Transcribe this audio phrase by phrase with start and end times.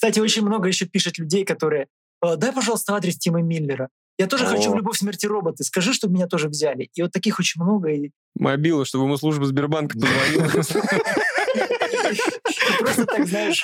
[0.00, 1.86] Кстати, очень много еще пишет людей, которые
[2.24, 3.90] «Э, дай, пожалуйста, адрес Тима Миллера.
[4.18, 4.48] Я тоже О.
[4.48, 5.62] хочу в «Любовь, смерти роботы».
[5.62, 6.88] Скажи, чтобы меня тоже взяли.
[6.94, 7.90] И вот таких очень много.
[7.90, 10.44] И Мобила, чтобы ему служба Сбербанка позвонила.
[12.78, 13.62] просто так, знаешь,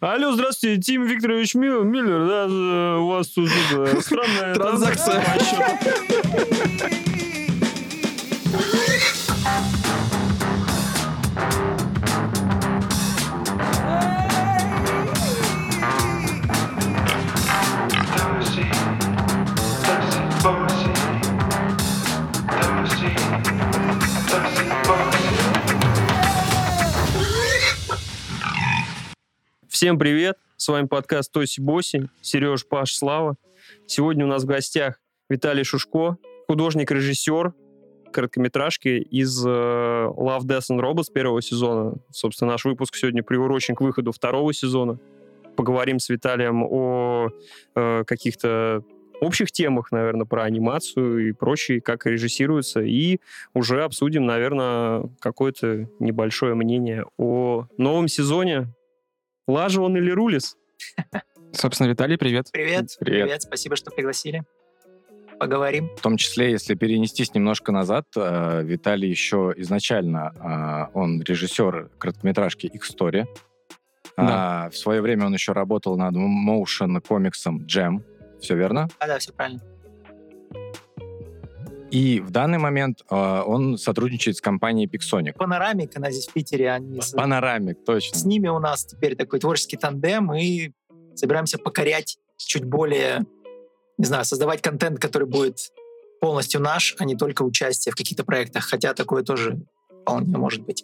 [0.00, 5.24] Алло, здравствуйте, Тим Викторович Ми- Миллер, да, э, у вас тут э, странная Транзакция.
[29.74, 33.34] Всем привет, с вами подкаст Тоси Боси, Сереж, Паш, Слава.
[33.88, 37.54] Сегодня у нас в гостях Виталий Шушко, художник-режиссер
[38.12, 41.96] короткометражки из э, Love, Death and Robots первого сезона.
[42.12, 45.00] Собственно, наш выпуск сегодня приурочен к выходу второго сезона.
[45.56, 47.30] Поговорим с Виталием о
[47.74, 48.84] э, каких-то
[49.20, 53.18] общих темах, наверное, про анимацию и прочее, как режиссируется, и
[53.54, 58.72] уже обсудим, наверное, какое-то небольшое мнение о новом сезоне.
[59.46, 60.56] Лажа он или Рулис?
[61.52, 62.48] Собственно, Виталий, привет.
[62.52, 63.24] привет, Привет.
[63.24, 64.42] привет, спасибо, что пригласили.
[65.38, 65.90] Поговорим.
[65.96, 72.66] В том числе, если перенестись немножко назад, э, Виталий еще изначально, э, он режиссер короткометражки
[72.66, 73.24] X-Story.
[74.16, 74.66] Да.
[74.66, 78.02] А, В свое время он еще работал над моушен комиксом Jam.
[78.40, 78.88] Все верно?
[79.00, 79.60] А, да, все правильно.
[81.94, 85.34] И в данный момент э, он сотрудничает с компанией Pixonic.
[85.34, 88.18] Панорамик, она здесь в Питере, они Панорамик, точно.
[88.18, 90.72] с ними у нас теперь такой творческий тандем, и
[91.14, 93.24] собираемся покорять чуть более,
[93.96, 95.70] не знаю, создавать контент, который будет
[96.20, 99.60] полностью наш, а не только участие в каких-то проектах, хотя такое тоже
[100.02, 100.82] вполне может быть.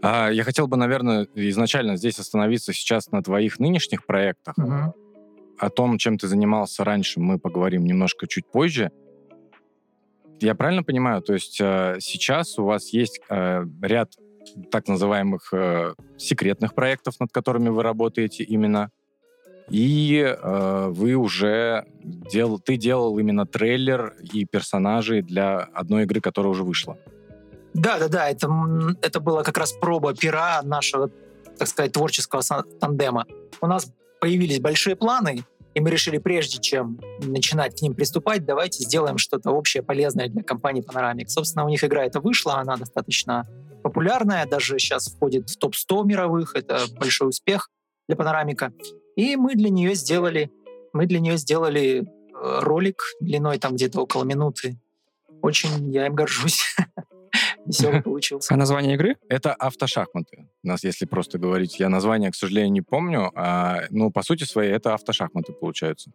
[0.00, 4.56] А, Я хотел бы, наверное, изначально здесь остановиться сейчас на твоих нынешних проектах.
[4.56, 4.94] Мгм.
[5.58, 8.92] О том, чем ты занимался раньше, мы поговорим немножко чуть позже.
[10.40, 11.22] Я правильно понимаю?
[11.22, 14.12] То есть э, сейчас у вас есть э, ряд
[14.70, 18.90] так называемых э, секретных проектов, над которыми вы работаете именно,
[19.70, 21.86] и вы уже
[22.30, 26.98] дел, ты делал именно трейлер и персонажей для одной игры, которая уже вышла.
[27.72, 28.46] Да, да, да, это,
[29.00, 31.10] это была как раз проба пера нашего,
[31.58, 32.42] так сказать, творческого
[32.78, 33.24] тандема.
[33.62, 33.90] У нас
[34.20, 39.50] появились большие планы, и мы решили, прежде чем начинать к ним приступать, давайте сделаем что-то
[39.50, 41.26] общее, полезное для компании Panoramic.
[41.26, 43.46] Собственно, у них игра эта вышла, она достаточно
[43.82, 47.70] популярная, даже сейчас входит в топ-100 мировых, это большой успех
[48.08, 48.72] для Панорамика.
[49.16, 50.50] И мы для нее сделали,
[50.92, 54.78] мы для нее сделали э, ролик длиной там где-то около минуты.
[55.42, 56.64] Очень я им горжусь.
[57.66, 58.52] Веселый получился.
[58.52, 59.16] А название игры?
[59.28, 60.46] Это автошахматы.
[60.62, 64.44] У нас, если просто говорить, я название, к сожалению, не помню, а, ну, по сути
[64.44, 66.10] своей, это автошахматы получаются.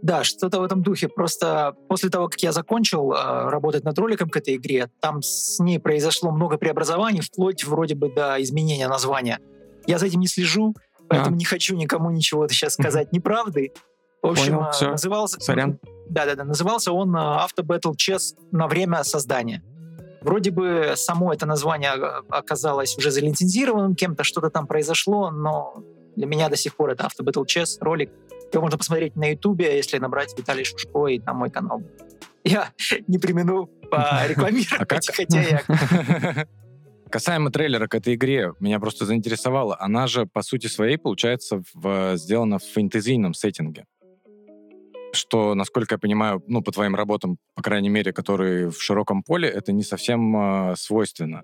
[0.00, 1.08] Да, что-то в этом духе.
[1.08, 5.58] Просто после того, как я закончил э, работать над роликом к этой игре, там с
[5.58, 9.40] ней произошло много преобразований, вплоть вроде бы до изменения названия.
[9.86, 10.76] Я за этим не слежу,
[11.08, 11.38] поэтому А.
[11.38, 13.72] не хочу никому ничего сейчас сказать неправды.
[14.22, 14.90] В общем, Понял, э, всё.
[14.90, 15.40] назывался...
[15.40, 15.80] Сорян.
[16.08, 19.62] Да-да-да, назывался он Auto Battle Chess на время создания.
[20.20, 25.82] Вроде бы само это название э, оказалось уже залицензированным кем-то, что-то там произошло, но
[26.16, 28.10] для меня до сих пор это Battle Chess ролик.
[28.52, 31.82] Его можно посмотреть на Ютубе, если набрать Виталий Шушко и там мой канал.
[32.44, 32.70] Я
[33.06, 36.46] не примену А порекламировать, хотя я...
[37.10, 39.76] Касаемо трейлера к этой игре, меня просто заинтересовало.
[39.80, 43.86] Она же, по сути своей, получается, в- сделана в фэнтезийном сеттинге.
[45.18, 49.48] Что, насколько я понимаю, ну, по твоим работам, по крайней мере, которые в широком поле,
[49.48, 51.42] это не совсем э, свойственно.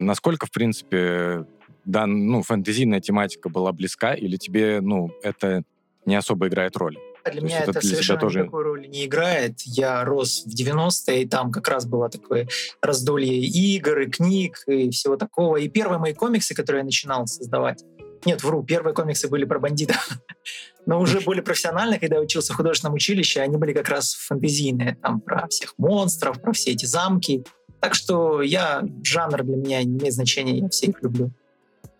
[0.00, 1.46] Насколько, в принципе,
[1.84, 5.62] да, ну, фэнтезийная тематика была близка, или тебе, ну, это
[6.04, 6.98] не особо играет роли?
[7.24, 9.60] Для То меня это это для совершенно тоже- никакой роли не играет.
[9.60, 12.48] Я рос в 90-е, и там как раз было такое
[12.80, 15.58] раздолье игр, и книг, и всего такого.
[15.58, 17.84] И первые мои комиксы, которые я начинал создавать,
[18.24, 20.08] нет, вру, первые комиксы были про бандитов,
[20.86, 24.96] но уже более профессионально, когда я учился в художественном училище, они были как раз фэнтезийные,
[25.02, 27.44] там про всех монстров, про все эти замки.
[27.80, 31.32] Так что я, жанр для меня не имеет значения, я все их люблю.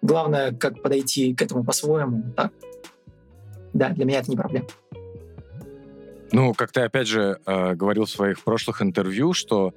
[0.00, 2.32] Главное, как подойти к этому по-своему.
[2.36, 2.52] Так.
[3.72, 4.66] Да, для меня это не проблема.
[6.30, 9.74] Ну, как ты опять же э, говорил в своих прошлых интервью, что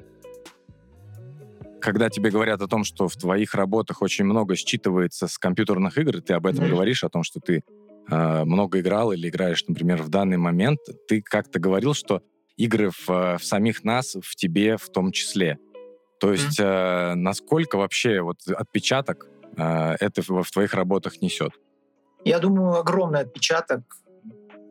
[1.85, 6.19] когда тебе говорят о том, что в твоих работах очень много считывается с компьютерных игр,
[6.19, 6.73] ты об этом Мгм.
[6.73, 7.63] говоришь, о том, что ты
[8.09, 12.23] э, много играл или играешь, например, в данный момент, ты как-то говорил, что
[12.57, 15.59] игры в, в самих нас, в тебе в том числе.
[16.19, 21.51] То есть э, насколько вообще вот отпечаток э, это в, в твоих работах несет?
[22.23, 23.83] Я думаю, огромный отпечаток.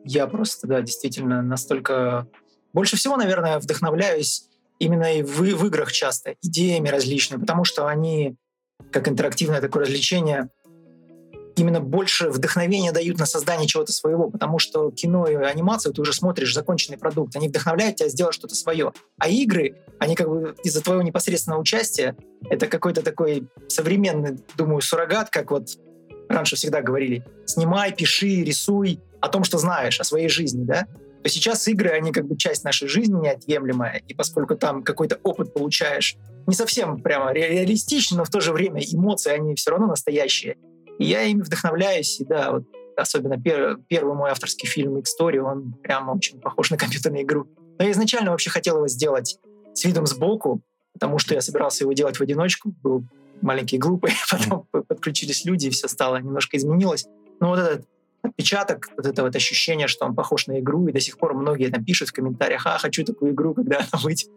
[0.03, 2.27] Я просто, да, действительно настолько...
[2.73, 4.49] Больше всего, наверное, вдохновляюсь
[4.79, 8.35] именно и в, в играх часто, идеями различными, потому что они,
[8.91, 10.49] как интерактивное такое развлечение,
[11.55, 16.13] именно больше вдохновения дают на создание чего-то своего, потому что кино и анимацию ты уже
[16.13, 18.91] смотришь законченный продукт, они вдохновляют тебя сделать что-то свое.
[19.17, 22.15] А игры, они как бы из-за твоего непосредственного участия,
[22.49, 25.69] это какой-то такой современный, думаю, суррогат, как вот
[26.27, 30.87] раньше всегда говорили, снимай, пиши, рисуй о том, что знаешь, о своей жизни, да?
[31.25, 35.55] То сейчас игры, они как бы часть нашей жизни неотъемлемая, и поскольку там какой-то опыт
[35.55, 39.87] получаешь, не совсем прямо ре- реалистичный, но в то же время эмоции, они все равно
[39.87, 40.55] настоящие.
[40.99, 45.73] И я ими вдохновляюсь, и да, вот особенно пер- первый мой авторский фильм «X-Story», он
[45.81, 47.47] прямо очень похож на компьютерную игру.
[47.79, 49.39] Но я изначально вообще хотел его сделать
[49.73, 50.61] с видом сбоку,
[50.93, 53.03] потому что я собирался его делать в одиночку, был
[53.41, 57.07] маленький глупый, потом подключились люди, и все стало немножко изменилось.
[57.39, 57.87] Но вот этот
[58.25, 61.69] отпечаток, вот это вот ощущение, что он похож на игру, и до сих пор многие
[61.69, 64.29] там пишут в комментариях, а, хочу такую игру, когда она выйдет.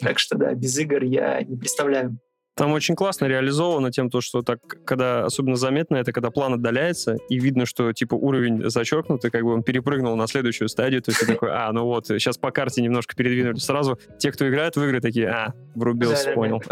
[0.00, 2.18] Так что да, без игр я не представляю.
[2.56, 7.16] Там очень классно реализовано тем, то, что так, когда особенно заметно, это когда план отдаляется,
[7.28, 11.20] и видно, что типа уровень зачеркнутый, как бы он перепрыгнул на следующую стадию, то есть
[11.20, 13.58] ты такой, а, ну вот, сейчас по карте немножко передвинули.
[13.58, 16.62] Сразу те, кто играет в игры, такие, а, врубился, понял.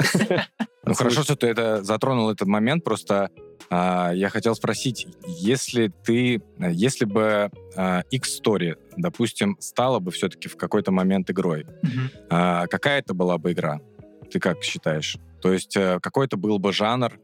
[0.87, 2.85] Ну хорошо, что ты это затронул этот момент.
[2.85, 3.31] Просто
[3.71, 10.57] а, я хотел спросить, если ты, если бы а, X-Story, допустим, стала бы все-таки в
[10.57, 11.67] какой-то момент игрой,
[12.29, 13.81] а, какая это была бы игра?
[14.31, 15.17] Ты как считаешь?
[15.45, 17.21] То есть э, какой это был бы жанр?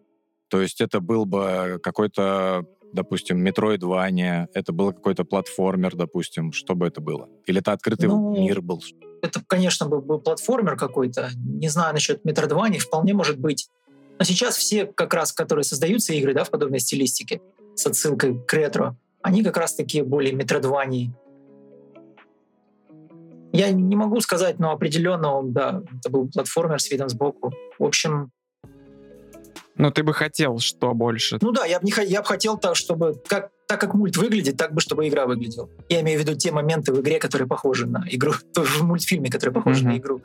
[0.50, 6.86] То есть это был бы какой-то, допустим, Metroidvania, это был какой-то платформер, допустим, что бы
[6.86, 7.30] это было?
[7.46, 8.82] Или это открытый Ну, мир был?
[9.22, 11.30] Это, конечно, был, был платформер какой-то.
[11.34, 13.70] Не знаю насчет Metroidvania, вполне может быть.
[14.18, 17.40] Но сейчас все, как раз, которые создаются игры да, в подобной стилистике,
[17.74, 21.08] с отсылкой к ретро, они как раз такие более Metroidvania.
[23.54, 27.50] Я не могу сказать, но определенно, да, это был платформер с видом сбоку.
[27.80, 28.30] В общем,
[29.76, 31.38] Но ты бы хотел что больше?
[31.40, 34.56] ну да, я бы не я бы хотел так, чтобы как так как мульт выглядит,
[34.58, 35.68] так бы, чтобы игра выглядела.
[35.88, 39.30] Я имею в виду те моменты в игре, которые похожи на игру, тоже в мультфильме,
[39.30, 39.92] которые похожи Мгм.
[39.92, 40.20] на игру.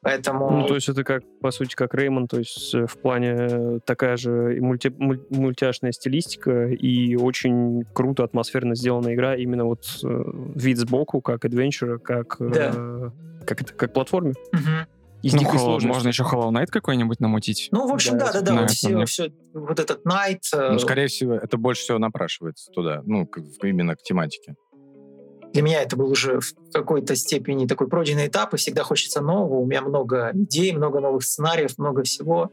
[0.00, 3.36] Поэтому Ну, то есть это как, по сути, как Реймон, то есть э, в плане
[3.38, 9.84] э, такая же мульти- муль- мультяшная стилистика и очень круто атмосферно сделанная игра, именно вот
[10.04, 13.10] э, вид сбоку, как адвенчура, как, э,
[13.44, 14.32] как, это, как платформе.
[14.52, 14.86] Мгм.
[15.22, 15.88] И с Ну, дикой Hollow- сложностью.
[15.94, 17.68] можно еще Hollow Knight какой-нибудь намутить.
[17.72, 20.40] Ну, в общем, Да, да, да, да, вот все, все, вот этот Night.
[20.52, 24.54] э, Ну, скорее всего, это больше всего напрашивается туда, ну, к- именно к тематике.
[25.52, 29.58] Для меня это был уже в какой-то степени такой пройденный этап, и всегда хочется нового.
[29.60, 32.50] У меня много идей, много новых сценариев, много всего.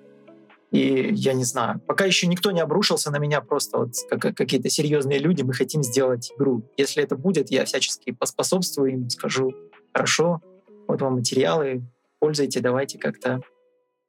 [0.71, 4.69] И я не знаю, пока еще никто не обрушился на меня, просто вот как какие-то
[4.69, 6.63] серьезные люди, мы хотим сделать игру.
[6.77, 9.51] Если это будет, я всячески поспособствую им, скажу,
[9.93, 10.41] хорошо,
[10.87, 11.83] вот вам материалы,
[12.23, 13.41] пользуйте, давайте как-то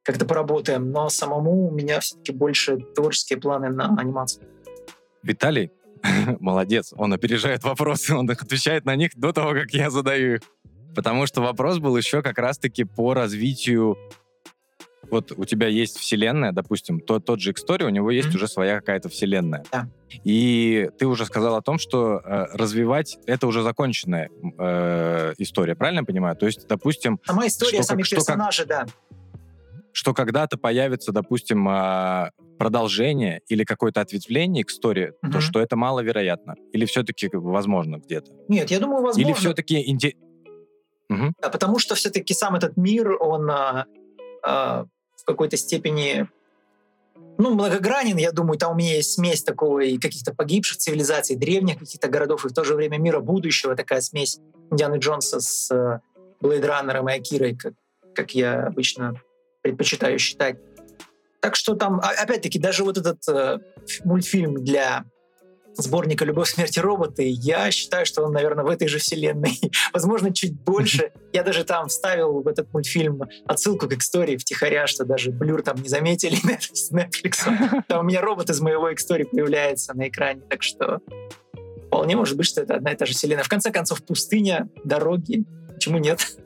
[0.01, 0.89] как-то поработаем.
[0.89, 4.47] Но самому у меня все-таки больше творческие планы на анимацию.
[5.21, 5.71] Виталий
[6.39, 10.41] молодец, он опережает вопросы, он отвечает на них до того, как я задаю их.
[10.95, 13.97] Потому что вопрос был еще как раз-таки по развитию
[15.11, 18.35] вот у тебя есть вселенная, допустим, то, тот же X-Story, у него есть Мгм.
[18.37, 19.63] уже своя какая-то вселенная.
[19.71, 19.87] Да.
[20.23, 25.99] И ты уже сказал о том, что э, развивать это уже законченная э, история, правильно
[26.01, 26.35] я понимаю?
[26.35, 28.85] То есть, допустим, Сама история, Что сами как- что персонажи, да.
[29.91, 35.31] что когда-то появится, допустим, а, продолжение или какое-то ответвление к истории, Мгм.
[35.33, 36.55] то что это маловероятно?
[36.73, 38.31] Или все-таки возможно где-то?
[38.47, 39.21] Нет, я думаю, возможно.
[39.27, 39.93] Или все-таки...
[39.93, 40.15] инте-
[41.09, 41.33] Мгм.
[41.41, 44.85] Да, потому что все-таки сам этот мир, он а,
[45.25, 46.29] в какой-то степени
[47.39, 51.79] ну, многогранен, я думаю, там у меня есть смесь такого и каких-то погибших цивилизаций, древних
[51.79, 54.39] каких-то городов, и в то же время мира будущего, такая смесь
[54.69, 55.99] Индианы Джонса с э,
[56.41, 57.73] Блейд Раннером и Акирой, как,
[58.13, 59.19] как я обычно
[59.63, 60.57] предпочитаю считать.
[61.41, 63.57] Так что там, а- опять-таки, даже вот этот э,
[64.03, 65.05] мультфильм для
[65.77, 69.59] сборника «Любовь, смерть и роботы», я считаю, что он, наверное, в этой же вселенной.
[69.93, 71.11] Возможно, чуть больше.
[71.33, 75.77] Я даже там вставил в этот мультфильм отсылку к истории втихаря, что даже Блюр там
[75.81, 76.35] не заметили
[76.73, 77.83] с Netflix.
[77.87, 80.99] Там у меня робот из моего истории появляется на экране, так что
[81.87, 83.43] вполне может быть, что это одна и та же вселенная.
[83.43, 85.45] В конце концов, пустыня, дороги.
[85.73, 86.37] Почему нет?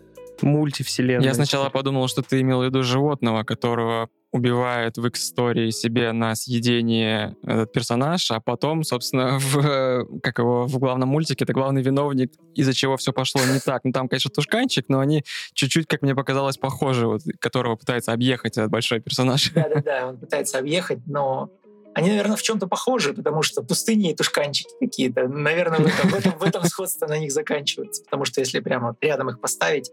[0.42, 1.26] Мультивселенная.
[1.26, 6.36] Я сначала подумал, что ты имел в виду животного, которого убивает в X-истории себе на
[6.36, 11.82] съедение этот персонаж, а потом, собственно, в, э, как его, в главном мультике это главный
[11.82, 13.84] виновник, из-за чего все пошло не так.
[13.84, 18.58] Ну, там, конечно, тушканчик, но они чуть-чуть, как мне показалось, похожи, вот, которого пытается объехать
[18.58, 19.52] этот большой персонаж.
[19.52, 21.50] Да-да-да, он пытается объехать, но
[21.96, 25.28] Они, наверное, в чем-то похожи, потому что пустыни и тушканчики какие-то.
[25.28, 28.04] Наверное, в этом, в этом, в этом сходство на них заканчивается.
[28.04, 29.92] Потому что если прямо рядом их поставить.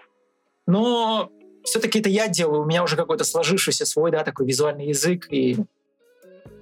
[0.67, 1.31] Но
[1.67, 2.63] все-таки это я делаю.
[2.63, 5.27] У меня уже какой-то сложившийся свой, да, такой визуальный язык.
[5.31, 5.57] И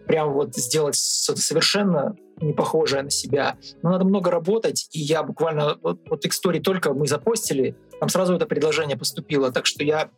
[0.06, 3.56] прям вот сделать что-то совершенно не похожее на себя.
[3.82, 5.76] Но надо много работать, и я буквально...
[5.82, 9.52] Вот, вот X-Story только мы запостили, там сразу это предложение поступило.
[9.52, 10.10] Так что я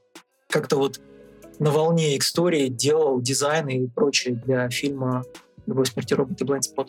[0.49, 1.01] как-то вот
[1.59, 5.25] на волне X-Story делал дизайн и прочее для фильма
[5.67, 6.89] «Любовь, смерти робот» и «Blind Spot».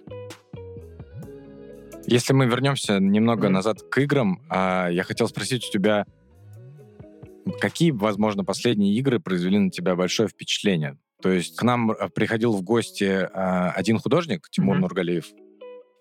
[2.05, 3.53] Если мы вернемся немного Мгм.
[3.53, 6.05] назад к играм, а, я хотел спросить у тебя,
[7.59, 10.97] какие, возможно, последние игры произвели на тебя большое впечатление?
[11.21, 14.81] То есть к нам а, приходил в гости а, один художник, Тимур Мгм.
[14.83, 15.25] Нургалиев,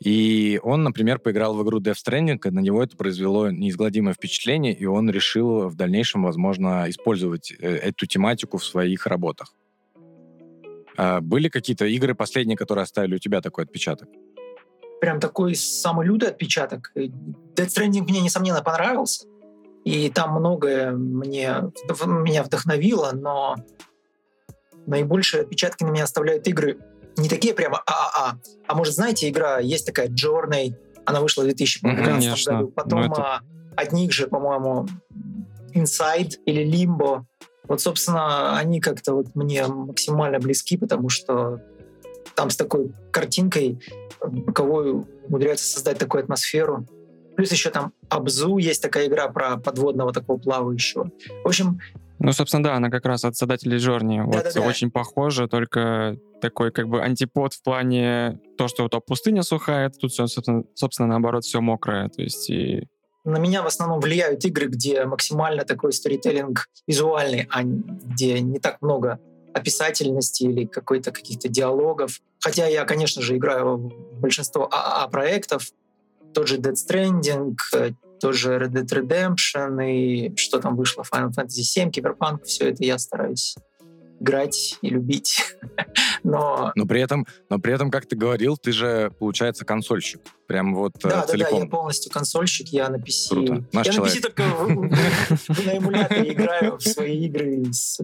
[0.04, 4.74] и он, например, поиграл в игру Death Stranding, и на него это произвело неизгладимое впечатление,
[4.74, 9.54] и он решил в дальнейшем, возможно, использовать э, эту тематику в своих работах.
[10.98, 14.08] А, Были какие-то игры последние, которые оставили у тебя такой отпечаток?
[14.98, 16.90] прям такой самый лютый отпечаток.
[16.94, 17.08] И
[17.54, 19.26] Death Stranding мне, несомненно, понравился.
[19.86, 21.70] И там многое мне,
[22.06, 23.54] меня вдохновило, но
[24.84, 26.80] наибольшие отпечатки на меня оставляют игры
[27.16, 28.40] не такие прямо ААА.
[28.66, 30.74] А может, знаете, игра есть такая Journey,
[31.04, 32.52] она вышла в 2015 Конечно.
[32.52, 32.68] году.
[32.74, 33.40] Потом Ну, это- а,
[33.76, 34.88] от них же, по-моему,
[35.72, 37.22] Inside или Limbo.
[37.68, 41.60] Вот, собственно, они как-то вот мне максимально близки, потому что
[42.34, 43.78] там с такой картинкой
[44.20, 46.86] боковую умудряются создать такую атмосферу.
[47.36, 51.10] Плюс еще там Абзу есть такая игра про подводного такого плавающего.
[51.44, 51.80] В общем,
[52.18, 54.20] Ну, собственно, да, она как раз от создателей Джорни.
[54.20, 54.62] Вот Да-да-да.
[54.62, 59.90] очень похожа, только такой как бы антипод в плане то, что вот а пустыня сухая,
[59.90, 62.08] тут все, собственно, собственно, наоборот, все мокрое.
[62.08, 62.88] То есть и
[63.26, 68.80] на меня в основном влияют игры, где максимально такой сторителлинг визуальный, а где не так
[68.80, 69.18] много
[69.52, 72.20] описательности или какой-то каких-то диалогов.
[72.40, 75.72] Хотя я, конечно же, играю в большинство АА-проектов.
[76.36, 81.30] Тот же Dead Stranding, э, тот же Red Dead Redemption и что там вышло, Final
[81.30, 83.56] Fantasy VII, Cyberpunk, все это я стараюсь
[84.20, 85.56] играть и любить.
[86.24, 90.20] Но Но при этом, но при этом, как ты говорил, ты же, получается, консольщик.
[90.46, 91.62] Прям вот э, Да, да, да, целиком.
[91.62, 93.28] я полностью консольщик, я на PC.
[93.30, 93.64] Круто.
[93.72, 94.14] Наш я человек.
[94.14, 94.42] на PC только
[95.62, 97.98] на эмуляторе играю в свои игры с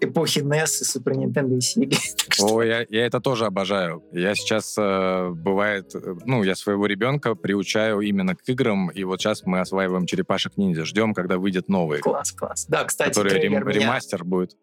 [0.00, 1.96] эпохи NES и Super Nintendo и Sega.
[2.40, 4.04] О, я, я это тоже обожаю.
[4.12, 9.20] Я сейчас, э, бывает, э, ну, я своего ребенка приучаю именно к играм, и вот
[9.20, 10.84] сейчас мы осваиваем черепашек-ниндзя.
[10.84, 12.66] Ждем, когда выйдет новый, класс, класс.
[12.68, 14.56] Да, кстати, который рем- меня- ремастер будет.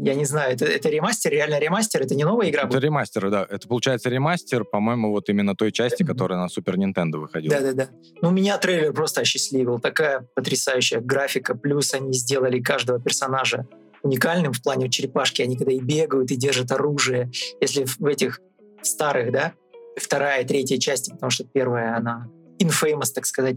[0.00, 2.84] Я не знаю, это, это ремастер, реально ремастер, это не новая игра Это будет?
[2.84, 3.44] ремастер, да.
[3.48, 7.56] Это получается ремастер, по-моему, вот именно той части, которая на Супер Нинтендо выходила.
[7.56, 7.88] Да-да-да.
[8.22, 9.80] Ну, меня трейлер просто осчастливил.
[9.80, 11.56] Такая потрясающая графика.
[11.56, 13.66] Плюс они сделали каждого персонажа
[14.08, 15.42] уникальным в плане черепашки.
[15.42, 17.30] Они когда и бегают, и держат оружие.
[17.60, 18.40] Если в этих
[18.82, 19.52] старых, да,
[19.96, 23.56] вторая, третья части, потому что первая, она infamous, так сказать,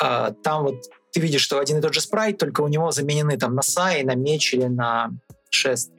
[0.00, 3.36] а, там вот ты видишь, что один и тот же спрайт, только у него заменены
[3.36, 5.10] там носа и на меч или на
[5.50, 5.90] шест.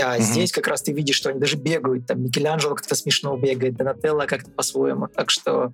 [0.00, 0.22] А Мгм.
[0.22, 2.06] здесь как раз ты видишь, что они даже бегают.
[2.06, 5.08] Там Микеланджело как-то смешно бегает, Донателло как-то по-своему.
[5.08, 5.72] Так что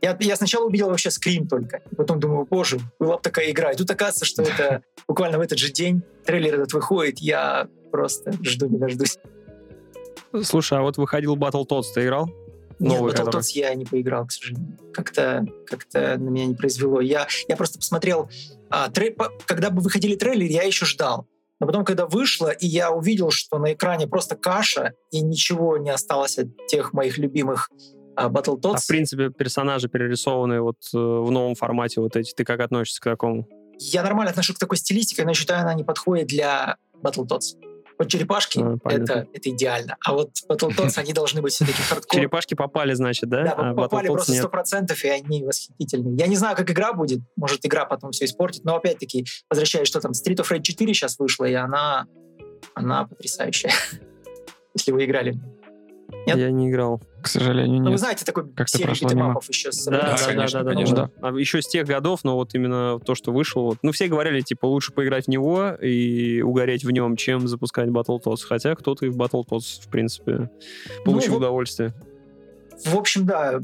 [0.00, 1.82] я, я сначала увидел вообще скрим только.
[1.96, 3.72] Потом думаю, боже, была бы такая игра.
[3.72, 7.18] И тут оказывается, что это буквально в этот же день трейлер этот выходит.
[7.18, 9.18] Я просто жду не дождусь.
[10.42, 12.26] Слушай, а вот выходил Battletoads, ты играл?
[12.78, 13.40] Нет, Новый который.
[13.40, 14.78] Battletoads я не поиграл, к сожалению.
[14.92, 17.00] Как-то как на меня не произвело.
[17.00, 18.30] Я, я просто посмотрел...
[18.70, 21.26] а, трей- когда бы выходили трейлеры, я еще ждал.
[21.60, 25.90] Но потом, когда вышло, и я увидел, что на экране просто каша, и ничего не
[25.90, 27.70] осталось от тех моих любимых
[28.18, 28.74] а, Battletoads.
[28.74, 33.00] А в принципе персонажи перерисованные вот э, в новом формате вот эти, ты как относишься
[33.00, 33.48] к такому?
[33.78, 37.56] Я нормально отношусь к такой стилистике, но считаю, она не подходит для Battletoads.
[37.98, 39.12] Вот черепашки А, понятно.
[39.12, 39.96] это, это идеально.
[40.04, 42.20] А вот Battletoads, они должны быть все-таки хардкор.
[42.20, 43.44] Черепашки попали, значит, да?
[43.44, 46.16] Да, а попали Battletoads просто сто процентов, и они восхитительные.
[46.16, 47.20] Я не знаю, как игра будет.
[47.36, 48.64] Может, игра потом все испортит.
[48.64, 52.06] Но опять-таки, возвращаясь, что там, Street of Rage 4 сейчас вышла, и она,
[52.74, 53.72] она потрясающая.
[54.74, 55.40] Если вы играли.
[56.26, 56.36] Нет?
[56.36, 57.02] Я не играл.
[57.22, 57.98] К сожалению, Ну, вы нет.
[58.00, 58.94] знаете, такой прошло мимо.
[58.94, 60.96] битэмапов еще с Да, да, да, конечно, да, да, конечно.
[61.20, 61.28] да.
[61.28, 63.60] А еще с тех годов, но вот именно то, что вышло.
[63.62, 63.78] Вот.
[63.82, 68.42] Ну, все говорили, типа, лучше поиграть в него и угореть в нем, чем запускать Battletoads.
[68.46, 70.50] Хотя кто-то и в Battletoads, в принципе,
[71.04, 71.92] получил Ну, вот- удовольствие.
[72.84, 73.60] В общем, да,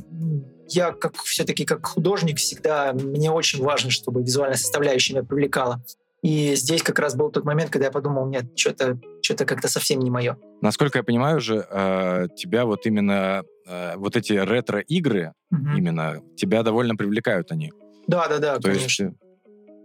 [0.68, 5.80] я как все-таки как художник всегда, мне очень важно, чтобы визуальная составляющая меня привлекала.
[6.24, 10.00] И здесь как раз был тот момент, когда я подумал, нет, что-то что как-то совсем
[10.00, 10.38] не мое.
[10.62, 16.96] Насколько я понимаю же, э, тебя вот именно э, вот эти ретро-игры, именно, тебя довольно
[16.96, 17.72] привлекают они.
[18.06, 19.14] Да, да, да, То есть конечно,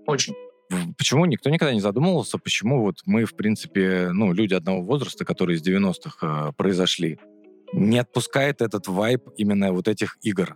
[0.07, 0.33] очень.
[0.71, 4.81] э, в- почему никто никогда не задумывался, почему вот мы, в принципе, ну, люди одного
[4.81, 7.19] возраста, которые из 90-х э, произошли,
[7.73, 10.55] не отпускает этот вайб именно вот этих игр.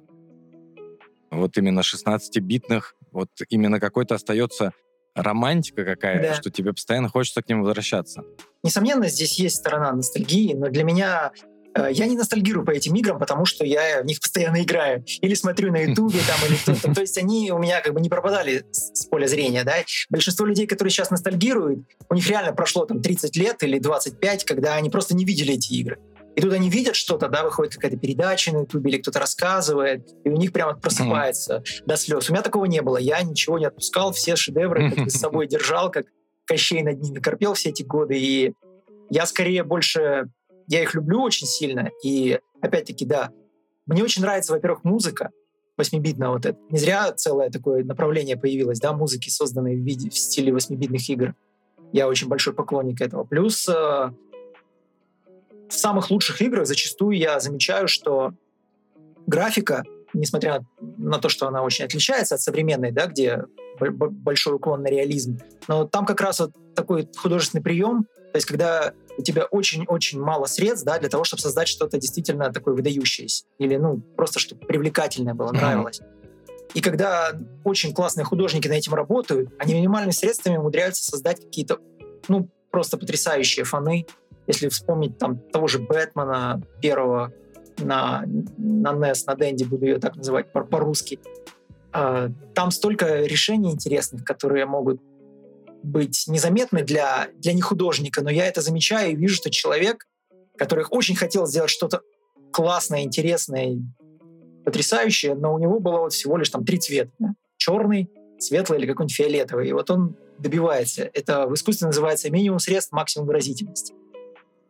[1.30, 4.72] Вот именно 16-битных, вот именно какой-то остается
[5.16, 6.34] романтика какая-то, Да.
[6.36, 8.24] что тебе постоянно хочется к ним возвращаться.
[8.64, 11.32] Несомненно, здесь есть сторона ностальгии, но для меня
[11.76, 15.04] э, я не ностальгирую по этим играм, потому что я в них постоянно играю.
[15.22, 16.94] Или смотрю на Ютубе там, или кто-то.
[16.94, 19.76] То есть они у меня как бы не пропадали с с поля зрения, да.
[20.10, 21.80] Большинство людей, которые сейчас ностальгируют,
[22.10, 25.74] у них реально прошло там 30 лет или 25, когда они просто не видели эти
[25.74, 25.98] игры.
[26.36, 30.30] И тут они видят что-то, да, выходит какая-то передача на Ютубе или кто-то рассказывает, и
[30.30, 32.30] у них прямо просыпается до слез.
[32.30, 32.98] У меня такого не было.
[32.98, 36.08] Я ничего не отпускал, все шедевры как с собой держал, как
[36.46, 38.18] Кощей над ними корпел все эти годы.
[38.18, 38.54] И
[39.10, 40.30] я скорее больше...
[40.68, 41.90] Я их люблю очень сильно.
[42.04, 43.32] И опять-таки, да,
[43.86, 45.30] мне очень нравится, во-первых, музыка
[45.78, 46.58] восьмибитная вот это.
[46.70, 51.36] Не зря целое такое направление появилось, да, музыки, созданной в, виде, в стиле восьмибитных игр.
[51.92, 53.24] Я очень большой поклонник этого.
[53.24, 54.12] Плюс э,
[55.70, 58.34] в самых лучших играх зачастую я замечаю, что
[59.26, 63.44] графика, несмотря на то, что она очень отличается от современной, да, где
[63.80, 68.94] большой уклон на реализм, но там как раз вот такой художественный прием, то есть когда
[69.18, 73.46] у тебя очень-очень мало средств да, для того, чтобы создать что-то действительно такое выдающееся.
[73.60, 76.02] Или, ну, просто чтобы привлекательное было, нравилось.
[76.74, 81.78] И когда очень классные художники на этим работают, они минимальными средствами умудряются создать какие-то,
[82.28, 84.08] ну, просто потрясающие фоны.
[84.48, 87.32] Если вспомнить там того же Бэтмена первого
[87.78, 88.24] на,
[88.58, 91.20] на NES, на Денди, буду ее так называть по- по-русски,
[91.92, 95.02] а, там столько решений интересных, которые могут
[95.84, 100.08] быть незаметны для, для нехудожника, но я это замечаю и вижу, что человек,
[100.58, 102.02] который очень хотел сделать что-то
[102.52, 103.78] классное, интересное,
[104.64, 107.12] потрясающее, но у него было вот всего лишь там три цвета.
[107.58, 108.10] Черный,
[108.40, 109.70] светлый или какой-нибудь фиолетовый.
[109.70, 111.10] И вот он добивается.
[111.14, 113.94] Это в искусстве называется минимум средств, максимум выразительности.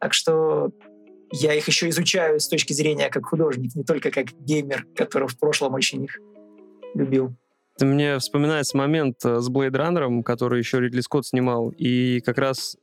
[0.04, 0.70] Так что
[1.32, 5.40] я их еще изучаю с точки зрения как художник, не только как геймер, который в
[5.40, 6.20] прошлом очень их
[6.94, 7.34] любил.
[7.78, 12.38] Это мне вспоминается момент э, с Blade Runner, который еще Ридли Скотт снимал, и как
[12.38, 12.76] раз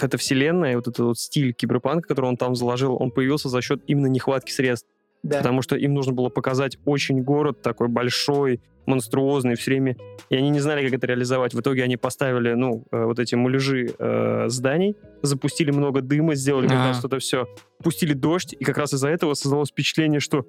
[0.00, 3.82] эта вселенная, вот этот вот стиль киберпанка, который он там заложил, он появился за счет
[3.86, 4.88] именно нехватки средств,
[5.22, 5.36] Да.
[5.38, 9.96] потому что им нужно было показать очень город такой большой, монструозный все время,
[10.30, 11.54] и они не знали, как это реализовать.
[11.54, 16.68] В итоге они поставили, ну, э, вот эти муляжи э, зданий, запустили много дыма, сделали
[16.68, 17.46] как раз это все,
[17.82, 20.46] пустили дождь, и как раз из-за этого создалось впечатление, что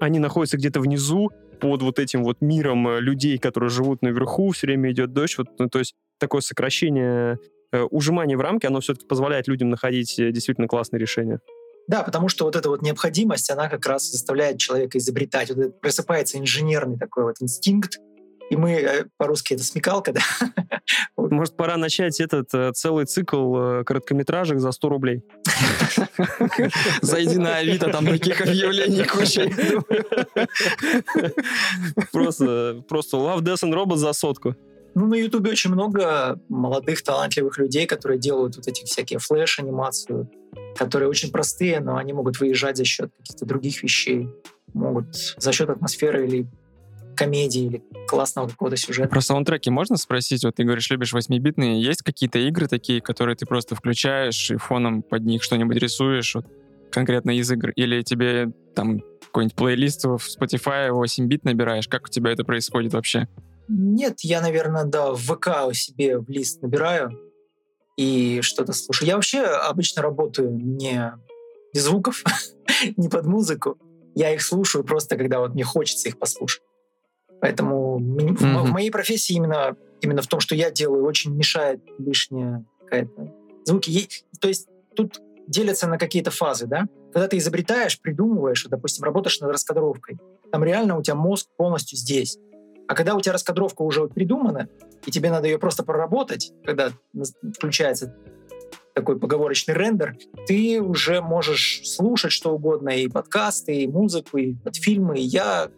[0.00, 4.66] они находятся где-то внизу, под вот этим вот миром э, людей, которые живут наверху, все
[4.66, 5.38] время идет дождь.
[5.38, 7.38] Вот, ну, то есть такое сокращение,
[7.72, 11.40] э, ужимание в рамки, оно все-таки позволяет людям находить э, действительно классные решения.
[11.86, 15.50] Да, потому что вот эта вот необходимость, она как раз заставляет человека изобретать.
[15.50, 17.98] Вот просыпается инженерный такой вот инстинкт,
[18.50, 20.20] и мы, э, по-русски это смекалка, да?
[21.16, 25.22] Может, пора начать этот э, целый цикл э, короткометражек за 100 рублей?
[27.02, 29.50] Зайди на Авито, там таких объявлений куча.
[32.12, 34.54] Просто, просто Love, Death and Robots за сотку.
[34.94, 40.30] Ну, на Ютубе очень много молодых, талантливых людей, которые делают вот эти всякие флеш-анимацию,
[40.76, 44.28] которые очень простые, но они могут выезжать за счет каких-то других вещей,
[44.72, 46.46] могут за счет атмосферы или
[47.14, 49.08] комедии, или классного какого-то сюжета.
[49.08, 50.44] Про саундтреки можно спросить?
[50.44, 51.80] Вот ты говоришь, любишь 8-битные.
[51.80, 56.46] Есть какие-то игры такие, которые ты просто включаешь и фоном под них что-нибудь рисуешь, вот,
[56.90, 57.70] конкретно из игр?
[57.70, 61.88] Или тебе там какой-нибудь плейлист в Spotify 8-бит набираешь?
[61.88, 63.28] Как у тебя это происходит вообще?
[63.68, 67.18] Нет, я, наверное, да, в ВК у себе в лист набираю
[67.96, 69.08] и что-то слушаю.
[69.08, 71.12] Я вообще обычно работаю не
[71.72, 72.22] без звуков,
[72.96, 73.78] не под музыку.
[74.14, 76.62] Я их слушаю просто, когда вот мне хочется их послушать.
[77.40, 82.64] Поэтому м- в, моей профессии именно, именно в том, что я делаю, очень мешает лишняя
[82.80, 84.08] какая-то звуки.
[84.40, 86.86] То есть тут делятся на какие-то фазы, да?
[87.12, 90.18] Когда ты изобретаешь, придумываешь, допустим, работаешь над раскадровкой,
[90.50, 92.38] там реально у тебя мозг полностью здесь.
[92.86, 94.68] А когда у тебя раскадровка уже вот придумана,
[95.06, 96.90] и тебе надо ее просто проработать, когда
[97.56, 98.14] включается
[98.94, 100.16] такой поговорочный рендер,
[100.46, 105.16] ты уже можешь слушать что угодно, и подкасты, и музыку, и под фильмы.
[105.18, 105.70] Я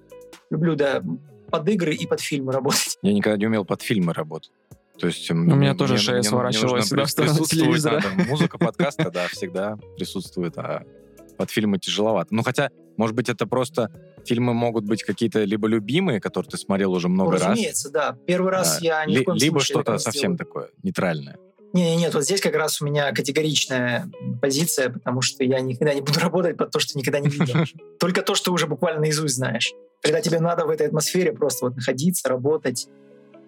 [0.50, 1.02] люблю, да,
[1.50, 2.98] под игры и под фильмы работать.
[3.02, 4.52] Я никогда не умел под фильмы работать.
[4.98, 8.02] То есть у меня тоже шея сворачивалась всегда в сторону телевизора.
[8.28, 10.84] Музыка подкаста, да, всегда присутствует, а
[11.36, 12.34] под фильмы тяжеловато.
[12.34, 13.90] Ну, хотя, может быть, это просто
[14.26, 18.16] фильмы могут быть какие-то либо любимые, которые ты смотрел уже много Ну, раз, разумеется, да.
[18.26, 20.38] Первый раз да, я ни ли- в коем либо что-то совсем сделаю.
[20.38, 21.38] такое нейтральное.
[21.72, 24.10] Не, не, нет, вот здесь как раз у меня категоричная
[24.40, 27.64] позиция, потому что я никогда не буду работать под то, что никогда не видел.
[28.00, 29.72] Только то, что уже буквально наизусть знаешь.
[30.00, 32.88] Когда тебе надо в этой атмосфере просто вот находиться, работать.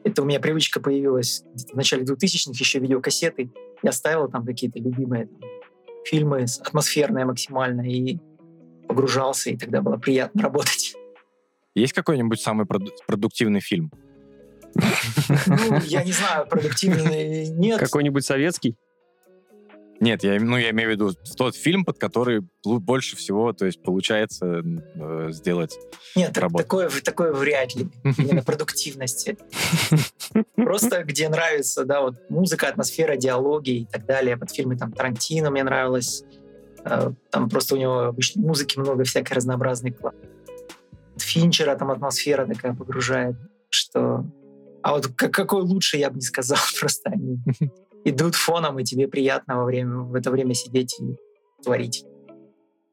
[0.05, 3.51] Это у меня привычка появилась в начале 2000-х, еще видеокассеты.
[3.83, 5.41] Я ставил там какие-то любимые там,
[6.05, 7.83] фильмы, атмосферные максимально.
[7.91, 8.19] И
[8.89, 10.95] погружался, и тогда было приятно работать.
[11.75, 13.93] Есть какой-нибудь самый проду- продуктивный фильм?
[14.75, 17.79] Ну, я не знаю, продуктивный нет.
[17.79, 18.75] Какой-нибудь советский?
[20.01, 23.83] Нет, я, ну, я имею в виду тот фильм, под который больше всего, то есть
[23.83, 24.63] получается
[24.95, 25.77] э, сделать.
[26.15, 26.63] Нет, так- работа.
[26.65, 27.89] такое, такое вряд ли.
[28.17, 29.37] Именно продуктивности.
[30.55, 34.37] Просто где нравится, да, вот музыка, атмосфера, диалоги и так далее.
[34.37, 36.23] Вот фильмы там Тарантино мне нравилось.
[36.85, 39.97] Э, Там просто у него обычно музыки много всякой разнообразной.
[41.19, 43.37] Финчера там атмосфера такая погружает,
[43.71, 44.25] что...
[44.83, 46.59] А вот как- какой лучше, я бы не сказал.
[46.81, 47.39] Просто они
[48.05, 51.17] идут фоном, и тебе приятно во время, в это время сидеть и
[51.63, 52.05] творить.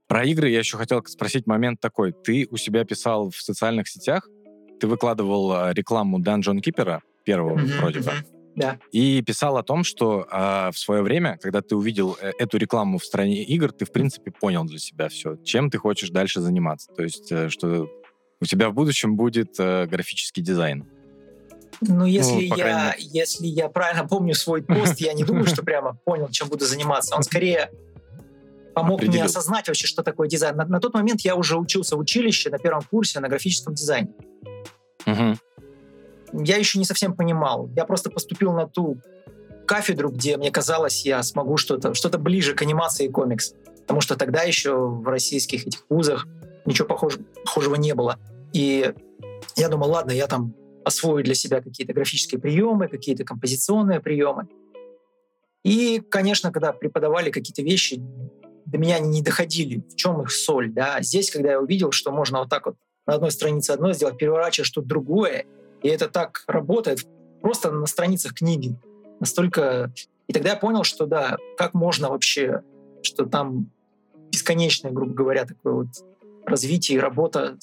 [0.07, 2.11] Про игры я еще хотел спросить момент такой.
[2.11, 4.27] Ты у себя писал в социальных сетях,
[4.79, 8.25] ты выкладывал э, рекламу Dungeon Keeper первого Мгм, вроде бы, мгм.
[8.55, 8.79] Да.
[8.91, 12.99] и писал о том, что а, в свое время, когда ты увидел э, эту рекламу
[12.99, 16.91] в стране игр, ты, в принципе, понял для себя все, чем ты хочешь дальше заниматься.
[16.93, 17.89] То есть, э, что
[18.39, 20.85] у тебя в будущем будет э, графический дизайн.
[21.81, 25.99] Ну, если, крайней я, если я правильно помню свой пост, я не думаю, что прямо
[26.05, 27.15] понял, чем буду заниматься.
[27.15, 27.69] Он скорее
[28.73, 30.55] помог мне осознать вообще, что такое дизайн.
[30.55, 34.09] На, на тот момент я уже учился в училище на первом курсе на графическом дизайне.
[36.43, 37.69] Я еще не совсем понимал.
[37.75, 38.97] Я просто поступил на ту
[39.65, 43.53] кафедру, где мне казалось, я смогу что-то что ближе к анимации и комикс.
[43.81, 46.27] Потому что тогда еще в российских этих вузах
[46.65, 48.17] ничего похож- похожего не было.
[48.53, 48.93] И
[49.55, 54.47] я думал, ладно, я там освою для себя какие-то графические приемы, какие-то композиционные приемы.
[55.63, 58.01] И, конечно, когда преподавали какие-то вещи,
[58.65, 60.71] до меня они не доходили, в чем их соль.
[60.71, 61.01] Да?
[61.01, 62.75] Здесь, когда я увидел, что можно вот так вот
[63.07, 65.45] на одной странице одно сделать, переворачивая что-то другое,
[65.85, 67.05] и это так работает
[67.41, 68.75] просто на страницах книги.
[69.19, 69.93] Настолько...
[70.27, 72.63] И тогда я понял, что да, как можно вообще,
[73.03, 73.69] что там
[74.31, 75.89] бесконечное, грубо говоря, такое вот
[76.43, 77.59] развитие и работа,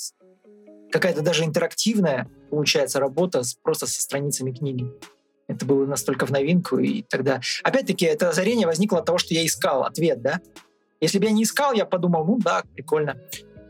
[0.92, 4.88] какая-то даже интерактивная, получается, работа с- просто со страницами книги.
[5.48, 7.40] Это было настолько в новинку, и тогда...
[7.64, 10.40] Опять-таки, это озарение возникло от того, что я искал ответ, да?
[11.00, 13.16] Если бы я не искал, я подумал, ну да, прикольно.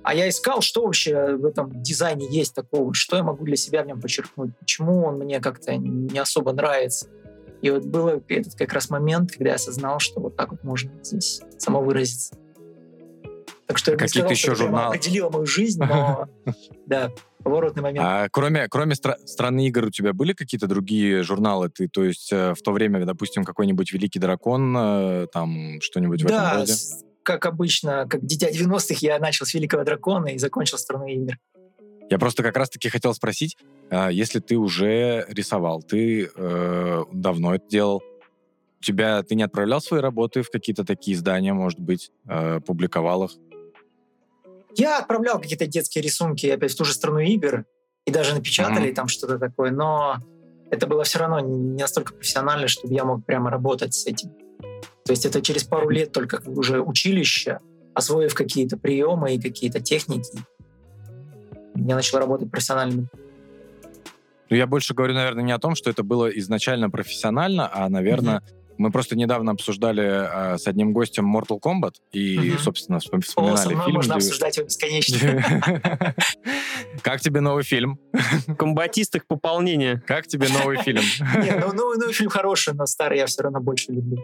[0.04, 3.82] А я искал, что вообще в этом дизайне есть такого, что я могу для себя
[3.82, 7.08] в нем подчеркнуть, почему он мне как-то не особо нравится.
[7.60, 10.90] И вот был этот как раз момент, когда я осознал, что вот так вот можно
[11.04, 12.36] здесь самовыразиться.
[13.66, 16.26] Так что я бы сказал, еще что журнал- определило мою жизнь, но
[16.86, 17.10] да,
[17.44, 18.04] поворотный момент.
[18.04, 21.70] А кроме, кроме стра- страны игр у тебя были какие-то другие журналы?
[21.70, 26.26] Ты, то есть э, в то время, допустим, какой-нибудь Великий Дракон, э, там что-нибудь в
[26.26, 26.74] этом Да, роде?
[27.22, 31.38] Как обычно, как дитя 90-х, я начал с Великого Дракона и закончил страной игр.
[32.10, 33.56] Я просто как раз-таки хотел спросить,
[33.90, 38.02] а, если ты уже рисовал, ты э, давно это делал,
[38.80, 43.30] тебя ты не отправлял свои работы в какие-то такие издания, может быть, э, публиковал их?
[44.74, 47.64] Я отправлял какие-то детские рисунки опять в ту же страну игр,
[48.04, 48.94] и даже напечатали Мгм.
[48.94, 50.16] там что-то такое, но
[50.70, 54.30] это было все равно не настолько профессионально, чтобы я мог прямо работать с этим.
[55.04, 57.58] То есть это через пару лет только уже училище,
[57.94, 60.38] освоив какие-то приемы и какие-то техники,
[61.74, 63.08] я начал работать профессионально.
[64.50, 68.42] Ну, я больше говорю, наверное, не о том, что это было изначально профессионально, а, наверное,
[68.78, 72.58] мы просто недавно обсуждали э, с одним гостем Mortal Kombat и, Мгм.
[72.58, 73.94] собственно, вспом- О, вспоминали со мной фильм.
[73.96, 75.18] можно где- обсуждать его бесконечно.
[77.02, 77.98] Как тебе новый фильм?
[78.58, 80.02] Комбатист их пополнение.
[80.06, 81.02] Как тебе новый фильм?
[81.42, 84.18] Не, ну, ну, ну, фильм хороший, но старый я все равно больше люблю.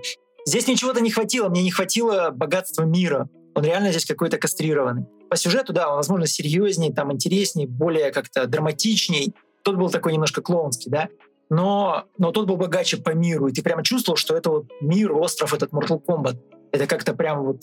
[0.48, 3.28] Здесь мне чего-то не хватило, мне не хватило богатства мира.
[3.54, 5.04] Он реально здесь какой-то кастрированный.
[5.28, 9.34] По сюжету, да, он, возможно, серьезнее, там, интереснее, более как-то драматичней.
[9.62, 11.08] Тот был такой немножко клоунский, да.
[11.50, 13.48] Но, но тот был богаче по миру.
[13.48, 16.38] И ты прямо чувствовал, что это вот мир, остров, этот Mortal Kombat.
[16.72, 17.61] Это как-то прям вот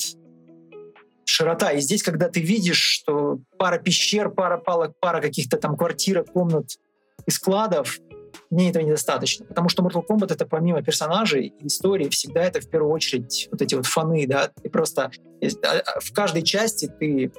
[1.24, 1.72] широта.
[1.72, 6.78] И здесь, когда ты видишь, что пара пещер, пара палок, пара каких-то там квартирок, комнат
[7.26, 7.98] и складов,
[8.50, 9.46] мне этого недостаточно.
[9.46, 13.62] Потому что Mortal Kombat это помимо персонажей и истории всегда это в первую очередь вот
[13.62, 14.50] эти вот фаны, да.
[14.62, 17.32] Ты просто э, а, в каждой части ты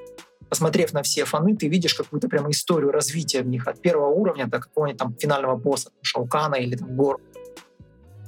[0.49, 4.47] посмотрев на все фаны, ты видишь какую-то прямо историю развития в них от первого уровня
[4.47, 7.21] до какого-нибудь там финального босса, там, Шаукана или там Гор.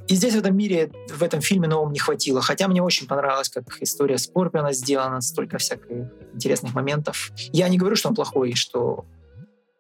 [0.08, 2.40] И здесь в этом мире, в этом фильме новом не хватило.
[2.40, 7.30] Хотя мне очень понравилось, как история Скорпиона сделана, столько всяких интересных моментов.
[7.52, 9.04] Я не говорю, что он плохой, что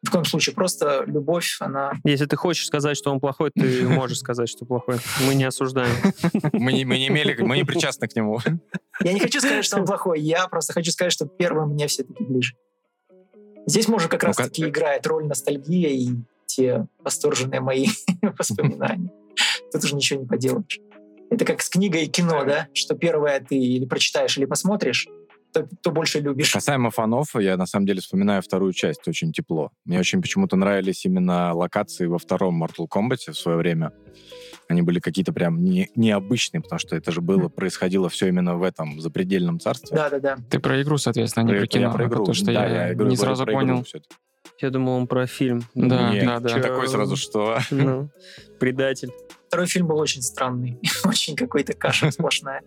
[0.06, 1.92] в коем случае просто любовь, она...
[2.04, 4.96] Если ты хочешь сказать, что он плохой, ты можешь сказать, что плохой.
[5.26, 5.94] Мы не осуждаем.
[6.52, 8.38] Мы не, мы не имели, мы не причастны к нему.
[9.02, 12.24] Я не хочу сказать, что он плохой, я просто хочу сказать, что первым мне все-таки
[12.24, 12.54] ближе.
[13.66, 16.08] Здесь, может, как Ну, раз-таки как- играет роль ностальгия и
[16.46, 17.86] те восторженные мои
[18.38, 19.10] воспоминания.
[19.70, 20.80] Тут уже ничего не поделаешь.
[21.30, 22.68] Это как с книгой и кино, да?
[22.72, 25.06] Что первое ты или прочитаешь, или посмотришь,
[25.50, 26.52] кто, кто больше любишь.
[26.52, 29.70] Касаемо фанов, я на самом деле вспоминаю вторую часть очень тепло.
[29.84, 33.92] Мне очень почему-то нравились именно локации во втором Mortal Kombat в свое время.
[34.68, 38.62] Они были какие-то прям не, необычные, потому что это же было, происходило все именно в
[38.62, 39.96] этом запредельном царстве.
[39.96, 40.36] Да-да-да.
[40.50, 41.82] Ты про игру, соответственно, а не Про- про кино.
[41.84, 42.18] я про игру.
[42.18, 43.84] Потому что Да, я, говорю не про- сразу про игру понял.
[44.60, 45.62] Я думал, он про фильм.
[45.74, 46.56] Да, Нет, да, да.
[46.56, 47.58] я такой сразу, что...
[47.70, 48.10] Ну,
[48.58, 49.10] предатель.
[49.46, 50.78] Второй фильм был очень странный.
[51.04, 52.60] очень какой-то каша сплошная.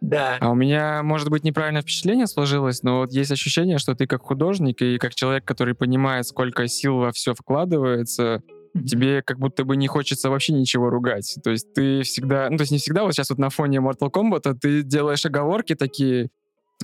[0.00, 0.38] Да.
[0.40, 4.22] А у меня, может быть, неправильное впечатление сложилось, но вот есть ощущение, что ты как
[4.22, 8.42] художник и как человек, который понимает, сколько сил во все вкладывается,
[8.86, 11.36] тебе как будто бы не хочется вообще ничего ругать.
[11.42, 14.10] То есть ты всегда, ну то есть не всегда, вот сейчас вот на фоне Mortal
[14.10, 16.28] Kombat ты делаешь оговорки такие,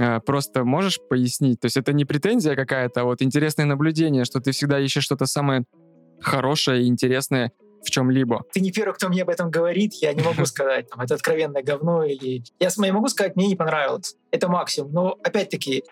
[0.00, 1.60] а, просто можешь пояснить?
[1.60, 5.26] То есть это не претензия какая-то, а вот интересное наблюдение, что ты всегда ищешь что-то
[5.26, 5.64] самое
[6.20, 7.52] хорошее и интересное
[7.84, 8.44] в чем-либо.
[8.52, 9.94] Ты не первый, кто мне об этом говорит.
[9.94, 12.42] Я не могу сказать, там, это откровенное говно или...
[12.58, 14.16] Я с- могу сказать, мне не понравилось.
[14.30, 14.92] Это максимум.
[14.92, 15.84] Но, опять-таки,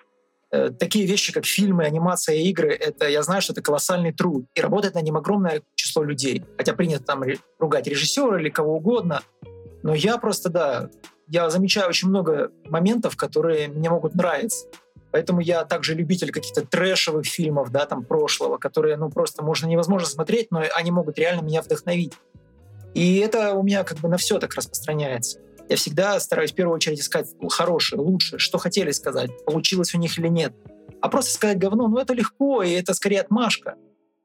[0.50, 4.46] э, такие вещи, как фильмы, анимация игры, это я знаю, что это колоссальный труд.
[4.54, 6.44] И работает на нем огромное число людей.
[6.56, 7.22] Хотя принято там
[7.58, 9.22] ругать режиссера или кого угодно.
[9.82, 10.90] Но я просто, да,
[11.28, 14.66] я замечаю очень много моментов, которые мне могут нравиться.
[15.12, 20.08] Поэтому я также любитель каких-то трэшевых фильмов, да, там, прошлого, которые, ну, просто можно невозможно
[20.08, 22.14] смотреть, но они могут реально меня вдохновить.
[22.94, 25.40] И это у меня как бы на все так распространяется.
[25.68, 30.18] Я всегда стараюсь в первую очередь искать хорошее, лучшее, что хотели сказать, получилось у них
[30.18, 30.54] или нет.
[31.00, 33.76] А просто сказать говно, ну это легко, и это скорее отмашка.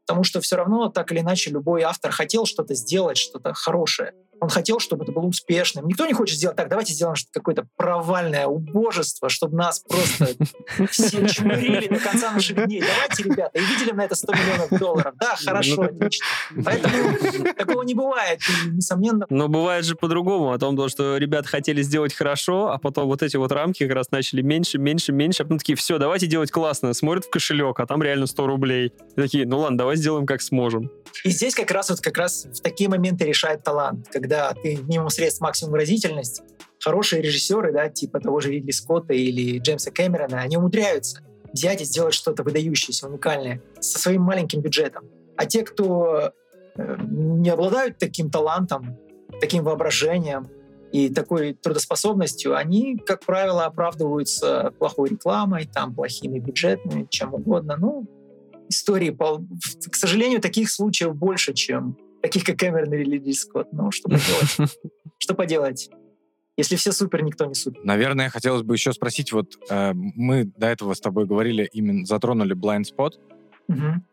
[0.05, 4.13] Потому что все равно, так или иначе, любой автор хотел что-то сделать, что-то хорошее.
[4.39, 5.87] Он хотел, чтобы это было успешным.
[5.87, 10.27] Никто не хочет сделать так, давайте сделаем что-то какое-то провальное убожество, чтобы нас просто
[10.89, 12.81] все чмырили до конца наших дней.
[12.81, 15.13] Давайте, ребята, и видели на это 100 миллионов долларов.
[15.19, 16.25] Да, хорошо, отлично.
[16.63, 18.39] Поэтому такого не бывает.
[18.67, 23.07] Несомненно, Но бывает же по-другому, о том, то, что ребята хотели сделать хорошо, а потом
[23.07, 26.27] вот эти вот рамки как раз начали меньше, меньше, меньше, а потом такие, все, давайте
[26.27, 26.93] делать классно.
[26.93, 28.93] Смотрят в кошелек, а там реально 100 рублей.
[29.15, 30.91] И такие, ну ладно, давай сделаем как сможем.
[31.23, 35.09] И здесь как раз вот как раз в такие моменты решает талант, когда ты минимум
[35.09, 36.41] средств, максимум выразительность.
[36.79, 41.21] Хорошие режиссеры, да, типа того же Ридли Скотта или Джеймса Кэмерона, они умудряются
[41.53, 45.05] взять и сделать что-то выдающееся, уникальное со своим маленьким бюджетом.
[45.37, 46.33] А те, кто
[46.75, 48.97] э, не обладают таким талантом,
[49.39, 50.47] таким воображением
[50.91, 57.75] и такой трудоспособностью, они, как правило, оправдываются плохой рекламой, там, плохими бюджетами, чем угодно.
[57.77, 58.07] Ну,
[58.69, 59.45] истории, пол-
[59.91, 63.71] к сожалению, таких случаев больше, чем таких, как Кэмерон или Ридли Скотт.
[63.71, 64.77] Ну, что поделать?
[65.19, 65.89] Что поделать?
[66.57, 67.79] Если все супер, никто не супер.
[67.83, 72.55] Наверное, хотелось бы еще спросить, вот э, мы до этого с тобой говорили, именно затронули
[72.55, 73.13] blind spot,
[73.67, 74.03] Мгм.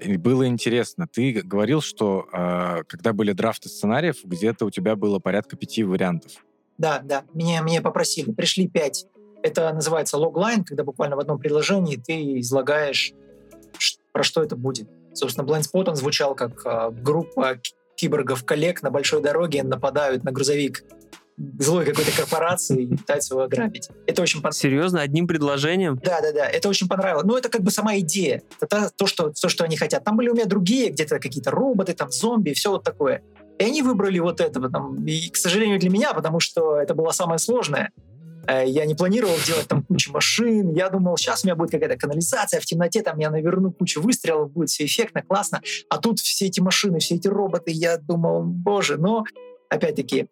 [0.00, 1.06] и было интересно.
[1.06, 6.32] Ты говорил, что э, когда были драфты сценариев, где-то у тебя было порядка пяти вариантов.
[6.78, 7.24] Да, да.
[7.34, 8.32] Меня, меня попросили.
[8.32, 9.06] Пришли пять.
[9.42, 13.12] Это называется логлайн, когда буквально в одном предложении ты излагаешь,
[14.12, 14.88] про что это будет.
[15.14, 17.58] Собственно, Blindspot, он звучал как а, группа
[17.96, 20.84] киборгов-коллег на большой дороге нападают на грузовик
[21.58, 23.88] злой какой-то корпорации и пытаются его ограбить.
[24.06, 24.58] Это очень понравилось.
[24.58, 25.98] Серьезно, одним предложением?
[26.02, 27.24] Да, да, да, это очень понравилось.
[27.24, 28.42] Ну, это как бы сама идея.
[28.60, 30.04] Это то, что, то, что они хотят.
[30.04, 33.22] Там были у меня другие, где-то какие-то роботы, там зомби, все вот такое.
[33.58, 34.60] И они выбрали вот это.
[34.68, 37.90] Там, и, к сожалению, для меня, потому что это было самое сложное.
[38.46, 40.72] Э, Я не планировал делать там кучу машин.
[40.72, 44.52] Я думал, сейчас у меня будет какая-то канализация в темноте, там я наверну кучу выстрелов,
[44.52, 45.60] будет все эффектно, классно.
[45.88, 49.24] А тут все эти машины, все эти роботы, я думал, боже, но
[49.68, 50.28] опять-таки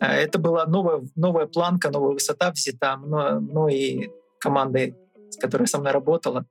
[0.00, 4.94] э, это была новая, новая планка, новая высота взята, но, но и командой,
[5.30, 6.46] с которой со мной работала.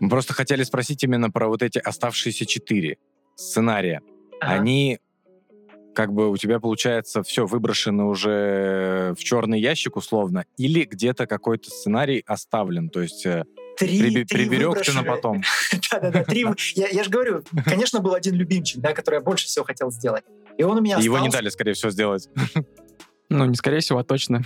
[0.00, 2.98] Мы просто хотели спросить именно про вот эти оставшиеся четыре
[3.34, 4.00] сценария.
[4.40, 4.54] Ага.
[4.54, 5.00] Они
[5.98, 11.70] как бы у тебя, получается, все выброшено уже в черный ящик условно, или где-то какой-то
[11.70, 13.42] сценарий оставлен, то есть э,
[13.76, 15.42] Три, приби- три приберег ты на потом.
[15.90, 16.46] Да-да-да, три.
[16.76, 20.22] Я, я же говорю, конечно, был один любимчик, да, который я больше всего хотел сделать.
[20.56, 22.28] И он у меня Его не дали, скорее всего, сделать.
[23.28, 24.42] Ну, не скорее всего, а точно.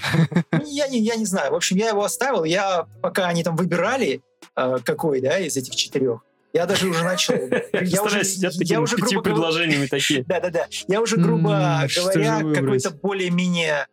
[0.52, 1.52] Ну, Я не, я не знаю.
[1.52, 2.44] В общем, я его оставил.
[2.44, 4.22] Я, пока они там выбирали,
[4.56, 7.34] э, какой, да, из этих четырех, я даже уже начал...
[7.72, 10.24] Я уже, сидят я уже грубо говоря- предложениями такие.
[10.28, 10.66] Да-да-да.
[10.88, 13.86] Я уже, грубо что говоря, какой-то более-менее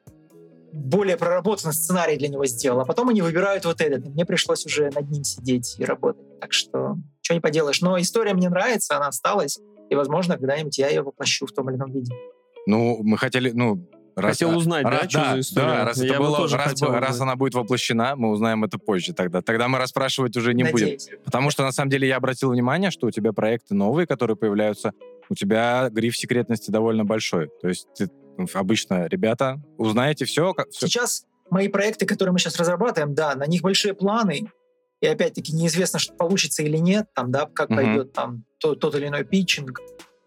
[0.72, 2.82] более проработанный сценарий для него сделал.
[2.82, 4.06] А потом они выбирают вот этот.
[4.06, 6.40] И мне пришлось уже над ним сидеть и работать.
[6.40, 7.82] Так что ничего не поделаешь.
[7.82, 9.60] Но история мне нравится, она осталась.
[9.90, 12.14] И, возможно, когда-нибудь я ее воплощу в том или ином виде.
[12.68, 13.84] Ну, мы хотели, ну...
[14.16, 15.68] раз- Хотел узнать, да, раз- что за история?
[15.68, 19.14] Да, раз, Я это бы было, раз, раз она будет воплощена, мы узнаем это позже
[19.14, 19.42] тогда.
[19.42, 20.86] Тогда мы расспрашивать уже не будем.
[20.86, 21.10] Надеюсь.
[21.26, 24.94] Потому что, на самом деле, я обратил внимание, что у тебя проекты новые, которые появляются,
[25.30, 27.50] у тебя гриф секретности довольно большой.
[27.62, 32.40] То есть ты, ну, обычно, ребята, узнаете все, как, все Сейчас мои проекты, которые мы
[32.40, 34.52] сейчас разрабатываем, да, на них большие планы,
[35.02, 37.78] и опять-таки неизвестно, что получится или нет, там, да, как Мгм.
[37.78, 39.80] пойдет там то- тот или иной питчинг.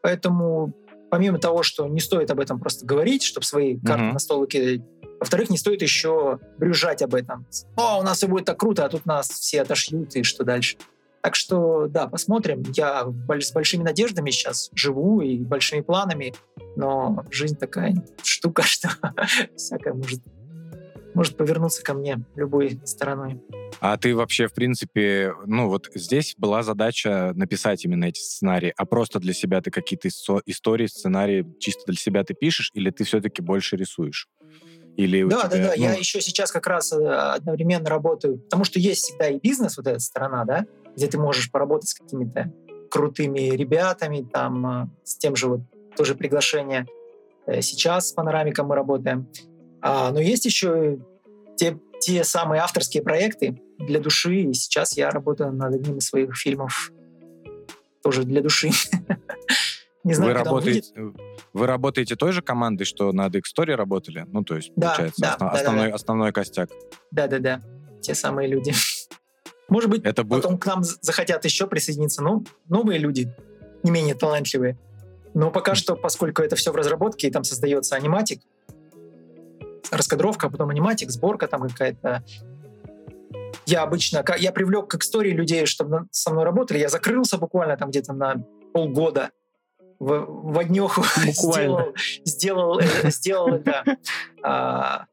[0.02, 0.72] Поэтому
[1.12, 4.12] помимо того, что не стоит об этом просто говорить, чтобы свои карты Мгм.
[4.14, 4.80] на стол выкидывать,
[5.20, 7.46] во-вторых, не стоит еще брюжать об этом.
[7.76, 10.78] О, у нас все будет так круто, а тут нас все отошьют, и что дальше?
[11.20, 12.62] Так что, да, посмотрим.
[12.74, 16.32] Я с большими надеждами сейчас живу и большими планами,
[16.76, 18.88] но жизнь такая штука, что
[19.54, 20.22] всякое может,
[21.14, 23.40] может повернуться ко мне любой стороной.
[23.80, 28.84] А ты вообще, в принципе, ну вот здесь была задача написать именно эти сценарии, а
[28.86, 33.04] просто для себя ты какие-то исто- истории, сценарии чисто для себя ты пишешь, или ты
[33.04, 34.28] все-таки больше рисуешь?
[34.96, 35.74] Или Да, да, тебя, да.
[35.74, 39.78] Я ну, еще сейчас как раз э, одновременно работаю, потому что есть всегда и бизнес,
[39.78, 42.52] вот эта сторона, да, где ты можешь поработать с какими-то
[42.90, 45.60] крутыми ребятами, там, э, с тем же вот
[45.96, 46.86] тоже приглашение.
[47.46, 49.26] Э, Сейчас с панорамиком мы работаем.
[49.82, 50.98] А, но есть еще
[51.56, 56.36] те, те самые авторские проекты для души, и сейчас я работаю над одним из своих
[56.36, 56.92] фильмов
[58.02, 58.70] тоже для души.
[60.04, 60.92] Не знаю, вы, работаете,
[61.52, 64.26] вы работаете той же командой, что над X-Story работали?
[64.28, 65.94] Ну, то есть, Да, получается, да, основ- да, да, основной, да.
[65.94, 66.70] основной костяк.
[67.12, 67.60] Да-да-да,
[68.00, 68.72] те самые люди.
[69.68, 70.24] Может быть, Это.
[70.24, 73.32] Потом к нам захотят еще присоединиться, ну, новые люди,
[73.84, 74.76] не менее талантливые.
[75.34, 78.42] Но пока что, поскольку это все в разработке, и там создается аниматик,
[79.92, 82.24] раскадровка, а потом аниматик, сборка там какая-то.
[83.66, 86.78] Я обычно, я привлек к истории людей, чтобы со мной работали.
[86.78, 89.30] Я закрылся буквально там где-то на полгода
[90.02, 93.84] в, в однеху сделал, сделал, э, сделал это
[94.42, 95.04] а,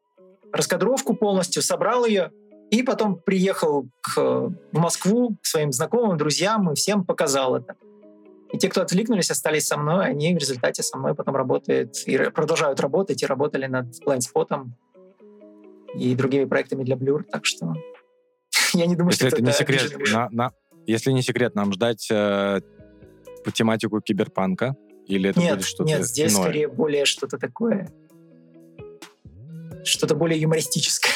[0.52, 2.32] раскадровку полностью, собрал ее,
[2.72, 7.76] и потом приехал к, в Москву к своим знакомым, друзьям и всем показал это.
[8.52, 12.18] И те, кто откликнулись, остались со мной, они в результате со мной потом работают и
[12.32, 14.66] продолжают работать и работали над Blindspot
[15.96, 17.74] и другими проектами для Blur, так что
[18.74, 20.52] я не думаю, Если что это не секрет, на- на-
[20.88, 22.62] если не секрет, нам ждать э,
[23.44, 24.76] по тематику киберпанка?
[25.06, 26.44] Или это Нет, будет что-то нет, здесь иное?
[26.44, 27.92] скорее более что-то такое,
[29.84, 31.14] что-то более юмористическое.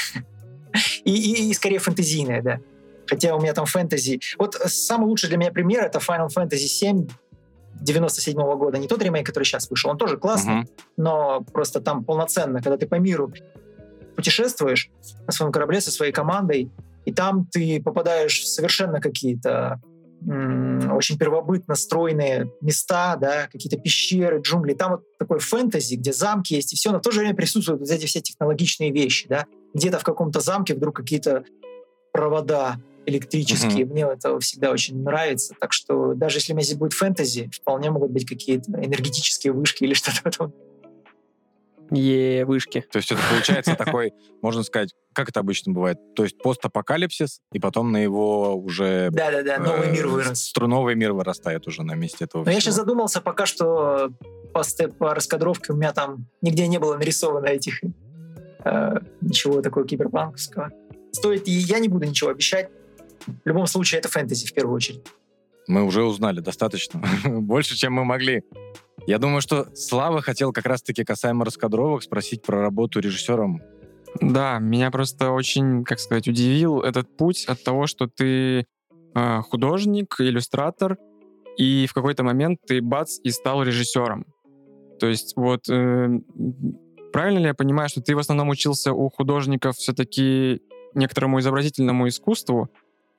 [1.04, 2.60] И, и- и скорее фэнтезийное, да.
[3.08, 4.20] Хотя у меня там фэнтези...
[4.38, 7.12] Вот самый лучший для меня пример— это Final Fantasy VII
[7.82, 8.78] 97 года.
[8.78, 9.90] Не тот ремейк, который сейчас вышел.
[9.92, 10.68] Он тоже классный, Мгм.
[10.98, 13.34] но просто там полноценно, когда ты по миру
[14.16, 14.90] путешествуешь
[15.26, 16.72] на своем корабле со своей командой,
[17.06, 19.82] и там ты попадаешь в совершенно какие-то
[20.26, 24.74] очень первобытно стройные места, да, какие-то пещеры, джунгли.
[24.74, 27.82] Там вот такой фэнтези, где замки есть, и все, но в то же время присутствуют
[27.82, 29.48] вот эти все технологичные вещи, да.
[29.74, 31.44] Где-то в каком-то замке вдруг какие-то
[32.14, 33.86] провода электрические.
[33.86, 35.56] Мне это всегда очень нравится.
[35.60, 39.84] Так что даже если у меня здесь будет фэнтези, вполне могут быть какие-то энергетические вышки
[39.84, 40.54] или что-то в этом
[41.92, 42.84] Е, вышки.
[42.92, 47.60] То есть это получается такой, можно сказать, как это обычно бывает, то есть постапокалипсис, и
[47.60, 49.10] потом на его уже...
[49.12, 50.54] Да-да-да, новый э, мир вырос.
[50.60, 54.12] Новый мир вырастает уже на месте этого Но я сейчас задумался пока, что
[54.54, 54.64] по,
[54.98, 57.82] по раскадровке у меня там нигде не было нарисовано этих
[58.64, 60.72] э, ничего такого киберпанковского.
[61.12, 62.72] Стоит, и я не буду ничего обещать.
[63.26, 65.06] В любом случае, это фэнтези в первую очередь.
[65.68, 67.02] Мы уже узнали достаточно.
[67.26, 68.44] Больше, чем мы могли.
[69.08, 73.62] Я думаю, что Слава хотел как раз-таки касаемо раскадровок спросить про работу режиссером.
[74.22, 78.66] Да, меня просто очень, как сказать, удивил этот путь от того, что ты
[79.16, 80.98] э, художник, иллюстратор,
[81.58, 84.26] и в какой-то момент ты бац и стал режиссером.
[85.00, 86.10] То есть вот э,
[87.12, 90.62] правильно ли я понимаю, что ты в основном учился у художников все-таки
[90.94, 92.70] некоторому изобразительному искусству?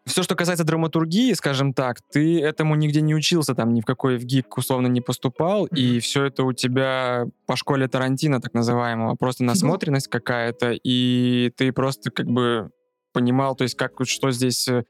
[0.06, 4.18] Все, что касается драматургии, скажем так, ты этому нигде не учился, там ни в какой
[4.18, 9.14] в ГИК условно не поступал, и все это у тебя по школе Тарантино, так называемого,
[9.14, 12.70] просто насмотренность какая-то, и ты просто как бы
[13.14, 14.84] понимал, то есть как что здесь э,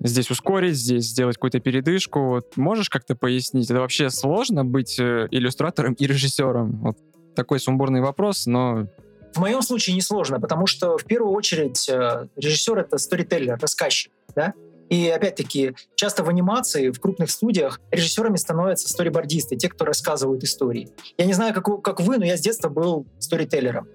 [0.00, 2.20] здесь ускорить, здесь сделать какую-то передышку.
[2.26, 3.70] Вот можешь как-то пояснить?
[3.70, 6.80] Это вообще сложно быть э, иллюстратором и режиссером?
[6.80, 6.98] Вот
[7.34, 8.86] такой сумбурный вопрос, но
[9.34, 14.12] В моем случае несложно, потому что в первую очередь э, режиссер— это сторителлер, рассказчик.
[14.36, 14.54] Да?
[14.90, 20.88] И опять-таки, часто в анимации, в крупных студиях режиссерами становятся сторибордисты, те, кто рассказывают истории.
[21.18, 23.88] Я не знаю, как, как вы, но я с детства был сторителлером.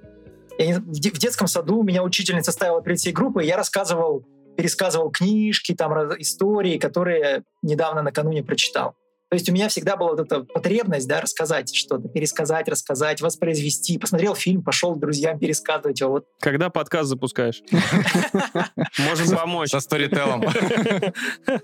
[0.58, 4.26] Не- в, в детском саду меня учительница ставила перед всей группой, я рассказывал,
[4.58, 8.96] пересказывал книжки, там, истории, которые недавно накануне прочитал.
[9.30, 14.00] То есть у меня всегда была вот эта потребность да, рассказать что-то, пересказать, рассказать, воспроизвести.
[14.00, 16.14] Посмотрел фильм, пошел к друзьям пересказывать его.
[16.14, 17.62] Вот Когда подкаст запускаешь?
[18.98, 19.70] Можем помочь.
[19.70, 20.44] Со сторителлом.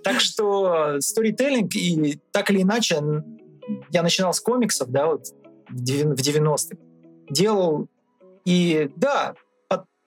[0.04, 3.02] Так что сторителлинг, и так или иначе,
[3.90, 5.26] я начинал с комиксов, да, вот
[5.70, 6.78] в девян- в 90-х.
[7.30, 7.88] Делал,
[8.46, 9.36] и да,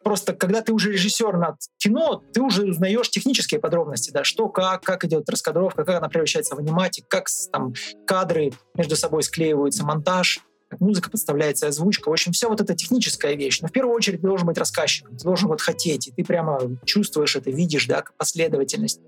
[0.02, 4.82] просто когда ты уже режиссер над кино, ты уже узнаешь технические подробности, да, что, как,
[4.82, 7.74] как идет раскадровка, как она превращается в аниматик, как там
[8.06, 12.08] кадры между собой склеиваются, монтаж, как музыка подставляется, озвучка.
[12.08, 13.60] В общем, все вот это техническая вещь.
[13.60, 16.60] Но в первую очередь ты должен быть рассказчиком, ты должен вот хотеть, и ты прямо
[16.84, 19.00] чувствуешь это, видишь, да, последовательность.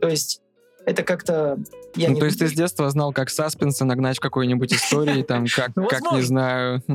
[0.00, 0.40] То есть
[0.88, 1.58] это как-то...
[1.94, 5.76] Я Ну, то есть ты с детства знал, как саспенса нагнать какой-нибудь истории, там, как,
[5.76, 6.82] Ну, как не знаю.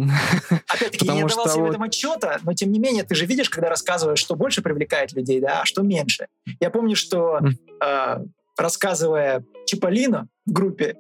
[0.67, 3.27] Опять-таки, я не что себе в вот- этом отчета, но тем не менее, ты же
[3.27, 6.25] видишь, когда рассказываешь, что больше привлекает людей, да, а что меньше.
[6.59, 7.39] Я помню, что
[7.81, 8.17] э,
[8.57, 10.95] рассказывая Чиполлино в группе,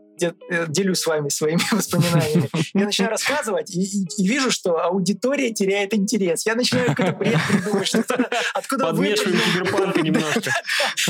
[0.67, 5.93] делюсь с вами своими воспоминаниями, я начинаю рассказывать и, и- и вижу, что аудитория теряет
[5.93, 6.45] интерес.
[6.45, 8.03] Я начинаю какой-то бред придумывать, что
[8.53, 10.51] откуда Подмешиваем киберпанка немножко.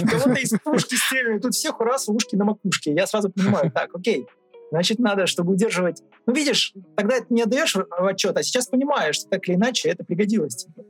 [0.10, 2.93] кого-то из пушки стреляют, тут всех раз ушки на макушке.
[2.93, 4.26] Я сразу понимаю, так, окей,
[4.72, 6.01] значит, надо, чтобы удерживать...
[6.26, 9.56] Ну, видишь, тогда это не отдаешь в в отчет, а сейчас понимаешь, что так или
[9.56, 10.84] иначе это пригодилось тебе.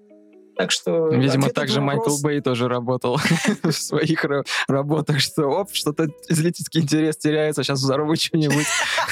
[0.56, 1.10] Так что...
[1.10, 3.18] Видимо, ответ на так же твой Майкл вопрос- Бэй тоже работал
[3.64, 8.66] в своих ра- работах, что оп, что-то зрительский интерес теряется, сейчас взорву что-нибудь.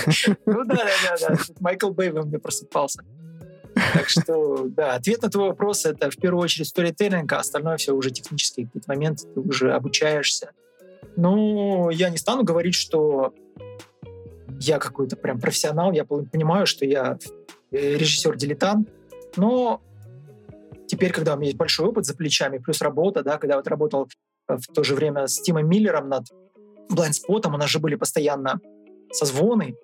[0.45, 3.03] Ну да, да, да, Майкл Бэй во мне просыпался.
[3.93, 7.93] Так что, да, ответ на твой вопрос— это в первую очередь сторителлинг, а остальное все
[7.93, 10.51] уже технические какие-то моменты, ты уже обучаешься.
[11.15, 13.33] Ну, я не стану говорить, что
[14.59, 17.17] я какой-то прям профессионал, я понимаю, что я
[17.71, 18.89] э, режиссер-дилетант,
[19.37, 19.81] но
[20.91, 24.09] теперь, когда у меня есть большой опыт за плечами, плюс работа, да, когда вот работал
[24.49, 26.25] э, в то же время с Тимом Миллером над
[26.89, 28.59] Блайндспотом, у нас же были постоянно
[29.13, 29.75] созвоны,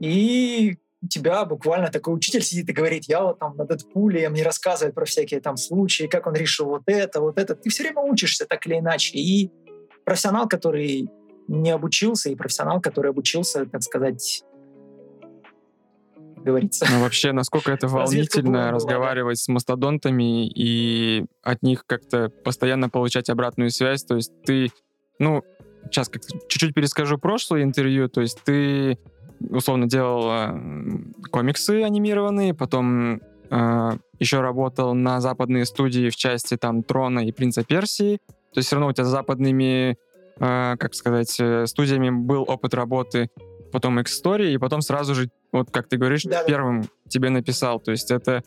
[0.00, 4.42] и у тебя буквально такой учитель сидит и говорит, я вот там на Дэдпуле, мне
[4.42, 7.54] рассказывает про всякие там случаи, как он решил вот это, вот это.
[7.54, 9.16] Ты все время учишься так или иначе.
[9.18, 9.50] И
[10.04, 11.08] профессионал, который
[11.48, 14.44] не обучился, и профессионал, который обучился, так сказать,
[16.44, 16.86] говорится.
[16.90, 23.70] Ну, вообще, насколько это волнительно разговаривать с мастодонтами и от них как-то постоянно получать обратную
[23.70, 24.04] связь.
[24.04, 24.70] То есть ты,
[25.18, 25.42] ну,
[25.84, 28.08] сейчас как чуть-чуть перескажу прошлое интервью.
[28.08, 28.98] То есть ты
[29.50, 30.58] условно делал
[31.30, 33.20] комиксы анимированные, потом
[33.50, 38.18] э, еще работал на западные студии в части там Трона и Принца Персии.
[38.52, 39.96] То есть все равно у тебя с западными,
[40.38, 43.30] э, как сказать, э, студиями был опыт работы,
[43.74, 46.44] потом X-Story, и потом сразу же, вот как ты говоришь, Да-да.
[46.44, 47.80] первым тебе написал.
[47.80, 48.42] То есть это,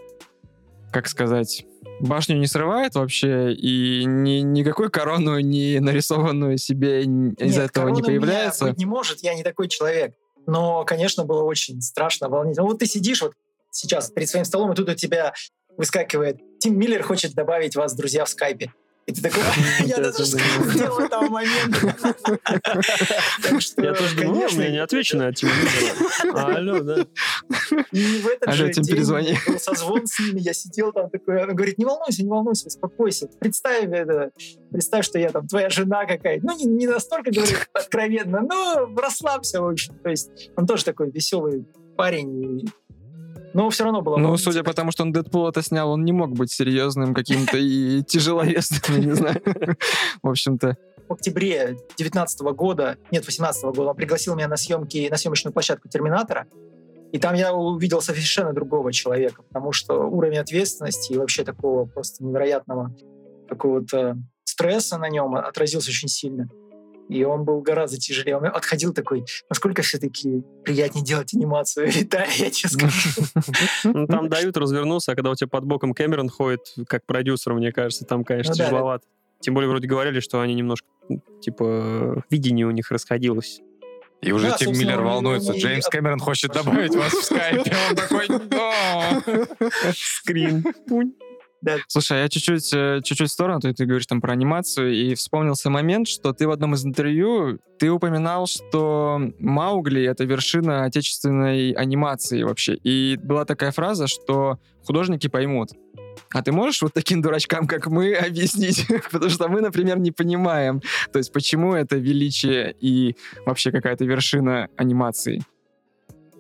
[0.91, 1.65] как сказать,
[1.99, 7.89] башню не срывает вообще, и ни, никакой корону не нарисованную себе н- из Нет, этого
[7.89, 8.65] не меня появляется.
[8.65, 10.15] быть не может, я не такой человек.
[10.47, 12.65] Но, конечно, было очень страшно, волнительно.
[12.65, 13.33] Вот ты сидишь вот
[13.69, 15.33] сейчас перед своим столом, и тут у тебя
[15.77, 18.71] выскакивает Тим Миллер хочет добавить вас, друзья, в скайпе.
[19.07, 19.41] И ты такой,
[19.85, 21.95] я даже скрипел этого момента.
[23.77, 26.55] Я тоже «Ну, я не отвечу на Тима Миллера.
[26.55, 27.05] Алло, да.
[27.91, 29.37] И в этот же день перезвони.
[29.47, 33.29] был созвон с ними, я сидел там такой, он говорит, не волнуйся, не волнуйся, успокойся,
[33.39, 34.31] представь это,
[34.71, 36.45] представь, что я там твоя жена какая-то.
[36.45, 39.95] Ну, не, настолько, говорит, откровенно, но расслабься, в общем.
[40.03, 42.69] То есть он тоже такой веселый парень,
[43.57, 46.11] но все равно было Ну, судя по тому, что он Дэдпул это снял, он не
[46.11, 49.41] мог быть серьезным каким-то и тяжеловесным, не знаю.
[50.21, 50.77] В общем-то,
[51.09, 55.89] в октябре 19 года, нет, 18 года, он пригласил меня на съемки, на съемочную площадку
[55.89, 56.45] «Терминатора»,
[57.11, 62.23] и там я увидел совершенно другого человека, потому что уровень ответственности и вообще такого просто
[62.23, 62.93] невероятного
[63.49, 66.47] какого-то стресса на нем отразился очень сильно.
[67.09, 68.37] И он был гораздо тяжелее.
[68.37, 73.09] Он отходил такой, насколько все-таки приятнее делать анимацию, Виталий, я тебе скажу.
[73.83, 77.71] Ну, там дают развернуться, а когда у тебя под боком Кэмерон ходит, как продюсер, мне
[77.71, 79.05] кажется, там, конечно, Ну тяжеловато.
[79.39, 83.61] Тем более, вроде говорили, что они немножко, ну, типа, видение у них расходилось.
[84.21, 85.53] И уже Да, Тим Миллер волнуется.
[85.53, 87.71] и Джеймс Кэмерон хочет добавить вас в скайпе.
[87.89, 88.27] Он такой.
[89.93, 90.65] Скрин.
[90.87, 91.13] Пунь.
[91.87, 95.15] Слушай, а я чуть-чуть, э, чуть-чуть в сторону, ты, ты говоришь там про анимацию, и
[95.15, 101.71] вспомнился момент, что ты в одном из интервью, ты упоминал, что Маугли— это вершина отечественной
[101.71, 102.75] анимации вообще.
[102.83, 105.71] И была такая фраза, что художники поймут.
[106.31, 108.85] А ты можешь вот таким дурачкам, как мы, объяснить?
[109.11, 110.81] Потому что мы, например, не понимаем.
[111.11, 113.15] То есть почему это величие и
[113.45, 115.43] вообще какая-то вершина анимации?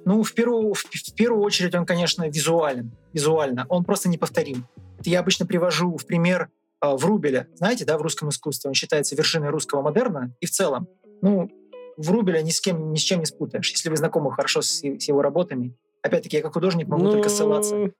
[0.05, 2.91] Ну, в первую, в, в первую очередь он, конечно, визуален.
[3.13, 3.65] Визуально.
[3.69, 4.65] Он просто неповторим.
[5.03, 6.49] Я обычно привожу в пример
[6.83, 7.47] э, Врубеля.
[7.55, 10.33] Знаете, да, в русском искусстве он считается вершиной русского модерна.
[10.41, 10.87] И в целом,
[11.21, 11.49] ну,
[11.97, 13.71] Врубеля ни с кем, ни с чем не спутаешь.
[13.71, 15.73] Если вы знакомы хорошо с, с его работами,
[16.03, 17.75] опять-таки, я как художник могу только ссылаться.
[17.75, 17.91] Ну,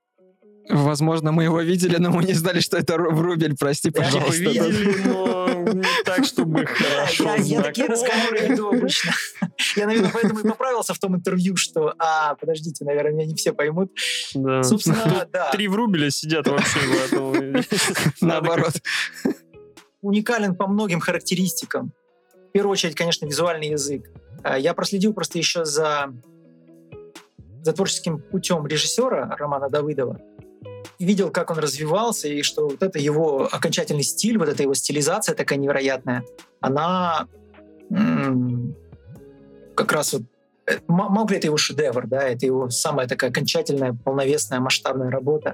[0.69, 4.17] Возможно, мы его видели, но мы не знали, что это Ру- Врубель, прости, Да, Типа
[4.19, 4.41] пожалуйста.
[4.43, 9.11] видели, но не так, чтобы хорошо Я, такие разговоры веду обычно.
[9.75, 13.53] Я, наверное, поэтому и поправился в том интервью, что, а, подождите, наверное, меня не все
[13.53, 13.91] поймут.
[14.33, 14.63] Да.
[14.63, 15.51] Собственно, да.
[15.51, 16.79] Три врубеля сидят вообще,
[18.21, 18.73] Наоборот.
[20.01, 21.91] уникален по многим характеристикам.
[22.49, 24.09] В первую очередь, конечно, визуальный язык.
[24.43, 26.13] А, Я проследил просто еще за,
[27.63, 30.19] за творческим путем режиссера Романа Давыдова.
[30.99, 35.35] Видел, как он развивался, и что вот это его окончательный стиль, вот эта его стилизация
[35.35, 36.23] такая невероятная,
[36.59, 37.27] она
[39.75, 40.23] как раз вот
[40.65, 45.53] э, Ма- Маугли— это его шедевр, да, это его самая такая окончательная, полновесная, масштабная работа.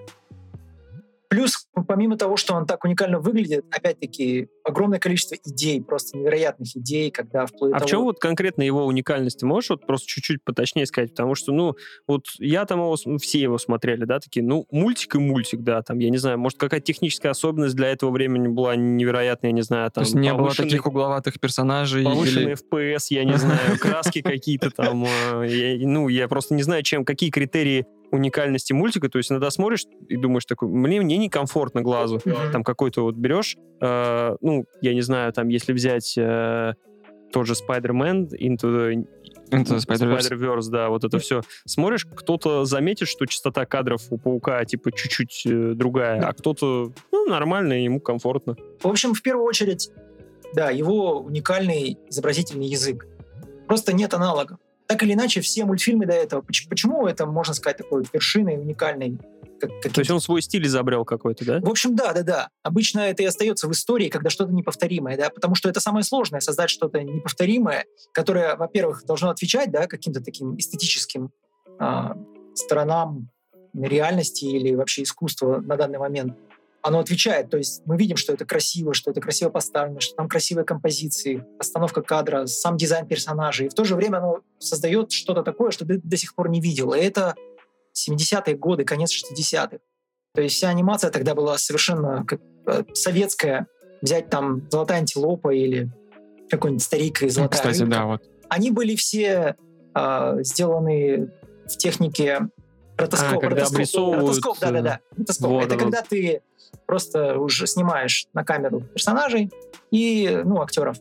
[1.34, 7.10] Плюс, помимо того, что он так уникально выглядит, опять-таки, огромное количество идей, просто невероятных идей,
[7.10, 9.40] когда вплоть А в того- чем вот конкретно его уникальность?
[9.40, 11.10] Ты можешь вот просто чуть-чуть поточнее сказать?
[11.10, 11.74] Потому что, ну,
[12.08, 15.82] вот я там его, ну, все его смотрели, да, такие, ну, мультик и мультик, да,
[15.82, 19.64] там, я не знаю, может, какая-то техническая особенность для этого времени была невероятная, я не
[19.64, 22.54] знаю, То там, есть не было таких угловатых персонажей Повышенный или...
[22.54, 25.04] FPS, я не знаю, краски какие-то там.
[25.44, 29.10] я- Ну, я просто не знаю, чем, какие критерии уникальности мультика.
[29.10, 32.22] То есть иногда смотришь и думаешь такой, мне, мне некомфортно глазу.
[32.24, 32.52] Мгм.
[32.52, 36.74] Там какой-то вот берешь, э, ну, я не знаю, там, если взять э,
[37.32, 39.08] тот же Spider-Man, Into the
[39.50, 40.32] the Spider-Verse.
[40.32, 41.42] Spider-Verse, да, вот это все.
[41.66, 47.26] Смотришь, кто-то заметит, что частота кадров у Паука, типа, чуть-чуть э, другая, а кто-то, ну,
[47.26, 48.56] нормально, ему комфортно.
[48.82, 49.92] В общем, в первую очередь,
[50.54, 53.08] да, его уникальный изобразительный язык.
[53.68, 54.58] Просто нет аналогов.
[54.88, 59.18] Так или иначе, все мультфильмы до этого, поч- почему это, можно сказать, такой вершиной уникальной?
[59.60, 61.60] как- То есть он свой стиль изобрел какой-то, да?
[61.62, 62.50] В общем, да, да, да.
[62.64, 66.42] Обычно это и остается в истории, когда что-то неповторимое, да, потому что это самое сложное
[66.42, 71.32] создать что-то неповторимое, которое, во-первых, должно отвечать, да, каким-то таким эстетическим
[71.80, 72.18] а,
[72.54, 73.30] сторонам
[73.74, 76.38] реальности или вообще искусства на данный момент.
[76.86, 80.28] Оно отвечает, то есть мы видим, что это красиво, что это красиво поставлено, что там
[80.28, 83.68] красивые композиции, постановка кадра, сам дизайн персонажей.
[83.68, 86.60] И в то же время оно создает что-то такое, что ты до сих пор не
[86.60, 86.94] видел.
[86.94, 87.36] И это
[87.98, 89.78] 70-е годы, конец 60-х.
[90.34, 93.68] То есть вся анимация тогда была совершенно как, э, советская.
[94.02, 95.90] Взять там «Золотая антилопа» или
[96.50, 97.96] какой-нибудь «Старик» и «Золотая Кстати, рыбка».
[97.96, 98.24] да, вот.
[98.50, 99.56] Они были все
[99.94, 101.32] а, сделаны
[101.66, 102.50] в технике
[102.98, 103.38] ротоскоп.
[103.38, 105.00] А, когда ротоскоп, обрисовывают, ротоскоп, да-да-да.
[105.18, 105.50] Ротоскоп.
[105.50, 105.84] вот, Это вот.
[105.84, 106.42] когда ты
[106.86, 109.52] просто уже снимаешь на камеру персонажей
[109.92, 110.98] и, ну, актеров.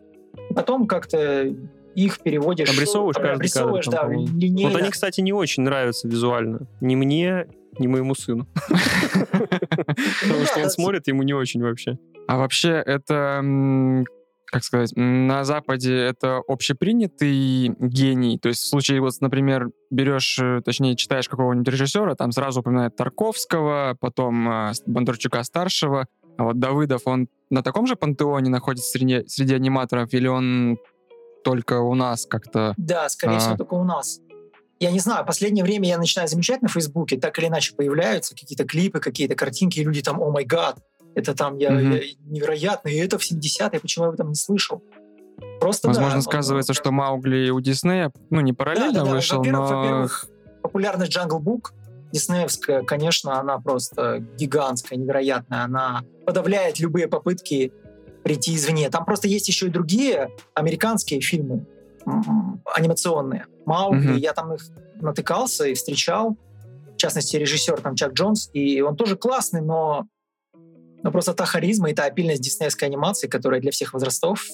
[0.55, 1.53] Потом как-то
[1.95, 2.71] их переводишь...
[2.71, 4.71] Обрисовываешь каждый обрисовываешь, кадр, да, линейно.
[4.71, 6.67] Вот они, кстати, не очень нравятся визуально.
[6.81, 7.47] Ни мне,
[7.79, 8.47] ни моему сыну.
[8.69, 10.71] Потому что да, он да.
[10.71, 11.99] смотрит, ему не очень вообще.
[12.27, 13.43] А вообще это,
[14.53, 18.39] как сказать, на Западе это общепринятый гений.
[18.39, 22.95] То есть в случае, вот, например, берешь, э, точнее, читаешь какого-нибудь режиссера, там сразу упоминают
[22.95, 26.07] Тарковского, потом с- Бондарчука-старшего.
[26.37, 30.79] А вот Давыдов, он на таком же пантеоне находится среди, среди аниматоров, или он
[31.45, 32.75] только у нас как-то...
[32.77, 33.39] Да, скорее А.
[33.39, 34.21] всего, только у нас.
[34.81, 38.65] Я не знаю, последнее время я начинаю замечать на Фейсбуке, так или иначе появляются какие-то
[38.65, 40.79] клипы, какие-то картинки, и люди там, о май гад,
[41.15, 41.93] это там я, Мгм.
[41.93, 44.83] я невероятно, и это в 70-е, почему я об этом не слышал?
[45.61, 49.11] Просто да, Возможно, он- сказывается, что Маугли у Диснея, ну, не параллельно да, да.
[49.11, 49.77] вышел, Во-первых, но...
[49.77, 50.27] во-первых,
[50.63, 51.71] популярность Jungle Book
[52.13, 55.65] диснеевская, конечно, она просто гигантская, невероятная.
[55.65, 57.73] Она подавляет любые попытки
[58.23, 58.91] прийти извне.
[58.91, 61.67] Там просто есть еще и другие американские фильмы
[62.75, 63.47] анимационные.
[63.67, 64.17] Маугли, Мгм.
[64.17, 64.63] я там их
[65.01, 66.37] натыкался и встречал.
[66.95, 70.07] В частности, режиссер там Чак Джонс, и он тоже классный, но,
[71.03, 74.45] но просто та харизма и та опильность диснеевской анимации, которая для всех возрастов,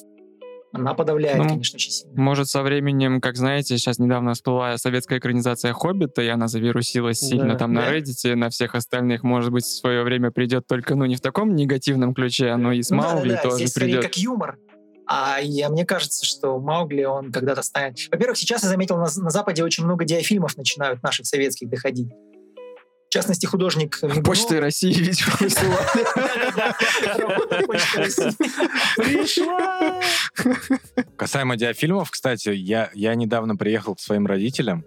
[0.71, 2.21] она подавляет, Ну, конечно, очень сильно.
[2.21, 7.55] Может, со временем, как знаете, сейчас недавно всплыла советская экранизация «Хоббита», и она завирусилась сильно
[7.55, 7.59] Да.
[7.59, 7.95] там на Да.
[7.97, 11.23] Reddit, и на всех остальных, может быть, в свое время придет только, ну, не в
[11.23, 14.03] таком негативном ключе, но и с Ну Маугли да-да-да, тоже здесь придет.
[14.03, 14.59] как юмор.
[15.07, 17.97] А я, мне кажется, что Маугли, он когда-то станет...
[18.13, 22.09] Во-первых, сейчас я заметил, на, на Западе очень много диафильмов начинают наших советских доходить.
[23.09, 24.23] В частности, художник Мигунов.
[24.25, 25.79] Почты России, видимо, высылали.
[28.97, 30.01] Пришла!
[31.17, 34.85] Касаемо диафильмов, кстати, я, я недавно приехал к своим родителям,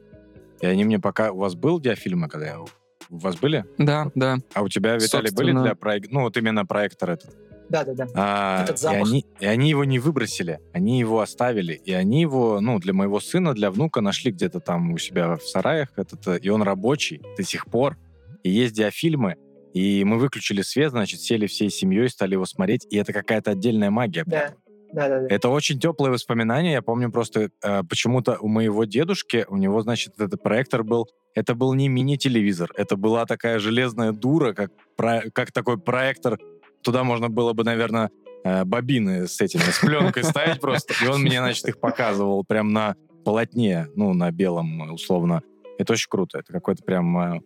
[0.59, 1.31] и они мне пока...
[1.31, 2.59] У вас был диафильмы, когда я...
[2.59, 2.67] У
[3.09, 3.65] вас были?
[3.79, 4.37] Да, да.
[4.53, 6.11] А у тебя, Виталий, были для проек...
[6.11, 7.35] Ну, вот именно проектор этот.
[7.69, 8.05] Да-да-да.
[8.13, 11.73] А, Этот и, они, и они его не выбросили, они его оставили.
[11.73, 15.43] И они его, ну, для моего сына, для внука нашли где-то там у себя в
[15.43, 15.89] сараях.
[15.95, 17.97] Этот, и он рабочий до сих пор.
[18.43, 19.35] И есть диафильмы.
[19.73, 22.85] И мы выключили свет, значит, сели всей семьей, стали его смотреть.
[22.89, 24.23] И это какая-то отдельная магия.
[24.25, 24.39] Да.
[24.39, 24.53] прям.
[24.93, 25.33] Да-да-да.
[25.33, 26.73] Это очень теплые воспоминания.
[26.73, 31.55] Я помню просто э, почему-то у моего дедушки, у него, значит, этот проектор был, это
[31.55, 36.37] был не мини-телевизор, это была такая железная дура, как, про- как такой проектор.
[36.83, 38.09] Туда можно было бы, наверное,
[38.43, 40.93] э, бобины с этими, с пленкой ставить просто.
[41.01, 45.41] И он мне, значит, их показывал прям на полотне, ну, на белом, условно.
[45.77, 46.39] Это очень круто.
[46.39, 47.41] Это какой-то прям...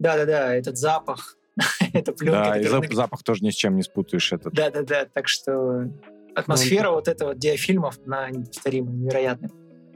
[0.00, 1.36] э, Да-да-да, этот запах,
[1.92, 2.50] эта пленка.
[2.50, 4.32] Да, и запах тоже ни с чем не спутаешь.
[4.32, 4.52] Этот.
[4.52, 5.88] Да-да-да, так что
[6.34, 9.50] атмосфера вот этого диафильмов, она неповторимая, невероятная.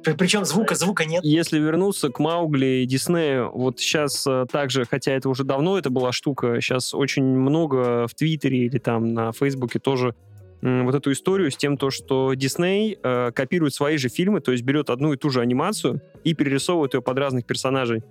[0.05, 1.25] При- Причем звука, звука нет.
[1.25, 5.91] Если вернуться к Маугли и Диснею, вот сейчас э, также, хотя это уже давно это
[5.91, 10.15] была штука, сейчас очень много в Твиттере или там на Фейсбуке тоже
[10.61, 14.65] вот эту историю с тем, то, что Дисней э, копирует свои же фильмы, то есть
[14.65, 18.03] берет одну и ту же анимацию и перерисовывает ее под разных персонажей.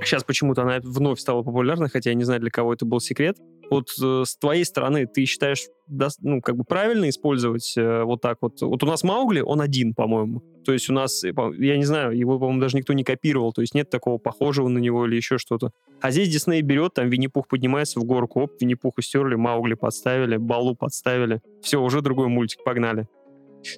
[0.00, 3.36] Сейчас почему-то она вновь стала популярной, хотя я не знаю, для кого это был секрет.
[3.70, 8.20] Вот э, с твоей стороны ты считаешь, дос- ну, как бы правильно использовать э, вот
[8.20, 8.60] так вот?
[8.60, 10.42] Вот у нас Маугли, он один, по-моему.
[10.64, 13.60] То есть у нас, э, я не знаю, его, по-моему, даже никто не копировал, то
[13.60, 15.70] есть нет такого похожего на него или еще что-то.
[16.00, 20.74] А здесь Дисней берет, там Винни-Пух поднимается в горку, оп, Винни-Пуха стерли, Маугли подставили, Балу
[20.74, 21.40] подставили.
[21.62, 23.08] Все, уже другой мультик, погнали.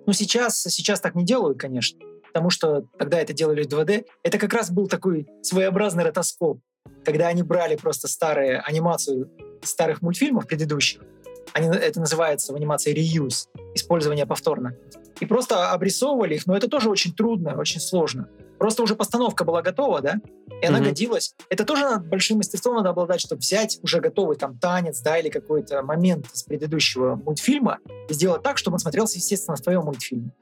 [0.06, 2.00] Ну, сейчас, сейчас так не делают, конечно,
[2.36, 4.04] потому что тогда это делали в 2D.
[4.22, 6.60] Это как раз был такой своеобразный ротоскоп,
[7.02, 9.30] когда они брали просто старые анимацию
[9.62, 11.00] старых мультфильмов предыдущих.
[11.54, 14.74] Они, это называется в анимации reuse, использование повторно.
[15.18, 18.28] И просто обрисовывали их, но это тоже очень трудно, очень сложно.
[18.58, 20.16] Просто уже постановка была готова, да,
[20.60, 20.88] и она Мгм.
[20.88, 21.34] годилась.
[21.48, 25.30] Это тоже надо, большим мастерством надо обладать, чтобы взять уже готовый там танец, да, или
[25.30, 27.78] какой-то момент из предыдущего мультфильма
[28.10, 30.32] и сделать так, чтобы он смотрелся, естественно, в твоем мультфильме.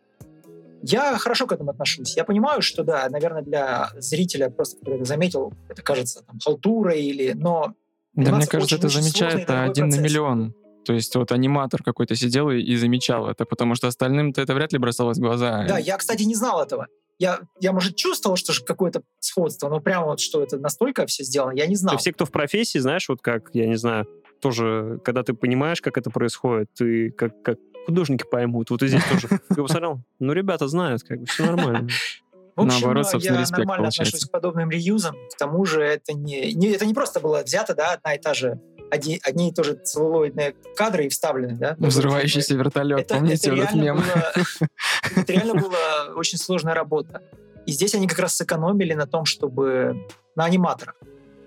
[0.86, 2.16] Я хорошо к этому отношусь.
[2.16, 7.02] Я понимаю, что да, наверное, для зрителя, просто который это заметил, это кажется там, халтурой
[7.02, 7.32] или...
[7.32, 7.74] Но
[8.12, 10.10] Да, мне кажется, это замечает дорогой один на процесс.
[10.12, 10.54] миллион.
[10.84, 14.72] То есть вот аниматор какой-то сидел и, и замечал это, потому что остальным-то это вряд
[14.74, 15.64] ли бросалось в глаза.
[15.66, 16.88] Да, я, кстати, не знал этого.
[17.18, 21.24] Я, я может, чувствовал, что же какое-то сходство, но прямо вот, что это настолько все
[21.24, 21.94] сделано, я не знал.
[21.94, 24.06] То все, кто в профессии, знаешь, вот как, я не знаю,
[24.42, 28.70] тоже, когда ты понимаешь, как это происходит, ты как, как художники поймут.
[28.70, 29.28] Вот и здесь тоже.
[29.50, 31.88] Я посмотрел, ну, ребята знают, как бы все нормально.
[32.56, 34.10] В общем, Наоборот, собственно, я респект нормально получается.
[34.16, 35.16] отношусь к подобным реюзам.
[35.34, 38.32] К тому же это не, не- это не просто было взято, да, одна и та
[38.32, 38.60] же,
[38.92, 41.74] одни, одни и то же целлулоидные кадры и вставлены, да.
[41.80, 43.96] Взрывающийся вертолет, Это, помните это этот реально мем?
[43.96, 44.68] было-
[45.16, 47.22] это реально была очень сложная работа.
[47.66, 50.06] И здесь они как раз сэкономили на том, чтобы
[50.36, 50.94] на аниматорах.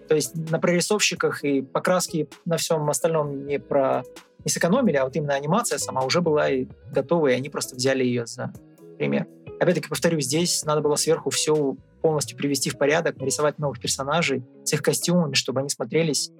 [0.09, 4.03] То есть на прорисовщиках и покраске на всем остальном не про
[4.47, 8.05] не сэкономили, а вот именно анимация сама уже была и готова, и они просто взяли
[8.05, 8.53] ее за
[8.97, 9.27] пример.
[9.59, 14.71] Опять-таки, повторю, здесь надо было сверху все полностью привести в порядок, нарисовать новых персонажей с
[14.71, 16.31] их костюмами, чтобы они смотрелись.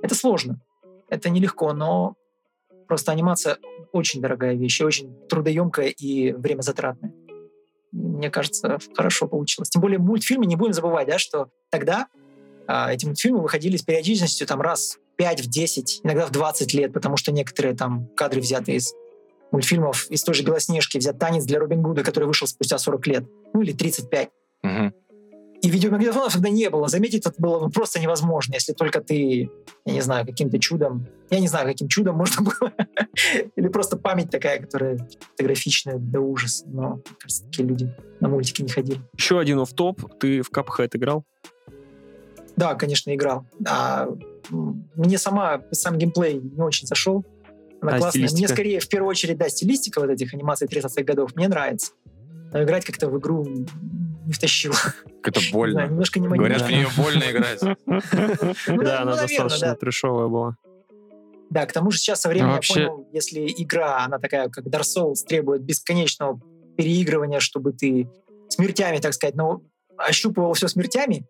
[0.00, 0.60] Это сложно.
[1.10, 2.14] Это нелегко, но
[2.88, 3.58] просто анимация
[3.92, 7.12] очень дорогая вещь, и очень трудоемкая и времязатратная.
[7.90, 9.68] Мне кажется, хорошо получилось.
[9.68, 12.06] Тем более мультфильмы, не будем забывать, да, что тогда
[12.66, 16.92] а, эти мультфильмы выходили с периодичностью там раз 5, в 10, иногда в 20 лет,
[16.92, 18.92] потому что некоторые там кадры взяты из
[19.52, 23.24] мультфильмов, из той же «Белоснежки», взят «Танец для Робин Гуда», который вышел спустя 40 лет,
[23.54, 24.30] ну или 35.
[24.64, 24.92] Мгм.
[25.62, 26.88] И видеомагнитофонов тогда не было.
[26.88, 29.48] Заметить это было просто невозможно, если только ты,
[29.84, 32.72] я не знаю, каким-то чудом, я не знаю, каким чудом можно было,
[33.54, 36.64] или просто память такая, которая фотографичная до ужаса.
[36.66, 39.00] Но, кажется, такие люди на мультики не ходили.
[39.16, 40.18] Еще один оф-топ.
[40.18, 41.24] Ты в Cuphead играл?
[42.56, 43.46] Да, конечно, играл.
[43.64, 44.08] А,
[44.50, 47.24] мне сама, сам геймплей не очень зашел.
[47.80, 48.20] Она А классная.
[48.20, 48.54] Мне стилистика?
[48.54, 51.92] скорее, в первую очередь, да, стилистика вот этих анимаций 30-х годов мне нравится.
[52.52, 54.72] Но играть как-то в игру не втащил.
[55.24, 55.86] Знаю, больно.
[55.86, 56.78] немножко не Говорят, в манит.
[56.78, 57.60] нее больно играть.
[58.68, 59.74] Ну, Да, она наверное, достаточно да.
[59.76, 60.56] трешовая была.
[61.50, 64.66] Да, к тому же сейчас со временем Ну, я понял, если игра, она такая, как
[64.66, 66.40] Dark Souls, требует бесконечного
[66.76, 68.08] переигрывания, чтобы ты
[68.48, 69.62] смертями, так сказать, ну,
[69.98, 71.26] ощупывал все смертями,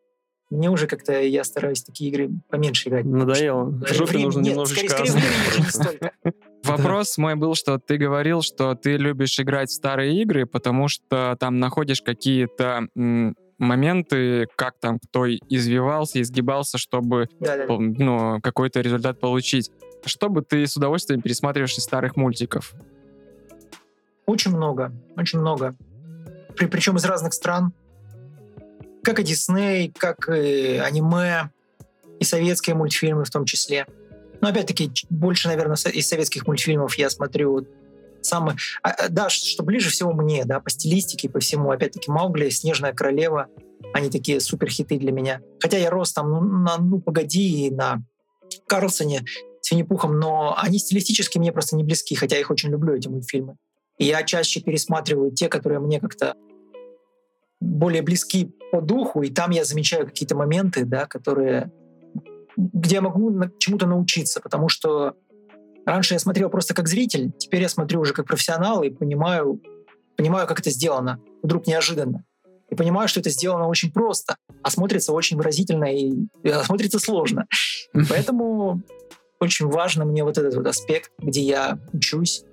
[0.53, 3.05] мне уже как-то, я стараюсь такие игры поменьше играть.
[3.05, 3.73] Надоело.
[3.89, 4.89] Жопе нужно нет, немножечко...
[4.89, 6.13] Скорее, скорее.
[6.65, 11.37] Вопрос мой был, что ты говорил, что ты любишь играть в старые игры, потому что
[11.41, 12.87] там находишь какие-то
[13.59, 19.71] моменты, как там кто извивался, изгибался, чтобы ну, какой-то результат получить.
[20.05, 22.75] Что бы ты с удовольствием пересматриваешь из старых мультиков?
[24.27, 25.75] Очень много, очень много.
[26.57, 27.73] При, причем из разных стран.
[29.03, 31.51] Как и Дисней, как и аниме,
[32.21, 33.87] и советские мультфильмы в том числе.
[34.41, 37.67] Но опять-таки, больше, наверное, из советских мультфильмов я смотрю
[38.23, 38.57] самые...
[38.83, 41.71] а, а, да, что ближе всего мне, да, по стилистике, по всему.
[41.71, 43.49] Опять-таки, Маугли, Снежная королева,
[43.93, 45.41] они такие супер хиты для меня.
[45.61, 48.03] Хотя я рос там, ну, на «Ну, погоди» и на
[48.67, 49.25] Карлсоне
[49.61, 53.09] с Винни-Пухом, но они стилистически мне просто не близки, хотя я их очень люблю, эти
[53.09, 53.57] мультфильмы.
[53.99, 56.35] И я чаще пересматриваю те, которые мне как-то
[57.63, 61.71] более близки по духу, и там я замечаю какие-то моменты, да, которые
[62.57, 65.17] где я могу чему-то научиться, потому что
[65.85, 69.61] Раньше я смотрел просто как зритель, теперь я смотрю уже как профессионал и понимаю,
[70.17, 71.21] понимаю, как это сделано.
[71.43, 72.25] Вдруг неожиданно.
[72.71, 76.99] И понимаю, что это сделано очень просто, а смотрится очень выразительно и, и а смотрится
[76.99, 77.47] сложно.
[78.09, 78.83] Поэтому
[79.41, 82.45] очень важно мне вот этот вот аспект, где я учусь,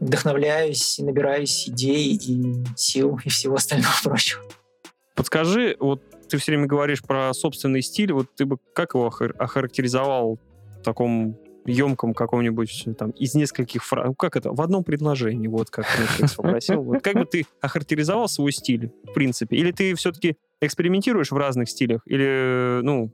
[0.00, 4.42] вдохновляюсь, набираюсь идей и сил и всего остального прочего.
[5.14, 9.36] Подскажи, вот ты все время говоришь про собственный стиль, вот ты бы как его охар-
[9.36, 10.38] охарактеризовал
[10.78, 11.36] в таком
[11.66, 16.82] емком каком-нибудь там из нескольких фраз, как это, в одном предложении, вот как Netflix попросил.
[16.82, 19.56] Вот как бы ты охарактеризовал свой стиль, в принципе?
[19.56, 22.00] Или ты все-таки экспериментируешь в разных стилях?
[22.06, 23.12] Или, ну,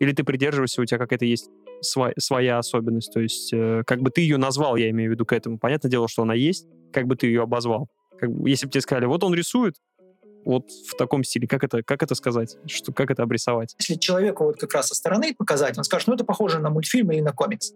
[0.00, 1.48] или ты придерживаешься, у тебя какая-то есть
[1.82, 3.12] своя, своя особенность?
[3.12, 5.58] То есть э, как бы ты ее назвал, я имею в виду к этому.
[5.58, 7.88] Понятное дело, что она есть, как бы ты ее обозвал?
[8.18, 9.76] Как если бы тебе сказали, вот он рисует,
[10.44, 12.56] вот в таком стиле, как это, как это сказать?
[12.66, 13.74] Что, как это обрисовать?
[13.78, 17.10] Если человеку вот как раз со стороны показать, он скажет, ну это похоже на мультфильм
[17.12, 17.72] или на комикс.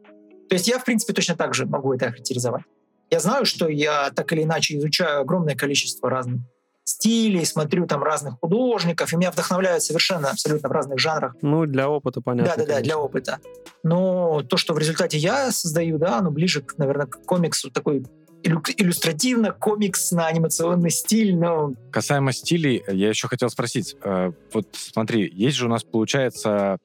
[0.49, 2.65] То есть я, в принципе, точно так же могу это охарактеризовать.
[3.11, 6.41] Я знаю, что я так или иначе изучаю огромное количество разных
[6.87, 11.35] стилей, смотрю там разных художников, и меня вдохновляют совершенно абсолютно в разных жанрах.
[11.43, 12.55] Ну, для опыта, понятно.
[12.57, 13.39] Да-да-да, для опыта.
[13.83, 18.05] Но то, что в результате я создаю, да, оно ближе, к, наверное, к комиксу, такой
[18.45, 23.97] иллю- иллюстративно, комикс на анимационный стиль, но Касаемо стилей, я еще хотел спросить.
[24.05, 26.79] э, Вот смотри, есть же у нас, получается,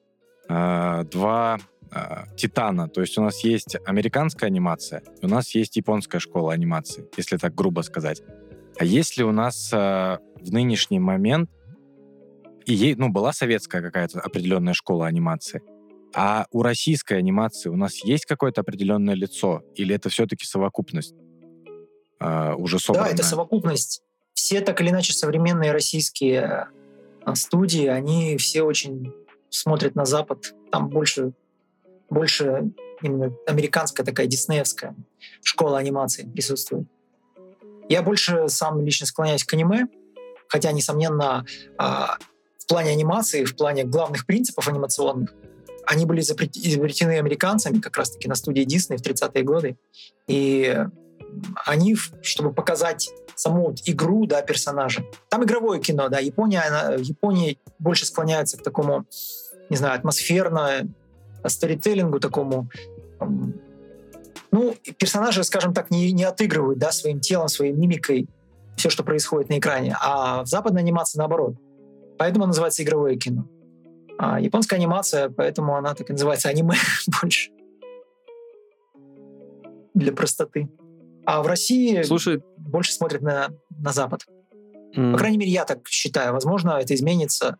[0.48, 1.58] э, два
[1.94, 2.88] э, титана.
[2.88, 7.36] То есть у нас есть американская анимация, и у нас есть японская школа анимации, если
[7.36, 8.22] так грубо сказать.
[8.78, 11.50] А есть ли у нас э, в нынешний момент
[12.64, 15.62] и ей, ну, была советская какая-то определенная школа анимации,
[16.14, 21.14] а у российской анимации у нас есть какое-то определенное лицо, или это все-таки совокупность
[22.20, 23.12] э, уже да, собранная?
[23.12, 24.02] это совокупность.
[24.34, 26.68] Все так или иначе современные российские
[27.26, 29.12] э, студии, они все очень
[29.50, 30.54] смотрят на Запад.
[30.70, 31.32] Там больше,
[32.10, 32.70] больше
[33.02, 34.94] именно американская такая диснеевская
[35.42, 36.86] школа анимации присутствует.
[37.88, 39.86] Я больше сам лично склоняюсь к аниме,
[40.48, 41.44] хотя, несомненно,
[41.78, 42.16] а,
[42.58, 45.32] в плане анимации, в плане главных принципов анимационных,
[45.86, 49.76] они были изобрет- изобретены американцами как раз-таки на студии Дисней в 30-е годы.
[50.28, 50.76] И
[51.64, 55.04] они, в- чтобы показать саму вот игру да, персонажа.
[55.28, 56.18] Там игровое кино, да.
[56.18, 59.06] Япония, она, Япония больше склоняется к такому,
[59.70, 60.88] не знаю, атмосферно,
[61.46, 62.70] сторителлингу такому.
[64.52, 68.28] Ну, персонажи, скажем так, не, не отыгрывают да, своим телом, своей мимикой
[68.76, 69.96] все, что происходит на экране.
[70.00, 71.56] А в западной анимации наоборот.
[72.18, 73.46] Поэтому называется игровое кино.
[74.18, 76.74] А японская анимация, поэтому она так и называется аниме
[77.22, 77.50] больше.
[79.94, 80.68] Для простоты.
[81.24, 84.26] А в России Слушай, больше смотрят на, на Запад.
[84.94, 86.32] м, По крайней мере, я так считаю.
[86.32, 87.56] Возможно, это изменится.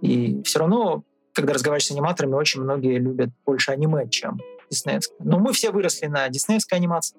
[0.00, 1.04] И все равно,
[1.34, 4.40] когда разговариваешь с аниматорами, очень многие любят больше аниме, чем
[4.72, 5.16] диснеевское.
[5.20, 7.16] Но мы все выросли на диснеевской анимации.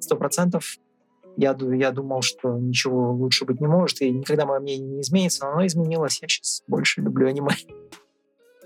[0.00, 0.76] Сто процентов.
[1.36, 5.44] Я, я думал, что ничего лучше быть не может, и никогда мое мнение не изменится,
[5.44, 6.20] но оно изменилось.
[6.20, 7.54] Я сейчас больше люблю аниме.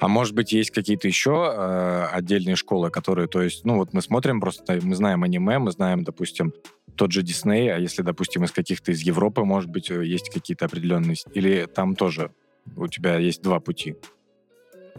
[0.01, 4.03] А может быть, есть какие-то еще э, отдельные школы, которые, то есть, ну вот мы
[4.03, 6.53] смотрим просто, мы знаем аниме, мы знаем, допустим,
[6.97, 10.65] тот же Дисней, а если, допустим, из каких-то из Европы, может быть, э, есть какие-то
[10.65, 11.17] определенные...
[11.35, 12.33] Или там тоже
[12.77, 13.97] у тебя есть два пути?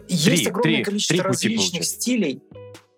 [0.08, 2.00] Есть Три, огромное три, количество три пути различных получается.
[2.00, 2.42] стилей.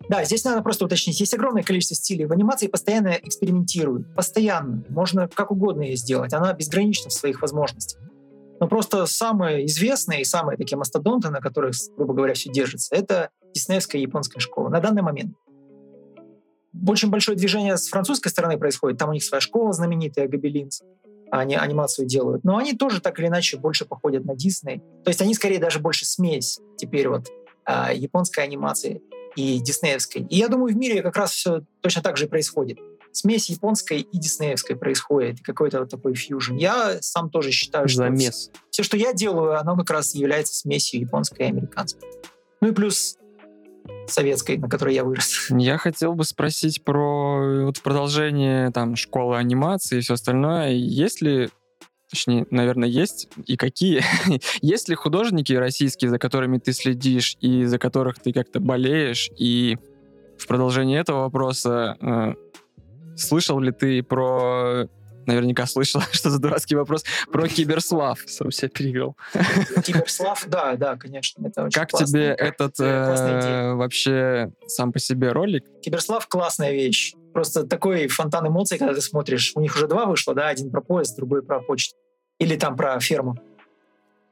[0.09, 1.19] Да, здесь надо просто уточнить.
[1.19, 2.25] Есть огромное количество стилей.
[2.25, 4.13] В анимации постоянно экспериментируют.
[4.15, 4.83] Постоянно.
[4.89, 6.33] Можно как угодно ее сделать.
[6.33, 7.99] Она безгранична в своих возможностях.
[8.59, 13.29] Но просто самые известные и самые такие мастодонты, на которых, грубо говоря, все держится, это
[13.53, 15.35] диснеевская и японская школа на данный момент.
[16.87, 18.97] Очень большое движение с французской стороны происходит.
[18.97, 20.81] Там у них своя школа знаменитая, Гобелинс.
[21.29, 22.43] Они анимацию делают.
[22.43, 24.79] Но они тоже так или иначе больше походят на Дисней.
[25.03, 27.27] То есть они скорее даже больше смесь теперь вот
[27.65, 29.01] а, японской анимации
[29.37, 30.23] и диснеевской.
[30.23, 32.79] И я думаю, в мире как раз все точно так же происходит.
[33.11, 36.55] Смесь японской и диснеевской происходит, какой-то вот такой фьюжн.
[36.55, 38.51] Я сам тоже считаю, что замес.
[38.69, 42.01] все, что я делаю, оно как раз является смесью японской и американской.
[42.61, 43.17] Ну и плюс
[44.07, 45.49] советской, на которой я вырос.
[45.51, 50.71] Я хотел бы спросить про вот продолжение там школы анимации и все остальное.
[50.71, 51.49] Есть ли,
[52.09, 54.03] точнее, наверное, есть и какие?
[54.61, 59.29] есть ли художники российские, за которыми ты следишь и за которых ты как-то болеешь?
[59.37, 59.77] И
[60.37, 62.33] в продолжение этого вопроса э,
[63.15, 64.87] слышал ли ты про
[65.27, 68.19] наверняка слышал, что за дурацкий вопрос, про киберслав.
[68.25, 69.15] Сам себя перевел.
[69.83, 71.45] Киберслав, да, да, конечно.
[71.45, 72.07] Это очень Как классно.
[72.07, 75.65] тебе этот классная э, вообще сам по себе ролик?
[75.81, 77.13] Киберслав классная вещь.
[77.37, 79.51] Просто такой фонтан эмоций, когда ты смотришь.
[79.53, 81.95] У них уже два вышло, да, один про поезд, другой про почту.
[82.39, 83.35] Или там про ферму.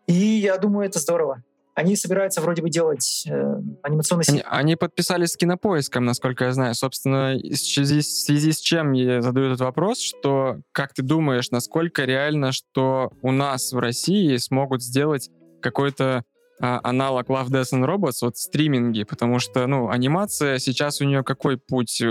[0.08, 1.44] И я думаю, это здорово.
[1.76, 4.52] Они собираются вроде бы делать э, анимационный Они, сериал.
[4.52, 6.74] они подписались с кинопоиском, насколько я знаю.
[6.74, 11.52] Собственно, в связи, в связи с чем я задаю этот вопрос, что как ты думаешь,
[11.52, 15.30] насколько реально, что у нас в России смогут сделать
[15.62, 16.24] какой-то
[16.60, 21.24] а, аналог Love, Death and Robots, вот стриминги, потому что, ну, анимация сейчас у нее
[21.24, 22.02] какой путь?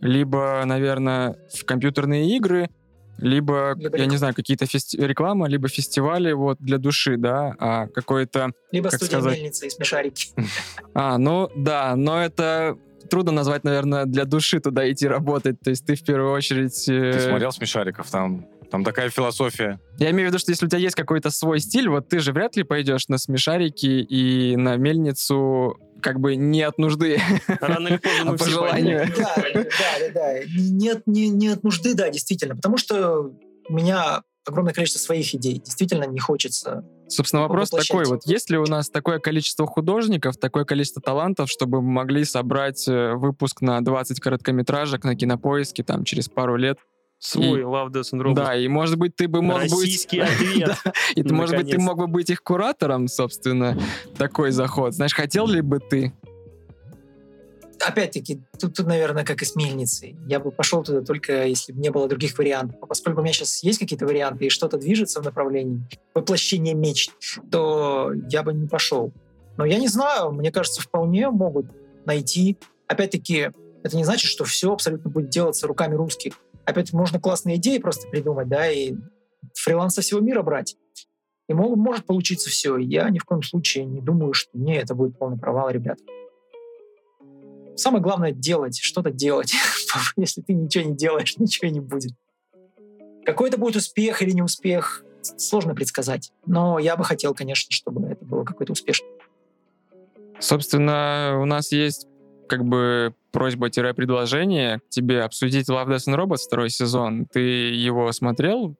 [0.00, 2.70] Либо, наверное, в компьютерные игры,
[3.18, 7.86] либо, Либо я не знаю, какие-то фести- реклама, либо фестивали вот для души, да, а
[7.88, 9.38] какой-то Либо как студия сказать?
[9.38, 10.28] Мельница и Смешарики.
[10.94, 12.78] а, ну да, но это
[13.10, 15.60] трудно назвать, наверное, для души туда идти работать.
[15.60, 16.88] То есть ты в первую очередь...
[16.88, 18.08] э, Ты смотрел «Смешариков»?
[18.10, 19.80] Там, там такая философия.
[19.98, 22.32] Я имею в виду, что если у тебя есть какой-то свой стиль, вот ты же
[22.32, 27.20] вряд ли пойдешь на смешарики и на мельницу как бы не от нужды,
[27.60, 29.06] Рано или поздно а по желанию.
[29.16, 30.34] Да, да, да, да.
[30.56, 32.56] Нет, не, не от нужды, да, действительно.
[32.56, 33.32] Потому что
[33.68, 35.60] у меня огромное количество своих идей.
[35.64, 36.84] Действительно не хочется.
[37.08, 38.20] Собственно, вопрос такой вот.
[38.24, 43.14] Есть ли у нас такое количество художников, такое количество талантов, чтобы мы могли собрать э,
[43.14, 46.78] выпуск на 20 короткометражек на кинопоиске там через пару лет?
[47.20, 48.34] Свой И- Love, Death and Robots.
[48.34, 49.70] Да, и может быть ты бы мог быть...
[49.70, 50.74] Российский ответ.
[51.14, 53.78] И ты, может быть, ты мог бы быть их куратором, собственно,
[54.16, 54.94] такой заход.
[54.94, 56.14] Знаешь, хотел ли бы ты?
[57.86, 60.16] Опять-таки, тут, тут, наверное, как и с мельницей.
[60.26, 62.76] Я бы пошел туда только если бы не было других вариантов.
[62.80, 65.82] А поскольку у меня сейчас есть какие-то варианты и что-то движется в направлении
[66.14, 67.12] воплощения мечт,
[67.50, 69.12] то я бы не пошел.
[69.58, 71.66] Но я не знаю, мне кажется, вполне могут
[72.06, 72.56] найти.
[72.86, 73.50] Опять-таки,
[73.82, 76.34] это не значит, что все абсолютно будет делаться руками русских.
[76.70, 78.94] Опять можно классные идеи просто придумать, да, и
[79.54, 80.76] фриланс со всего мира брать.
[81.48, 82.76] И мог- может получиться все.
[82.76, 85.98] Я ни в коем случае не думаю, что не, это будет полный провал, ребят.
[87.74, 89.52] Самое главное делать, что-то делать.
[90.16, 92.12] Если ты ничего не делаешь, ничего не будет.
[93.24, 96.32] Какой это будет успех или не успех, сложно предсказать.
[96.46, 99.08] Но я бы хотел, конечно, чтобы это было какой-то успешный.
[100.38, 102.06] Собственно, у нас есть
[102.48, 107.26] как бы просьба-предложение к тебе обсудить Love, Death and Robots второй сезон.
[107.26, 108.76] Ты его смотрел?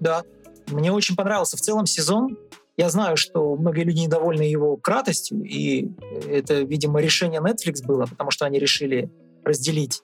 [0.00, 0.22] Да,
[0.68, 2.36] мне очень понравился в целом сезон.
[2.76, 5.90] Я знаю, что многие люди недовольны его кратостью, и
[6.28, 9.10] это, видимо, решение Netflix было, потому что они решили
[9.44, 10.02] разделить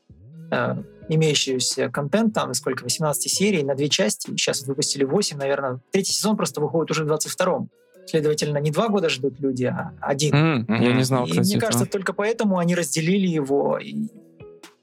[0.50, 0.76] э,
[1.08, 5.80] имеющийся контент, там сколько, 18 серий на две части, сейчас выпустили 8, наверное.
[5.90, 7.70] Третий сезон просто выходит уже в 22-м.
[8.06, 10.34] Следовательно, не два года ждут люди, а один.
[10.34, 11.46] М, Я не знал, и кстати.
[11.48, 11.92] мне кажется, этого.
[11.92, 13.78] только поэтому они разделили его.
[13.78, 13.94] И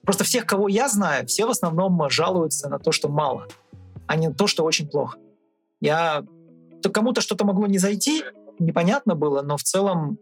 [0.04, 3.48] Просто всех, кого я знаю, все в основном жалуются на то, что мало,
[4.06, 5.18] а не на то, что очень плохо.
[5.80, 6.24] Я...
[6.82, 8.24] То кому-то что-то могло не зайти,
[8.60, 10.20] непонятно было, но в целом,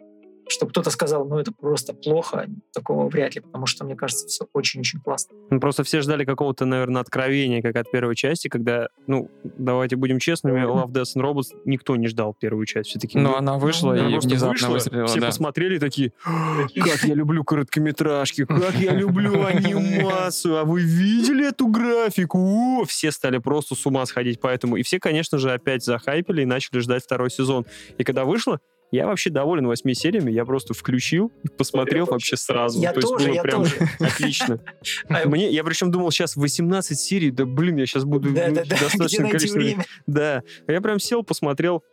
[0.50, 4.48] чтобы кто-то сказал, ну это просто плохо, такого вряд ли, потому что, мне кажется, все
[4.54, 5.36] очень-очень классно.
[5.50, 10.20] Ну, Просто все ждали какого-то, наверное, откровения, как от первой части, когда, ну, давайте будем
[10.20, 12.90] честными, Love, Death and Robots никто не ждал первую часть.
[12.90, 15.08] Все-таки Но она вышла Ну, Она и просто внезапно вышла, выстрелила.
[15.08, 15.28] все да.
[15.28, 21.68] посмотрели и такие, как я люблю короткометражки, как я люблю анимацию, а вы видели эту
[21.68, 22.38] графику?
[22.40, 24.78] О, все стали просто с ума сходить поэтому.
[24.78, 27.66] И все, конечно же, опять захайпили и начали ждать второй сезон.
[27.98, 28.60] И когда вышло,
[28.92, 32.80] я вообще доволен восьми сериями, я просто включил и посмотрел вообще сразу.
[32.82, 33.90] Я То есть тоже, было я прям тоже.
[34.00, 34.60] отлично.
[35.08, 38.64] А, Мне, я причем думал, сейчас 18 серий, да блин, я сейчас буду ну, Да-да-да,
[38.64, 39.86] где достаточно количество время?
[40.08, 41.84] да, я прям сел, посмотрел.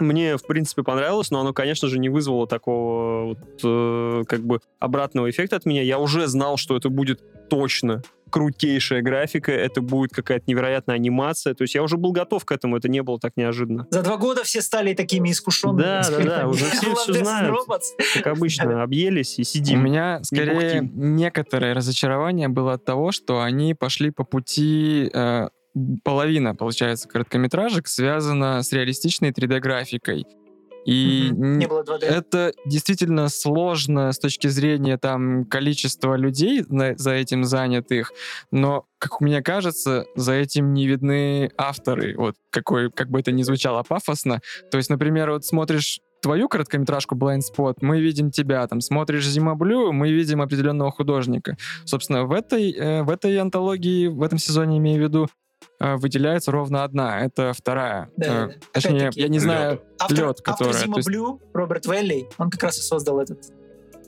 [0.00, 4.60] Мне, в принципе, понравилось, но оно, конечно же, не вызвало такого вот, э, как бы
[4.80, 5.82] обратного эффекта от меня.
[5.82, 11.54] Я уже знал, что это будет точно крутейшая графика, это будет какая-то невероятная анимация.
[11.54, 13.86] То есть я уже был готов к этому, это не было так неожиданно.
[13.90, 15.80] За два года все стали такими искушенными.
[15.82, 17.56] Да, да, да, уже все and знают.
[18.14, 19.84] Как обычно, объелись и У сидим.
[19.84, 25.48] меня скорее некоторое разочарование было от того, что они пошли по пути э,
[26.02, 30.24] половина, получается, короткометражек связана с реалистичной 3D-графикой.
[30.84, 32.04] И Не было 2D.
[32.04, 38.12] это действительно сложно с точки зрения там количества людей на- за этим занятых,
[38.50, 42.14] но, как мне кажется, за этим не видны авторы.
[42.16, 44.40] Вот какой, как бы это ни звучало пафосно.
[44.70, 49.54] То есть, например, вот смотришь твою короткометражку Blind Spot, мы видим тебя, там смотришь Зима
[49.54, 51.56] Блю, мы видим определенного художника.
[51.84, 55.28] Собственно, в этой, э, в этой антологии, в этом сезоне, имею в виду,
[55.80, 57.20] выделяется ровно одна.
[57.20, 58.10] Это вторая.
[58.16, 58.54] Да, Э, да.
[58.72, 60.72] Точнее, я не знаю, Автор, лед, автор.
[60.72, 63.38] Зима то есть- Блю, Роберт Велли, он как раз и создал этот.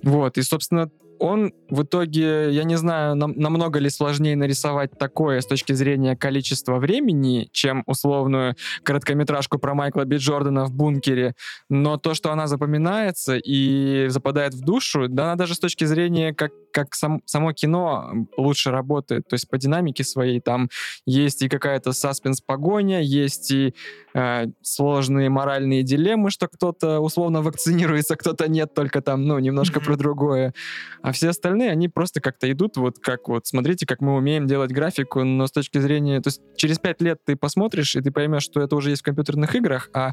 [0.02, 5.40] Вот, и, собственно, он в итоге, я не знаю, нам, намного ли сложнее нарисовать такое
[5.40, 11.34] с точки зрения количества времени, чем условную короткометражку про Майкла Би Джордана в бункере,
[11.70, 16.34] но то, что она запоминается и западает в душу, да она даже с точки зрения
[16.34, 19.26] как как сам- само кино лучше работает.
[19.26, 20.68] То есть по динамике своей там
[21.06, 23.74] есть и какая-то саспенс-погоня, есть и
[24.12, 29.96] э, сложные моральные дилеммы, что кто-то условно вакцинируется, кто-то нет, только там, ну, немножко про
[29.96, 30.52] другое.
[31.00, 34.70] А все остальные, они просто как-то идут, вот как вот, смотрите, как мы умеем делать
[34.70, 36.20] графику, но с точки зрения...
[36.20, 39.04] То есть через пять лет ты посмотришь, и ты поймешь, что это уже есть в
[39.06, 40.12] компьютерных играх, а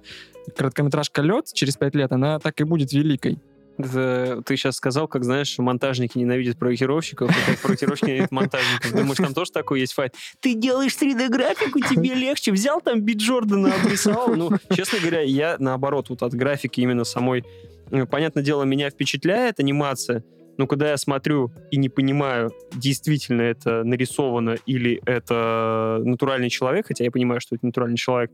[0.55, 3.37] короткометражка «Лед» через пять лет, она так и будет великой.
[3.77, 8.91] Это ты сейчас сказал, как, знаешь, монтажники ненавидят проектировщиков, и как проектировщики ненавидят монтажников.
[8.91, 10.13] Думаешь, там тоже такой есть файт?
[10.39, 12.51] Ты делаешь 3D-графику, тебе легче.
[12.51, 14.35] Взял там бит Джордана, обрисовал.
[14.35, 17.43] Ну, честно говоря, я, наоборот, вот от графики именно самой...
[17.91, 20.23] э, Понятное дело, меня впечатляет анимация,
[20.57, 27.03] но когда я смотрю и не понимаю, действительно это нарисовано или это натуральный человек, хотя
[27.03, 28.29] я понимаю, что это натуральный человек,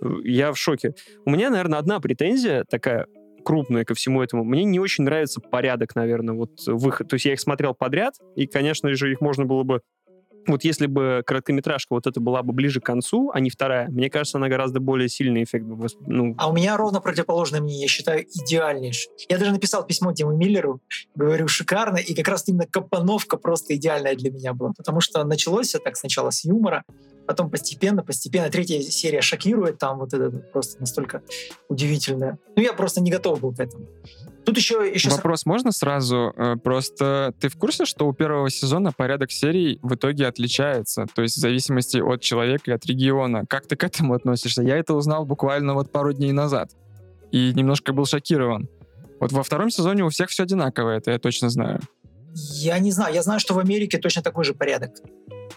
[0.00, 0.94] э, я в шоке.
[1.24, 3.06] У меня, наверное, одна претензия такая
[3.46, 4.42] крупная ко всему этому.
[4.42, 7.08] Мне не очень нравится порядок, наверное, вот выход.
[7.08, 9.82] То есть я их смотрел подряд, и, конечно же, их можно было бы
[10.46, 14.10] вот если бы короткометражка вот это была бы ближе к концу, а не вторая, мне
[14.10, 15.66] кажется, она гораздо более сильный эффект
[16.06, 19.12] ну, А у меня ровно противоположное мнение, я считаю, идеальнейшее.
[19.28, 20.80] Я даже написал письмо Тиму Миллеру,
[21.14, 25.68] говорю, шикарно, и как раз именно компоновка просто идеальная для меня была, потому что началось
[25.68, 26.84] все так сначала с юмора,
[27.26, 31.22] потом постепенно, постепенно, третья серия шокирует, там вот это просто настолько
[31.68, 32.38] удивительное.
[32.56, 33.86] Ну, я просто не готов был к этому.
[34.46, 36.32] Тут еще, еще Вопрос можно сразу?
[36.36, 41.06] Э, Просто ты в курсе, что у первого сезона порядок серий в итоге отличается?
[41.14, 43.44] То есть в зависимости от человека и от региона.
[43.48, 44.62] Как ты к этому относишься?
[44.62, 46.70] Я это узнал буквально вот пару дней назад.
[47.32, 48.68] И немножко был шокирован.
[49.18, 51.80] Вот во втором сезоне у всех все одинаковое, это я точно знаю.
[52.34, 54.90] Я не знаю, я знаю, что в Америке точно такой же порядок.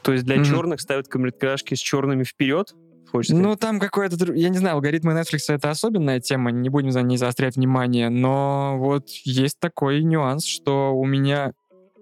[0.01, 0.45] то есть для Мгм.
[0.45, 2.73] черных ставят короткометражки с черными вперед,
[3.09, 4.15] хочется Ну, там какое-то...
[4.15, 8.09] дру- Я не знаю, алгоритмы Netflix— это особенная тема, не будем за ней заострять внимание,
[8.09, 11.53] но вот есть такой нюанс, что у меня...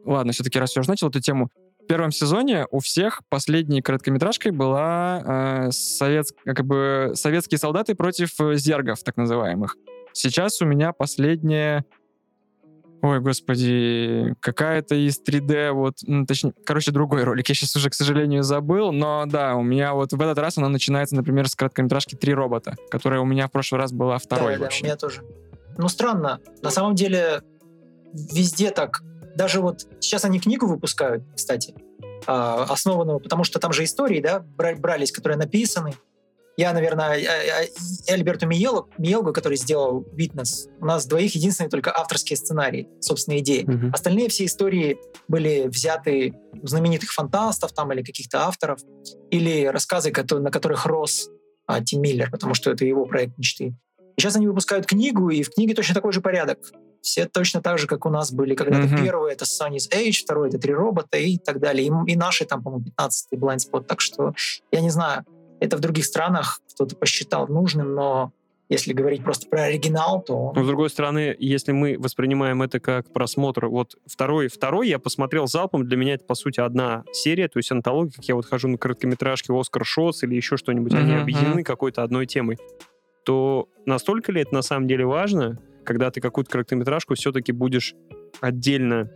[0.05, 1.49] Ладно, все-таки раз я уже начал эту тему.
[1.83, 8.29] В первом сезоне у всех последней короткометражкой была э, совет- как бы советские солдаты против
[8.39, 9.75] э, зергов, так называемых.
[10.13, 11.85] Сейчас у меня последняя...
[13.01, 17.93] Ой, господи, какая-то из 3D, вот, ну, точнее, короче, другой ролик, я сейчас уже, к
[17.93, 22.15] сожалению, забыл, но да, у меня вот в этот раз она начинается, например, с короткометражки
[22.15, 24.83] «Три робота», которая у меня в прошлый раз была второй да, да, вообще.
[24.83, 25.21] у меня тоже.
[25.77, 26.39] Ну, странно.
[26.63, 27.41] На самом деле,
[28.13, 29.03] везде так.
[29.35, 31.75] Даже вот сейчас они книгу выпускают, кстати,
[32.25, 35.93] а, основанную, потому что там же истории, да, бра- брались, которые написаны.
[36.57, 42.35] Я, наверное, и Альберту Миелу, Миелгу, который сделал «Витнес», у нас двоих единственные только авторские
[42.35, 43.63] сценарии, собственные идеи.
[43.63, 43.91] Мгм.
[43.93, 44.97] Остальные все истории
[45.27, 48.79] были взяты у знаменитых фантастов там или каких-то авторов,
[49.29, 51.29] или рассказы, кото- на которых рос
[51.67, 53.75] а, Тим Миллер, потому что это его проект мечты.
[54.15, 56.57] И сейчас они выпускают книгу, и в книге точно такой же порядок.
[57.01, 58.87] Все точно так же, как у нас были когда-то.
[58.87, 59.03] Мгм.
[59.03, 61.87] Первый— это Sunny's Age, второй— это «Три робота» и так далее.
[61.87, 63.83] И, и наши там, по-моему, 15-й Blind Spot.
[63.83, 64.33] Так что,
[64.71, 65.23] я не знаю,
[65.59, 68.31] это в других странах кто-то посчитал нужным, но
[68.69, 70.51] если говорить просто про оригинал, то...
[70.53, 75.47] Но, с другой стороны, если мы воспринимаем это как просмотр, вот второй, второй я посмотрел
[75.47, 78.67] залпом, для меня это, по сути, одна серия, то есть антология, как я вот хожу
[78.67, 82.57] на короткометражки Оскар Шоц или еще что-нибудь, они Мгм, объединены какой-то одной темой,
[83.23, 87.95] то настолько ли это на самом деле важно, когда ты какую-то короткометражку все-таки будешь
[88.41, 89.09] отдельно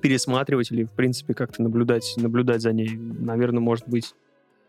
[0.00, 4.14] пересматривать или, в принципе, как-то наблюдать, наблюдать за ней, наверное, может быть,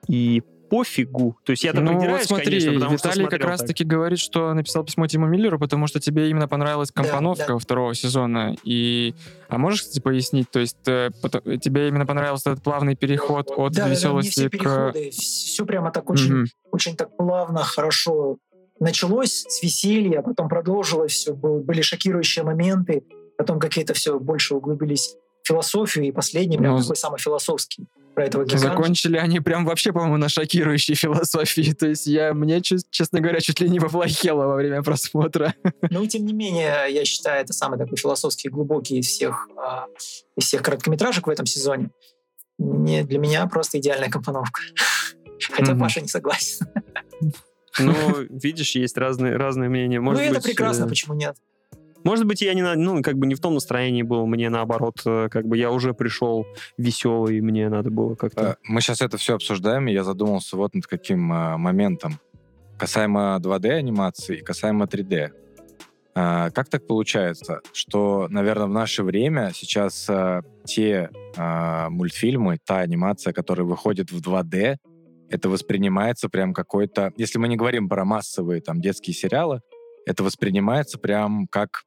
[0.08, 0.43] и
[0.74, 1.38] пофигу.
[1.43, 3.49] То есть я так ну, вот придираюсь, смотри, конечно, потому что Виталий как смотрел так.
[3.49, 7.59] раз-таки говорит, что написал письмо Тиму Миллеру, потому что тебе именно понравилась Да, компоновка да.
[7.59, 8.55] второго сезона.
[8.63, 9.13] И...
[9.49, 10.49] А можешь, кстати, пояснить?
[10.49, 11.11] То есть э,
[11.61, 14.51] тебе именно понравился этот плавный переход от да, да, да, веселости все к...
[14.51, 16.45] переходы, все прямо так очень Мгм.
[16.71, 18.38] очень так плавно, хорошо
[18.80, 23.03] началось с веселья, потом продолжилось все, были шокирующие моменты,
[23.38, 28.26] потом какие-то все больше углубились в философию, и последний прям Ну, такой самый философский про
[28.26, 28.68] этого гиганта.
[28.68, 31.74] Закончили они прям вообще, по-моему, на шокирующей философии.
[31.74, 35.53] То есть я, мне, чес- честно говоря, чуть ли не поплохело во время просмотра.
[35.89, 39.88] Но тем не менее, я считаю, это самый такой философский, глубокий из всех, а,
[40.36, 41.89] из всех короткометражек в этом сезоне.
[42.57, 44.61] Не, для меня просто идеальная компоновка.
[45.51, 45.76] Хотя.
[45.76, 46.68] Паша не согласен.
[47.80, 49.99] Ну, видишь, есть разные, разные мнения.
[49.99, 51.36] Может ну, это быть, прекрасно, э, почему нет?
[52.04, 55.01] Может быть, я не, на- ну, как бы не в том настроении был, мне наоборот,
[55.06, 56.45] э, как бы я уже пришел
[56.78, 58.43] веселый, мне надо было как-то...
[58.43, 62.20] Э, Мы сейчас это все обсуждаем, и я задумался вот над каким э, моментом.
[62.78, 65.30] Касаемо 2D-анимации и касаемо 3D.
[66.16, 72.80] Э, Как так получается, что, наверное, в наше время сейчас э, те э, мультфильмы, та
[72.80, 74.76] анимация, которая выходит в 2D,
[75.30, 77.12] это воспринимается прям какой-то...
[77.18, 79.62] Если мы не говорим про массовые там детские сериалы,
[80.06, 81.84] это воспринимается прям как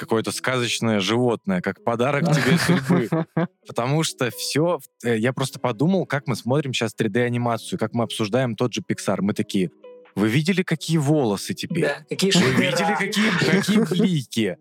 [0.00, 3.08] какое-то сказочное животное, как подарок тебе судьбы.
[3.66, 4.80] Потому что все...
[5.04, 9.18] Я просто подумал, как мы смотрим сейчас 3D-анимацию, как мы обсуждаем тот же Pixar.
[9.20, 9.70] Мы такие,
[10.14, 11.84] вы видели, какие волосы теперь?
[11.84, 14.58] Да, какие Вы видели, какие, какие блики?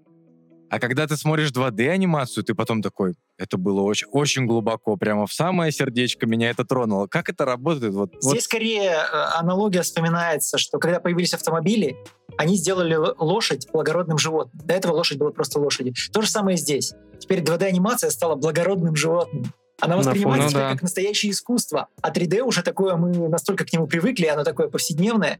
[0.69, 5.33] А когда ты смотришь 2D-анимацию, ты потом такой, это было очень, очень глубоко, прямо в
[5.33, 7.07] самое сердечко меня это тронуло.
[7.07, 7.93] Как это работает?
[7.93, 9.05] Вот, вот Здесь скорее э,
[9.39, 11.97] аналогия вспоминается, что когда появились автомобили,
[12.37, 14.61] они сделали лошадь благородным животным.
[14.63, 15.93] До этого лошадь была просто лошадью.
[16.13, 16.93] То же самое здесь.
[17.19, 19.51] Теперь 2D-анимация стала благородным животным.
[19.81, 20.73] Она На воспринимается фоне- Ну да.
[20.73, 21.87] как настоящее искусство.
[22.01, 25.39] А 3D уже такое, мы настолько к нему привыкли, оно такое повседневное.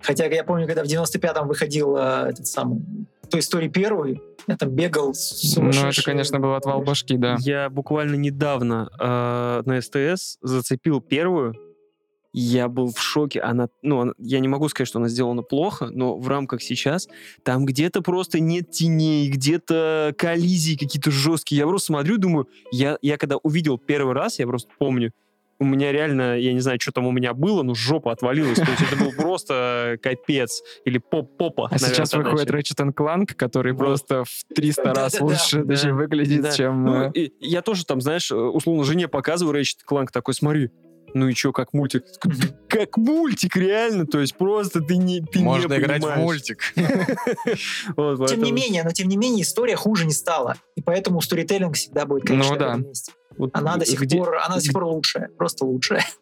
[0.00, 2.80] Хотя я помню, когда в 95-м выходил э, этот самый
[3.28, 7.36] той истории первый, я там бегал с Ну, это, конечно, был отвал башки, да.
[7.40, 11.54] Я буквально недавно э, на СТС зацепил первую.
[12.38, 13.40] Я был в шоке.
[13.40, 17.08] Она, ну, она- я не могу сказать, что она сделана плохо, но в рамках сейчас
[17.44, 21.60] там где-то просто нет теней, где-то коллизии какие-то жесткие.
[21.60, 25.12] Я просто смотрю, думаю, я, я когда увидел первый раз, я просто помню,
[25.58, 28.56] у меня реально, я не знаю, что там у меня было, но жопа отвалилась.
[28.58, 30.62] То есть это был просто капец.
[30.84, 31.68] Или поп-попа.
[31.70, 32.50] А сейчас выходит.
[32.50, 35.64] Ratchet Clank, который просто в 300 раз лучше Да.
[35.64, 36.84] даже выглядит, чем...
[36.84, 40.70] Ну, э, я тоже там, знаешь, условно жене показываю Ratchet Clank, такой, смотри,
[41.14, 42.04] ну и чё, как мультик?
[42.68, 46.20] Как мультик, реально, то есть просто ты не ты можно не играть в понимаешь.
[46.24, 46.60] мультик.
[47.96, 50.56] Вот, Тем не менее, но тем не менее история хуже не стала.
[50.74, 52.66] И поэтому сторителлинг всегда будет, конечно, Ну да.
[52.66, 53.12] на первом месте.
[53.38, 56.04] Вот Она до сих где- пор, она до сих пор лучшая, просто лучшая.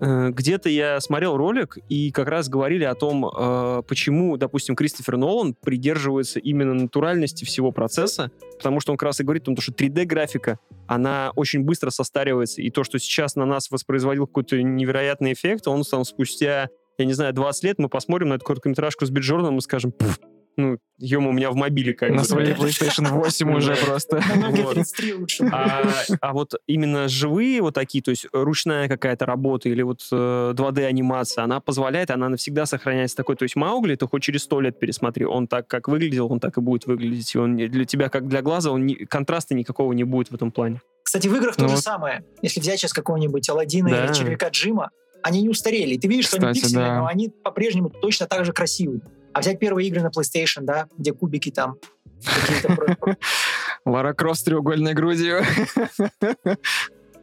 [0.00, 5.16] Э, Где-то я смотрел ролик, и как раз говорили о том, э, почему, допустим, Кристофер
[5.16, 9.56] Нолан придерживается именно натуральности всего процесса, потому что он как раз и говорит о том,
[9.56, 15.32] что 3D-графика, она очень быстро состаривается, и то, что сейчас на нас воспроизводил какой-то невероятный
[15.32, 19.10] эффект, он там спустя, я не знаю, 20 лет мы посмотрим на эту короткометражку с
[19.10, 20.20] Биджорданом и скажем, «Пф,
[20.58, 22.24] ну, ё у меня в мобиле как На бы».
[22.24, 24.16] своей PlayStation 8 уже просто.
[24.16, 24.74] На Nokia Вот.
[24.74, 25.48] 33 лучше.
[25.52, 25.82] А,
[26.20, 31.44] а вот именно живые вот такие, то есть ручная какая-то работа или вот э, 2D-анимация,
[31.44, 33.36] она позволяет, она навсегда сохраняется такой.
[33.36, 36.58] То есть Маугли, ты хоть через сто лет пересмотри, он так, как выглядел, он так
[36.58, 37.34] и будет выглядеть.
[37.34, 40.80] И он для тебя, как для глаза, он контраста никакого не будет в этом плане.
[41.04, 41.84] Кстати, в играх Ну то же вот.
[41.84, 42.24] самое.
[42.42, 44.90] Если взять сейчас какого-нибудь Алладина или Червяка Джима,
[45.22, 45.96] они не устарели.
[45.96, 49.00] Ты видишь, что они пиксельные, но они по-прежнему точно так же красивые.
[49.32, 51.76] А взять первые игры на PlayStation, да, где кубики там
[53.84, 55.42] Лара Крофт с треугольной грудью.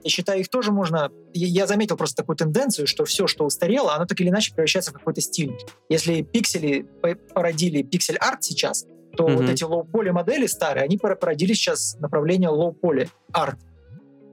[0.04, 1.10] Я считаю, их тоже можно...
[1.34, 4.94] Я, заметил просто такую тенденцию, что все, что устарело, оно так или иначе превращается в
[4.94, 5.58] какой-то стиль.
[5.90, 8.86] Если пиксели по- породили пиксель-арт сейчас,
[9.18, 9.38] то Мгм.
[9.38, 13.58] вот эти лоу-поли модели старые, они пор- породили сейчас направление лоу-поли арт.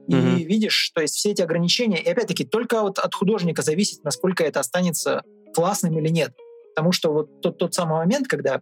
[0.07, 0.35] И Мгм.
[0.45, 4.59] видишь, то есть все эти ограничения, и опять-таки только вот от художника зависит, насколько это
[4.59, 5.23] останется
[5.55, 6.33] классным или нет.
[6.75, 8.61] Потому что вот тот, тот самый момент, когда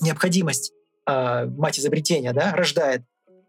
[0.00, 0.72] необходимость,
[1.06, 3.02] э, мать изобретения, да, рождает.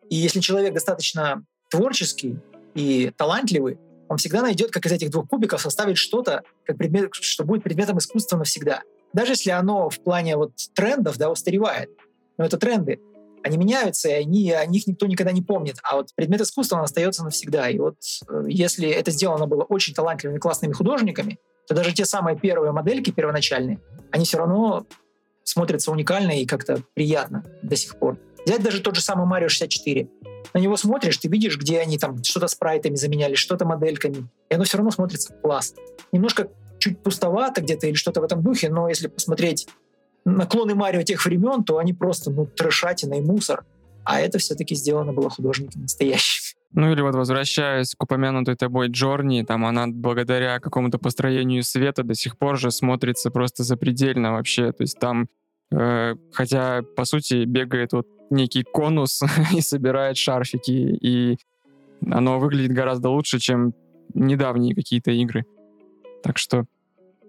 [0.09, 2.38] И если человек достаточно творческий
[2.76, 7.43] и талантливый, он всегда найдет, как из этих двух кубиков составить что-то, как предмет, что
[7.43, 8.84] будет предметом искусства навсегда.
[9.14, 11.89] Даже если оно в плане вот трендов, да, устаревает.
[12.38, 12.99] Но это тренды.
[13.43, 15.78] Они меняются, и они, о них никто никогда не помнит.
[15.84, 17.70] А вот предмет искусства, он остается навсегда.
[17.70, 17.97] И вот
[18.30, 23.11] э, если это сделано было очень талантливыми, классными художниками, то даже те самые первые модельки
[23.11, 23.80] первоначальные,
[24.14, 24.86] они все равно
[25.43, 28.20] смотрятся уникально и как-то приятно до сих пор.
[28.45, 30.07] Взять даже тот же самый Марио 64.
[30.53, 34.28] На него смотришь, ты видишь, где они там что-то спрайтами заменяли, что-то модельками.
[34.49, 35.82] И оно все равно смотрится классно.
[36.11, 39.68] Немножко чуть пустовато где-то или что-то в этом духе, но если посмотреть
[40.26, 43.66] на клоны Марио тех времен, то они просто, ну, трешатина и мусор.
[44.03, 46.52] А это все-таки сделано было художником настоящим.
[46.74, 52.15] Ну или вот возвращаясь к упомянутой тобой Джорни, там она благодаря какому-то построению света до
[52.15, 54.72] сих пор же смотрится просто запредельно вообще.
[54.72, 55.27] То есть там,
[55.72, 59.22] э, хотя по сути бегает вот некий конус
[59.56, 61.38] и собирает шарфики, и
[62.10, 63.73] оно выглядит гораздо лучше, чем
[64.15, 65.45] недавние какие-то игры.
[66.23, 66.65] Так что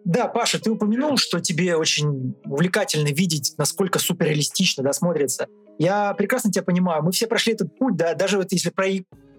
[0.06, 5.48] Да, Паша, ты упомянул, что тебе очень увлекательно видеть, насколько суперреалистично да, смотрится.
[5.78, 7.02] Я прекрасно тебя понимаю.
[7.02, 8.86] Мы все прошли этот путь, да, даже вот если про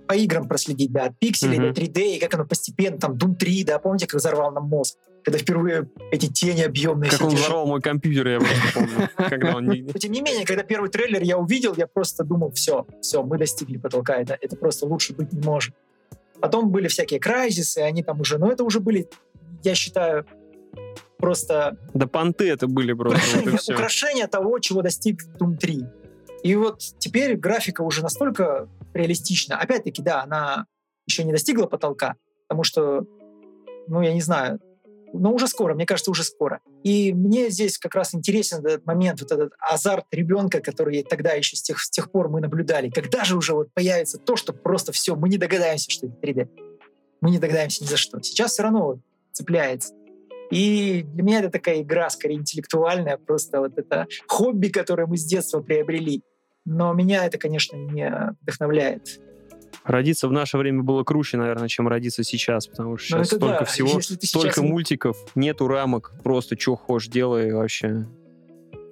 [0.08, 1.74] по играм проследить, да, от пикселей Мгм.
[1.74, 4.98] до 3D, и как оно постепенно, там, Doom 3, да, помните, как взорвал нам мозг?
[5.24, 9.10] Когда впервые эти тени объемные Как он взорвал мой компьютер, я просто помню.
[9.30, 12.52] Когда он не- Но тем не менее, когда первый трейлер я увидел, я просто думал,
[12.52, 15.74] все, все, мы достигли потолка, это, это просто лучше быть не может.
[16.40, 19.10] Потом были всякие крайзисы, они там уже, но это уже были,
[19.64, 20.26] я считаю,
[21.18, 23.40] просто Да понты это были просто,
[23.74, 25.86] украшения того, чего достиг Doom 3.
[26.44, 29.58] И вот теперь графика уже настолько реалистична.
[29.58, 30.66] Опять-таки, да, она
[31.08, 32.16] еще не достигла потолка,
[32.48, 33.06] потому что,
[33.88, 34.60] ну, я не знаю,
[35.14, 36.60] но уже скоро, мне кажется, уже скоро.
[36.84, 41.56] И мне здесь как раз интересен этот момент, вот этот азарт ребенка, который тогда еще
[41.56, 42.90] с тех, с тех пор мы наблюдали.
[42.90, 46.50] Когда же уже вот появится то, что просто все, мы не догадаемся, что это 3D.
[47.22, 48.22] Мы не догадаемся ни за что.
[48.22, 49.00] Сейчас все равно
[49.32, 49.94] цепляется.
[50.52, 55.26] И для меня это такая игра, скорее интеллектуальная, просто вот это хобби, которое мы с
[55.26, 56.22] детства приобрели.
[56.66, 59.22] Но меня это, конечно, не вдохновляет.
[59.84, 63.46] Родиться в наше время было круче, наверное, чем родиться сейчас, потому что Ну, сейчас это
[63.46, 63.66] столько да.
[63.66, 64.22] всего, столько
[64.56, 68.08] сейчас- мультиков, нету рамок, просто что хочешь делай, вообще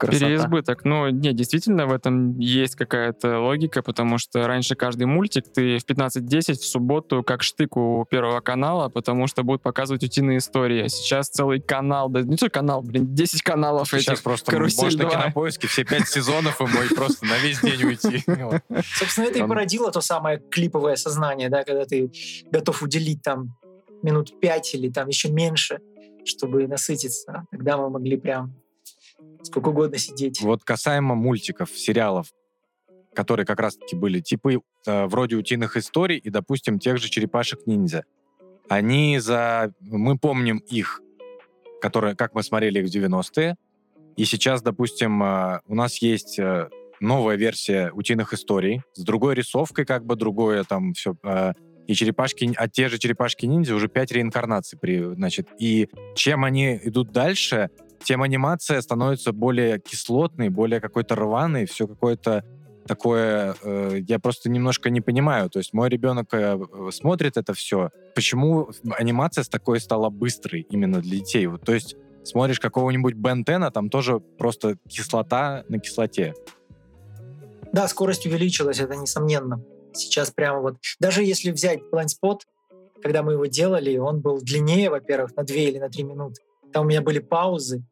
[0.05, 0.25] красота.
[0.25, 0.85] Переизбыток.
[0.85, 5.85] Ну, не, действительно, в этом есть какая-то логика, потому что раньше каждый мультик ты в
[5.85, 10.83] 15.10 в субботу как штык у Первого канала, потому что будут показывать утиные истории.
[10.83, 14.23] А сейчас целый канал, да не только канал, блин, 10 каналов Сейчас этих.
[14.23, 15.11] просто «Карусель на 2».
[15.11, 18.23] кинопоиске все пять сезонов ему и просто на весь день уйти.
[18.95, 22.11] Собственно, это и породило то самое клиповое сознание, да, когда ты
[22.51, 23.55] готов уделить там
[24.01, 25.79] минут пять или там еще меньше,
[26.25, 27.45] чтобы насытиться.
[27.51, 28.53] Тогда мы могли прям
[29.43, 30.41] сколько угодно сидеть.
[30.41, 32.27] Вот касаемо мультиков, сериалов,
[33.13, 38.03] которые как раз-таки были типы э, вроде утиных историй и, допустим, тех же черепашек-ниндзя.
[38.69, 39.73] Они за...
[39.81, 41.01] Мы помним их,
[41.81, 43.55] которые, как мы смотрели их в 90-е.
[44.15, 49.85] И сейчас, допустим, э, у нас есть э, новая версия утиных историй с другой рисовкой,
[49.85, 51.15] как бы другое там все.
[51.85, 55.49] и черепашки, а те же черепашки-ниндзя уже пять реинкарнаций, при, значит.
[55.59, 57.69] И чем они идут дальше,
[58.03, 62.43] тем анимация становится более кислотной, более какой-то рваной, все какое-то
[62.87, 65.49] такое, э, я просто немножко не понимаю.
[65.49, 66.59] То есть мой ребенок э,
[66.91, 67.89] смотрит это все.
[68.15, 71.47] Почему анимация с такой стала быстрой именно для детей?
[71.47, 76.33] Вот, то есть смотришь какого-нибудь Бен Тена, там тоже просто кислота на кислоте.
[77.71, 79.63] Да, скорость увеличилась, это несомненно.
[79.93, 80.77] Сейчас прямо вот...
[80.99, 82.07] Даже если взять Blind
[83.01, 86.41] когда мы его делали, он был длиннее, во-первых, на 2 или на 3 минуты.
[86.71, 87.83] Там у меня были паузы,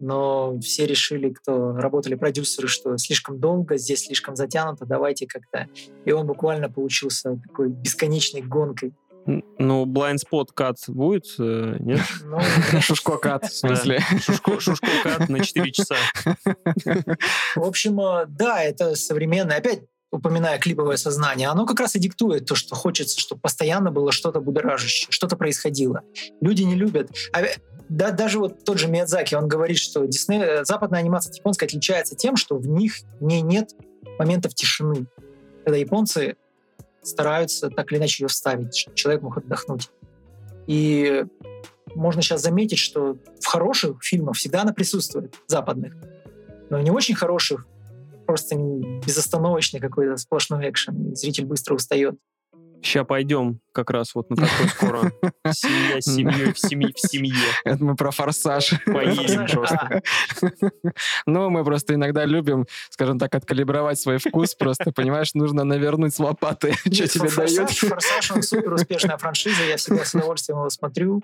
[0.00, 5.68] но все решили, кто работали продюсеры, что слишком долго, здесь слишком затянуто, давайте как-то.
[6.04, 8.94] И он буквально получился такой бесконечной гонкой.
[9.58, 12.00] Ну, blind spot кат будет, э, нет?
[12.24, 12.38] Ну,
[12.80, 14.00] Шушко-кат, в смысле.
[14.20, 15.96] Шушко, шушко кат на 4 часа.
[17.56, 19.58] в общем, э, да, это современное.
[19.58, 24.12] Опять упоминая клиповое сознание, оно как раз и диктует то, что хочется, чтобы постоянно было
[24.12, 26.02] что-то будоражащее, что-то происходило.
[26.40, 27.10] Люди не любят.
[27.32, 27.56] А, э,
[27.88, 31.64] да, даже вот тот же Миядзаки, он говорит, что Дисней, э, западная анимация от японской
[31.64, 33.70] отличается тем, что в них в ней нет
[34.18, 35.06] моментов тишины.
[35.64, 36.36] Когда японцы
[37.02, 39.90] стараются так или иначе ее вставить, чтобы человек мог отдохнуть.
[40.66, 41.24] И
[41.94, 45.94] можно сейчас заметить, что в хороших фильмах всегда она присутствует, западных.
[46.70, 47.66] Но в не очень хороших
[48.26, 52.16] просто безостановочный какой-то сплошной экшен, зритель быстро устает.
[52.82, 55.12] Сейчас пойдем как раз вот на такой скоро.
[55.52, 56.92] Семья с семьей в семье.
[56.94, 57.34] В семье.
[57.64, 58.74] Это мы про форсаж.
[58.84, 60.02] Поедем просто.
[61.26, 64.54] Ну, мы просто иногда любим, скажем так, откалибровать свой вкус.
[64.54, 67.70] Просто, понимаешь, нужно навернуть с лопаты, что тебе дают.
[67.70, 71.22] «Форсаж», он супер успешная франшиза, я всегда с удовольствием его смотрю.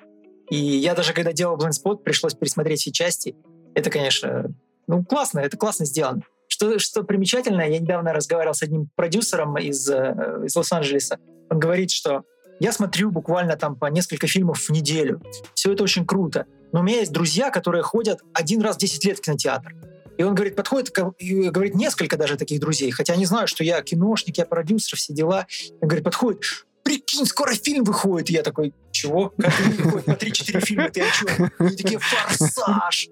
[0.50, 3.36] И я даже когда делал Blindspot, пришлось пересмотреть все части.
[3.74, 4.52] Это, конечно,
[4.86, 6.22] ну, классно, это классно сделано.
[6.62, 11.18] Что, что примечательно, я недавно разговаривал с одним продюсером из, э, из Лос-Анджелеса.
[11.51, 12.22] Он говорит, что
[12.60, 15.20] я смотрю буквально там по несколько фильмов в неделю.
[15.55, 16.47] Все это очень круто.
[16.70, 19.74] Но у меня есть друзья, которые ходят один раз в 10 лет в кинотеатр.
[20.18, 24.39] И он говорит, подходит, говорит, несколько даже таких друзей, хотя они знают, что я киношник,
[24.39, 25.48] я продюсер, все дела.
[25.80, 26.44] Он говорит, подходит,
[26.84, 28.30] прикинь, скоро фильм выходит.
[28.30, 29.34] И я такой, чего?
[29.36, 30.05] Как выходит?
[30.05, 31.51] По 3-4 фильма, ты о чем?
[31.59, 33.09] Они такие, форсаж!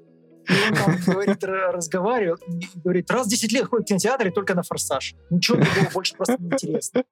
[0.48, 4.28] И он там говорит, р- разговаривает, и говорит, раз в 10 лет ходит в кинотеатр
[4.28, 5.14] и только на форсаж.
[5.30, 7.04] Ничего другого больше просто не интересно.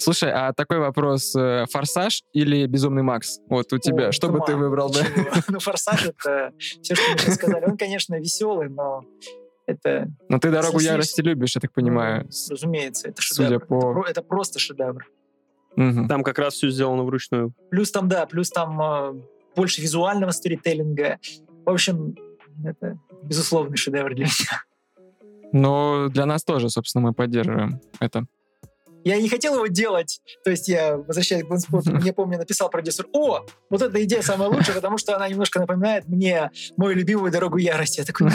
[0.00, 1.34] Слушай, а такой вопрос.
[1.34, 3.40] э, Форсаж или Безумный Макс?
[3.48, 4.08] Вот у тебя.
[4.08, 5.00] О, Что бы ты выбрал, да?
[5.48, 7.64] Ну, форсаж это все, что мы сейчас сказали.
[7.64, 9.02] Он, конечно, веселый, но
[9.66, 12.22] это, Но ты «Дорогу ярости» любишь, я так понимаю.
[12.24, 13.66] ну, разумеется, это Судя шедевр.
[13.66, 15.04] по- Это, про- это просто шедевр.
[16.08, 17.52] Там как раз все сделано вручную.
[17.70, 19.14] Плюс там, да, плюс там э,
[19.56, 21.18] больше визуального сторителлинга.
[21.66, 22.14] В общем,
[22.64, 24.64] это безусловный шедевр для меня.
[25.52, 28.26] Но для нас тоже, собственно, мы поддерживаем это.
[29.08, 30.20] Я не хотел его делать.
[30.44, 34.50] То есть я, возвращаясь к Блинспоту, мне, помню, написал продюсер, о, вот эта идея самая
[34.50, 38.00] лучшая, потому что она немножко напоминает мне мою любимую «Дорогу ярости».
[38.00, 38.30] Я такой,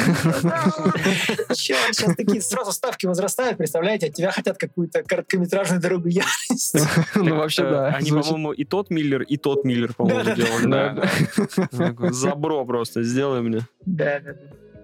[1.55, 6.79] черт, сейчас такие сразу ставки возрастают, представляете, от тебя хотят какую-то короткометражную «Дорогу ярости».
[7.15, 7.87] Ну, вообще, Э, да.
[7.89, 12.11] Они, по-моему, и тот Миллер, и тот Миллер, по-моему, делали.
[12.11, 13.59] Забро просто, сделай мне.
[13.85, 14.39] Да, да, да.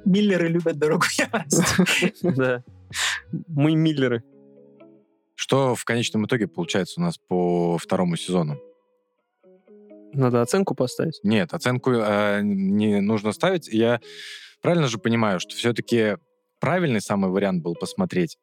[0.05, 2.13] Миллеры любят «Дорогу ярости».
[2.21, 2.63] Да.
[3.47, 4.23] Мы Миллеры.
[5.41, 8.59] Что в конечном итоге получается у нас по второму сезону?
[10.11, 11.21] Надо оценку поставить.
[11.23, 13.69] Нет, оценку э, не нужно ставить.
[13.69, 14.01] Я
[14.61, 16.17] правильно же понимаю, что все-таки
[16.59, 18.37] правильный самый вариант был посмотреть.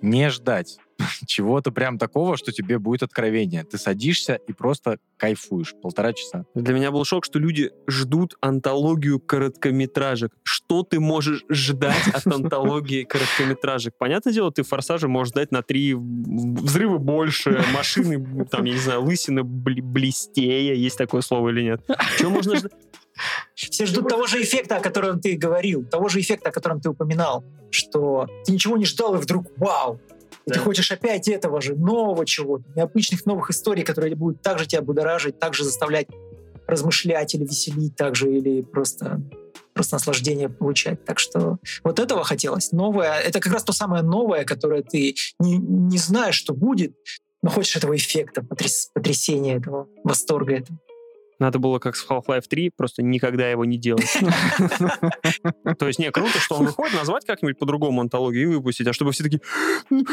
[0.00, 0.78] Не ждать
[1.26, 3.64] чего-то прям такого, что тебе будет откровение.
[3.64, 6.44] Ты садишься и просто кайфуешь полтора часа.
[6.54, 10.32] Для меня был шок, что люди ждут антологию короткометражек.
[10.42, 13.94] Что ты можешь ждать от антологии короткометражек?
[13.98, 19.02] Понятное дело, ты форсажа можешь ждать на три взрыва больше, машины, там, я не знаю,
[19.02, 21.80] лысины блестее, есть такое слово или нет?
[22.18, 22.72] Чего можно ждать?
[23.54, 26.88] Все ждут того же эффекта, о котором ты говорил, того же эффекта, о котором ты
[26.88, 30.00] упоминал, что ты ничего не ждал, и вдруг вау!
[30.48, 30.64] И ты Да.
[30.64, 35.62] хочешь опять этого же, нового чего-то, необычных новых историй, которые будут также тебя будоражить, также
[35.64, 36.08] заставлять
[36.66, 39.22] размышлять или веселить также, или просто,
[39.72, 41.02] просто наслаждение получать.
[41.04, 42.72] Так что вот этого хотелось.
[42.72, 46.94] Новое, это как раз то самое новое, которое ты не, не знаешь, что будет,
[47.42, 50.78] но хочешь этого эффекта, потряс- потрясения этого, восторга этого.
[51.38, 54.18] Надо было как с Half-Life 3, просто никогда его не делать.
[55.78, 59.12] То есть, не, круто, что он выходит, назвать как-нибудь по-другому антологию и выпустить, а чтобы
[59.12, 59.40] все такие...
[59.90, 60.04] «Ну,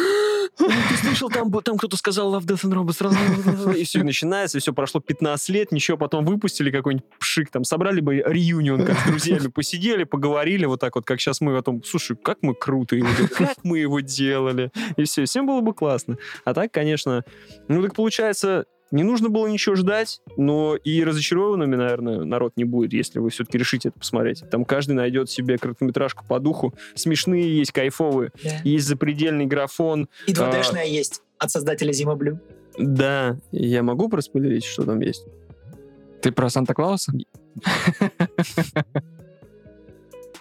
[0.57, 3.72] Ты слышал, там, кто-то сказал Love, Death and Robots, сразу...
[3.72, 8.18] И все, начинается, все, прошло 15 лет, ничего, потом выпустили какой-нибудь пшик, там, собрали бы
[8.26, 12.15] реюнион, как с друзьями, посидели, поговорили вот так вот, как сейчас мы о том, слушай,
[12.15, 16.18] как мы делали, как мы его делали, и все, всем было бы классно.
[16.43, 17.23] А так, конечно,
[17.68, 22.94] ну так получается, не нужно было ничего ждать, но и разочарованными, наверное, народ не будет,
[22.94, 24.44] если вы все-таки решите это посмотреть.
[24.49, 26.74] Там каждый найдет себе короткометражку по духу.
[26.94, 28.32] Смешные есть, кайфовые.
[28.64, 30.07] Есть запредельный графон.
[30.28, 32.40] И 2D-шная есть от создателя Зима Блю.
[32.78, 35.26] Да, я могу проспойлерить, что там есть?
[36.22, 37.14] Ты про Санта-Клауса?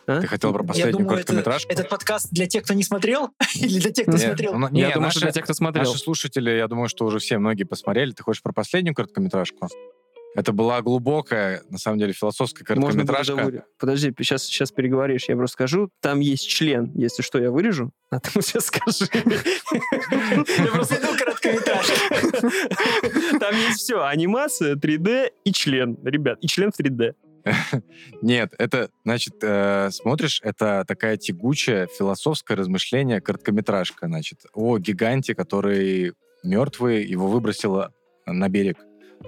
[0.06, 0.20] А?
[0.20, 1.72] Ты хотел про Я последнюю думаю, это, короткометражку?
[1.72, 4.54] этот подкаст для тех, кто не смотрел, или для тех, кто Нет, смотрел?
[4.54, 5.84] ну, Я не, думаю, наши- что для тех, кто смотрел.
[5.86, 8.12] Наши слушатели, я думаю, что уже все, многие посмотрели.
[8.12, 9.68] Ты хочешь про последнюю короткометражку?
[10.36, 13.36] Это была глубокая, на самом деле, философская Можно было короткометражка.
[13.36, 13.60] договорить.
[13.78, 15.90] Подожди, сейчас, сейчас переговоришь, я просто скажу.
[16.00, 19.08] Там есть член, если что, я вырежу, а ты сейчас скажи.
[19.14, 23.38] Я просто иду короткометражки.
[23.38, 27.14] Там есть все, анимация, 3D и член, ребят, и член в 3D.
[28.22, 36.12] Нет, это, значит, э, смотришь, это такая тягучая философское размышление, короткометражка, значит, о гиганте, который
[36.42, 37.92] мертвый, его выбросило
[38.26, 38.78] на берег.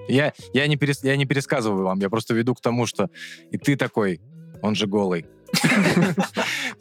[0.09, 3.11] Я, я, не перес- я не пересказываю вам, я просто веду к тому, что
[3.51, 4.21] и ты такой,
[4.63, 5.27] он же голый.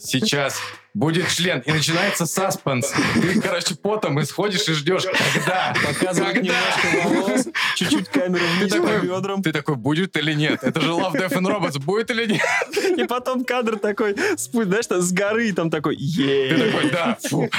[0.06, 0.58] Сейчас
[0.94, 2.94] будет член, и начинается саспенс.
[3.16, 6.54] Ты, короче, потом исходишь и ждешь, когда, Показывает когда.
[6.54, 9.44] немножко волос, чуть-чуть камеру вниз Ты по такой- бедрам.
[9.44, 10.60] Ты такой, будет или нет?
[10.64, 12.98] Это же Love, Death and Robots, будет или нет?
[12.98, 17.18] И потом кадр такой, спу- знаешь, там с горы, там такой, Ты е такой, да,
[17.30, 17.50] фу.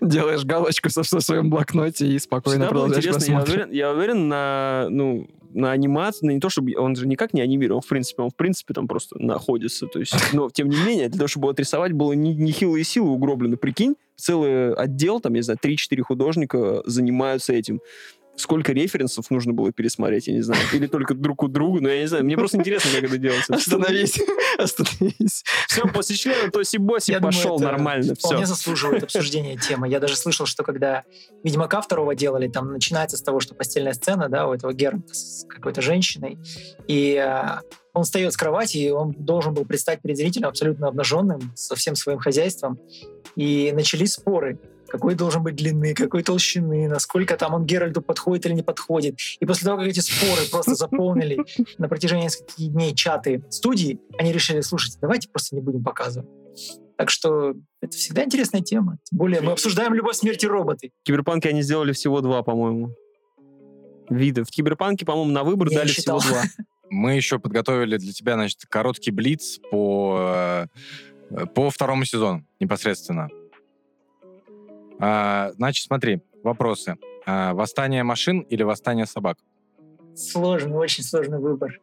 [0.00, 3.52] Делаешь галочку со- в своем блокноте и спокойно Всегда продолжаешь интересно, я просмотр.
[3.52, 7.40] уверен, я уверен на, ну, на анимации, на не то чтобы, он же никак не
[7.40, 11.08] анимирован, в принципе, он в принципе там просто находится, то есть, но тем не менее,
[11.08, 15.38] для того, чтобы его отрисовать, было не- нехилые силы угроблены, прикинь, целый отдел, там, я
[15.38, 17.80] не знаю, 3-4 художника занимаются этим.
[18.36, 20.62] Сколько референсов нужно было пересмотреть, я не знаю.
[20.72, 22.24] Или только друг у друга, но я не знаю.
[22.24, 23.54] Мне просто интересно, как это делается.
[23.54, 24.18] Остановись,
[24.58, 25.44] остановись.
[25.68, 28.14] Все, после члена Тоси-Боси Я думаю, пошел это нормально.
[28.14, 28.28] Все.
[28.28, 29.88] Вполне заслуживает обсуждения темы.
[29.88, 31.04] Я даже слышал, что когда
[31.44, 35.44] Ведьмака второго делали, там начинается с того, что постельная сцена, да, у этого Геральта с
[35.48, 36.38] какой-то женщиной,
[36.88, 37.60] и а,
[37.92, 41.96] он встает с кровати, и он должен был предстать перед зрителем абсолютно обнаженным, со всем
[41.96, 42.78] своим хозяйством.
[43.36, 44.58] И начались споры.
[44.90, 49.16] Какой должен быть длины, какой толщины, насколько там он Геральту подходит или не подходит.
[49.38, 51.38] И после того, как эти споры просто заполнили
[51.78, 56.28] на протяжении нескольких дней чаты студии, они решили, слушайте, давайте просто не будем показывать.
[56.96, 58.98] Так что это всегда интересная тема.
[59.04, 60.90] Тем более мы обсуждаем любовь, смерть и роботы.
[61.02, 62.94] В Киберпанке они сделали всего два, по-моему,
[64.10, 64.44] вида.
[64.44, 66.42] В Киберпанке, по-моему, на выбор Я дали всего два.
[66.90, 70.66] Мы еще подготовили для тебя, значит, короткий блиц по,
[71.30, 73.28] э, по второму сезону непосредственно.
[75.00, 76.96] А, значит, смотри, вопросы.
[77.26, 79.38] А, восстание машин или восстание собак?
[80.14, 81.80] Сложный, очень сложный выбор.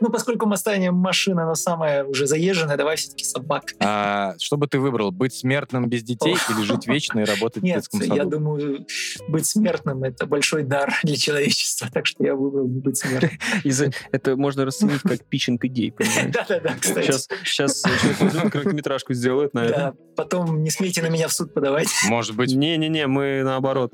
[0.00, 3.74] Ну, поскольку восстание машина, оно самое уже заезженное, давай все-таки собак.
[3.80, 7.64] А, что бы ты выбрал, быть смертным без детей или жить вечно и работать в
[7.64, 8.30] Нет, детском я саду?
[8.30, 8.86] думаю,
[9.28, 13.30] быть смертным— это большой дар для человечества, так что я выбрал бы быть смертным.
[14.12, 16.32] Это можно расценить как питчинг идей, понимаешь?
[16.32, 17.06] Да-да-да, кстати.
[17.06, 17.82] Сейчас, сейчас
[18.18, 19.92] человек короткометражку сделает, наверное.
[19.92, 21.88] Да, потом не смейте на меня в суд подавать.
[22.08, 23.92] Может быть, Не-не-не, мы наоборот.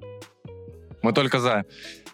[1.07, 1.65] Мы только за.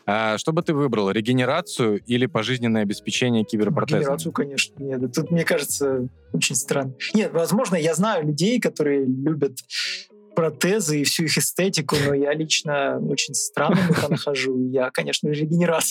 [0.04, 4.02] А, что бы ты выбрал, регенерацию или пожизненное обеспечение киберпротезами?
[4.02, 5.14] Генерацию, конечно, нет.
[5.14, 6.94] Тут, мне кажется, очень странно.
[7.14, 9.56] Нет, возможно, я знаю людей, которые любят
[10.34, 14.68] протезы и всю их эстетику, но я лично очень странно это нахожу.
[14.70, 15.84] Я, конечно, регенерат.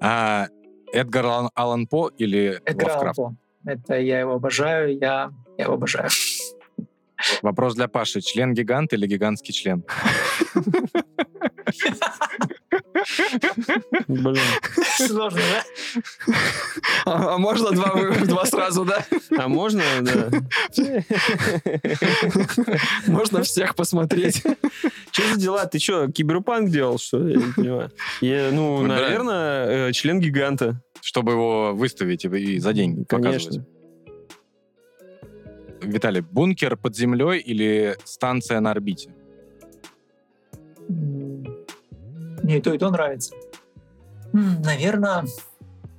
[0.00, 0.48] А
[0.92, 3.16] Эдгар Аллан, Аллан По или Эдгар Аллан Лавкрафт?
[3.16, 3.36] По.
[3.70, 6.08] Это я его обожаю, я, я его обожаю.
[7.42, 8.20] Вопрос для Паши.
[8.20, 9.84] Член гигант или гигантский член?
[14.08, 14.36] Блин.
[14.96, 15.64] Сложно, да?
[17.04, 17.94] А, а можно два,
[18.24, 19.04] два сразу, да?
[19.36, 20.30] А можно, да?
[23.06, 24.42] Можно всех посмотреть.
[25.10, 25.66] Что за дела?
[25.66, 27.34] Ты что, киберпанк делал, что ли?
[27.34, 27.90] Я не понимаю.
[28.20, 30.82] Я, ну, наверное, э, член гиганта.
[31.02, 33.44] Чтобы его выставить и, и за деньги показывать.
[33.44, 33.75] Конечно.
[35.86, 39.14] Виталий, бункер под землей или станция на орбите?
[40.88, 43.34] Мне и то, и то нравится.
[44.32, 45.24] Наверное,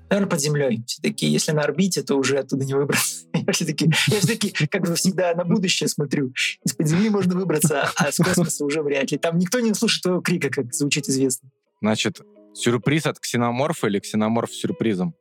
[0.09, 0.83] наверное, под землей.
[0.85, 3.25] Все-таки, если на орбите, то уже оттуда не выбраться.
[3.33, 6.33] Я все-таки, я все-таки, как бы всегда, на будущее смотрю.
[6.65, 9.17] Из-под земли можно выбраться, а с космоса уже вряд ли.
[9.17, 11.49] Там никто не услышит твоего крика, как звучит известно.
[11.81, 12.21] Значит,
[12.53, 15.15] сюрприз от ксеноморфа или ксеноморф с сюрпризом?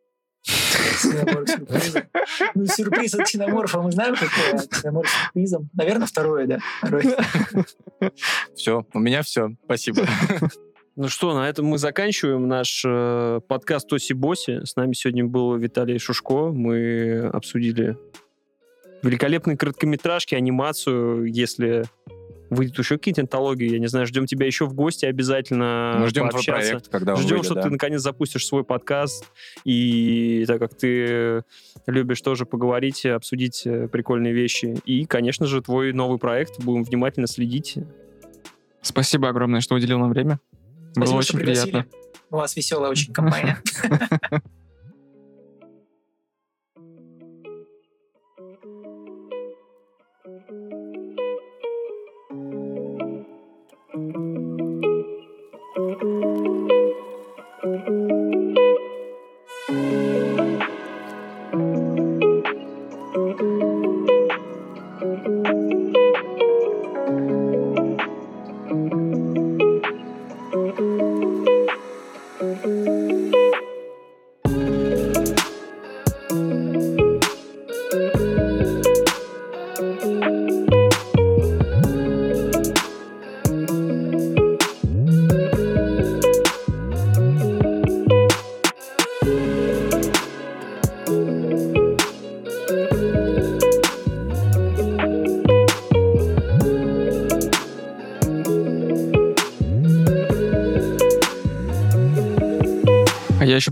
[2.55, 5.69] Ну, сюрприз от ксеноморфа мы знаем, какой, с сюрпризом.
[5.75, 6.59] Наверное, второе, да.
[6.79, 7.17] Второе.
[8.55, 9.51] Все, у меня все.
[9.65, 10.07] Спасибо.
[10.97, 14.65] Ну что, на этом мы заканчиваем наш э, подкаст Тоси Боси.
[14.65, 16.53] С нами сегодня был Виталий Шушко.
[16.53, 17.99] Мы обсудили
[19.03, 21.27] великолепные короткометражки, анимацию.
[21.27, 21.85] Если
[22.51, 26.29] выйдут еще какие-то антологии, я не знаю, ждем тебя еще в гости обязательно Мы ждем
[26.29, 26.71] твой пообщаться.
[26.71, 27.63] проект, когда он Ждем, выйдет, что да.
[27.63, 29.27] ты наконец запустишь свой подкаст.
[29.65, 31.43] И так как ты
[31.87, 34.77] любишь тоже поговорить, обсудить э, прикольные вещи.
[34.85, 36.63] И, конечно же, твой новый проект.
[36.63, 37.77] Будем внимательно следить.
[38.81, 40.39] Спасибо огромное, что уделил нам время.
[40.95, 41.71] Было Спасибо, что очень пригласили.
[41.71, 41.91] приятно.
[42.31, 43.59] У вас веселая очень компания.
[55.99, 56.03] А
[57.67, 58.06] я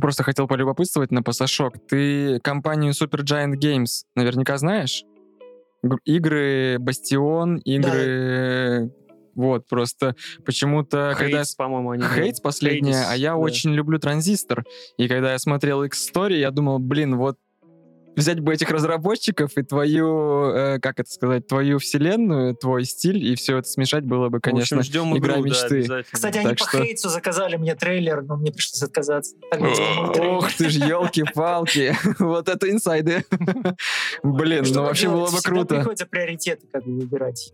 [0.04, 1.78] просто хотел полюбопытствовать на пасашок.
[1.88, 5.02] Ты компанию Supergiant Games наверняка знаешь?
[6.04, 8.92] Игры Бастион, игры...
[9.34, 10.14] Вот, просто
[10.44, 11.38] почему-то, когда...
[11.38, 13.36] Хейтс, по-моему, они Хейтс последняя, Хейдис, а я да.
[13.36, 14.64] очень люблю Транзистор.
[14.98, 17.38] И когда я смотрел их story, я думал, блин, вот
[18.16, 23.34] взять бы этих разработчиков и твою, э, как это сказать, твою вселенную, твой стиль, и
[23.36, 25.76] все это смешать было бы, В общем, конечно, ждем игра игру, да, мечты.
[25.78, 26.04] обязательно.
[26.12, 29.34] Кстати, они Так по что- Хейтсу заказали мне трейлер, но мне пришлось отказаться.
[29.52, 31.96] Ох ты ж, елки-палки.
[32.18, 33.24] Вот это инсайды.
[34.22, 35.76] Блин, Что ну вообще было бы круто.
[35.76, 37.52] приходится приоритеты как бы выбирать.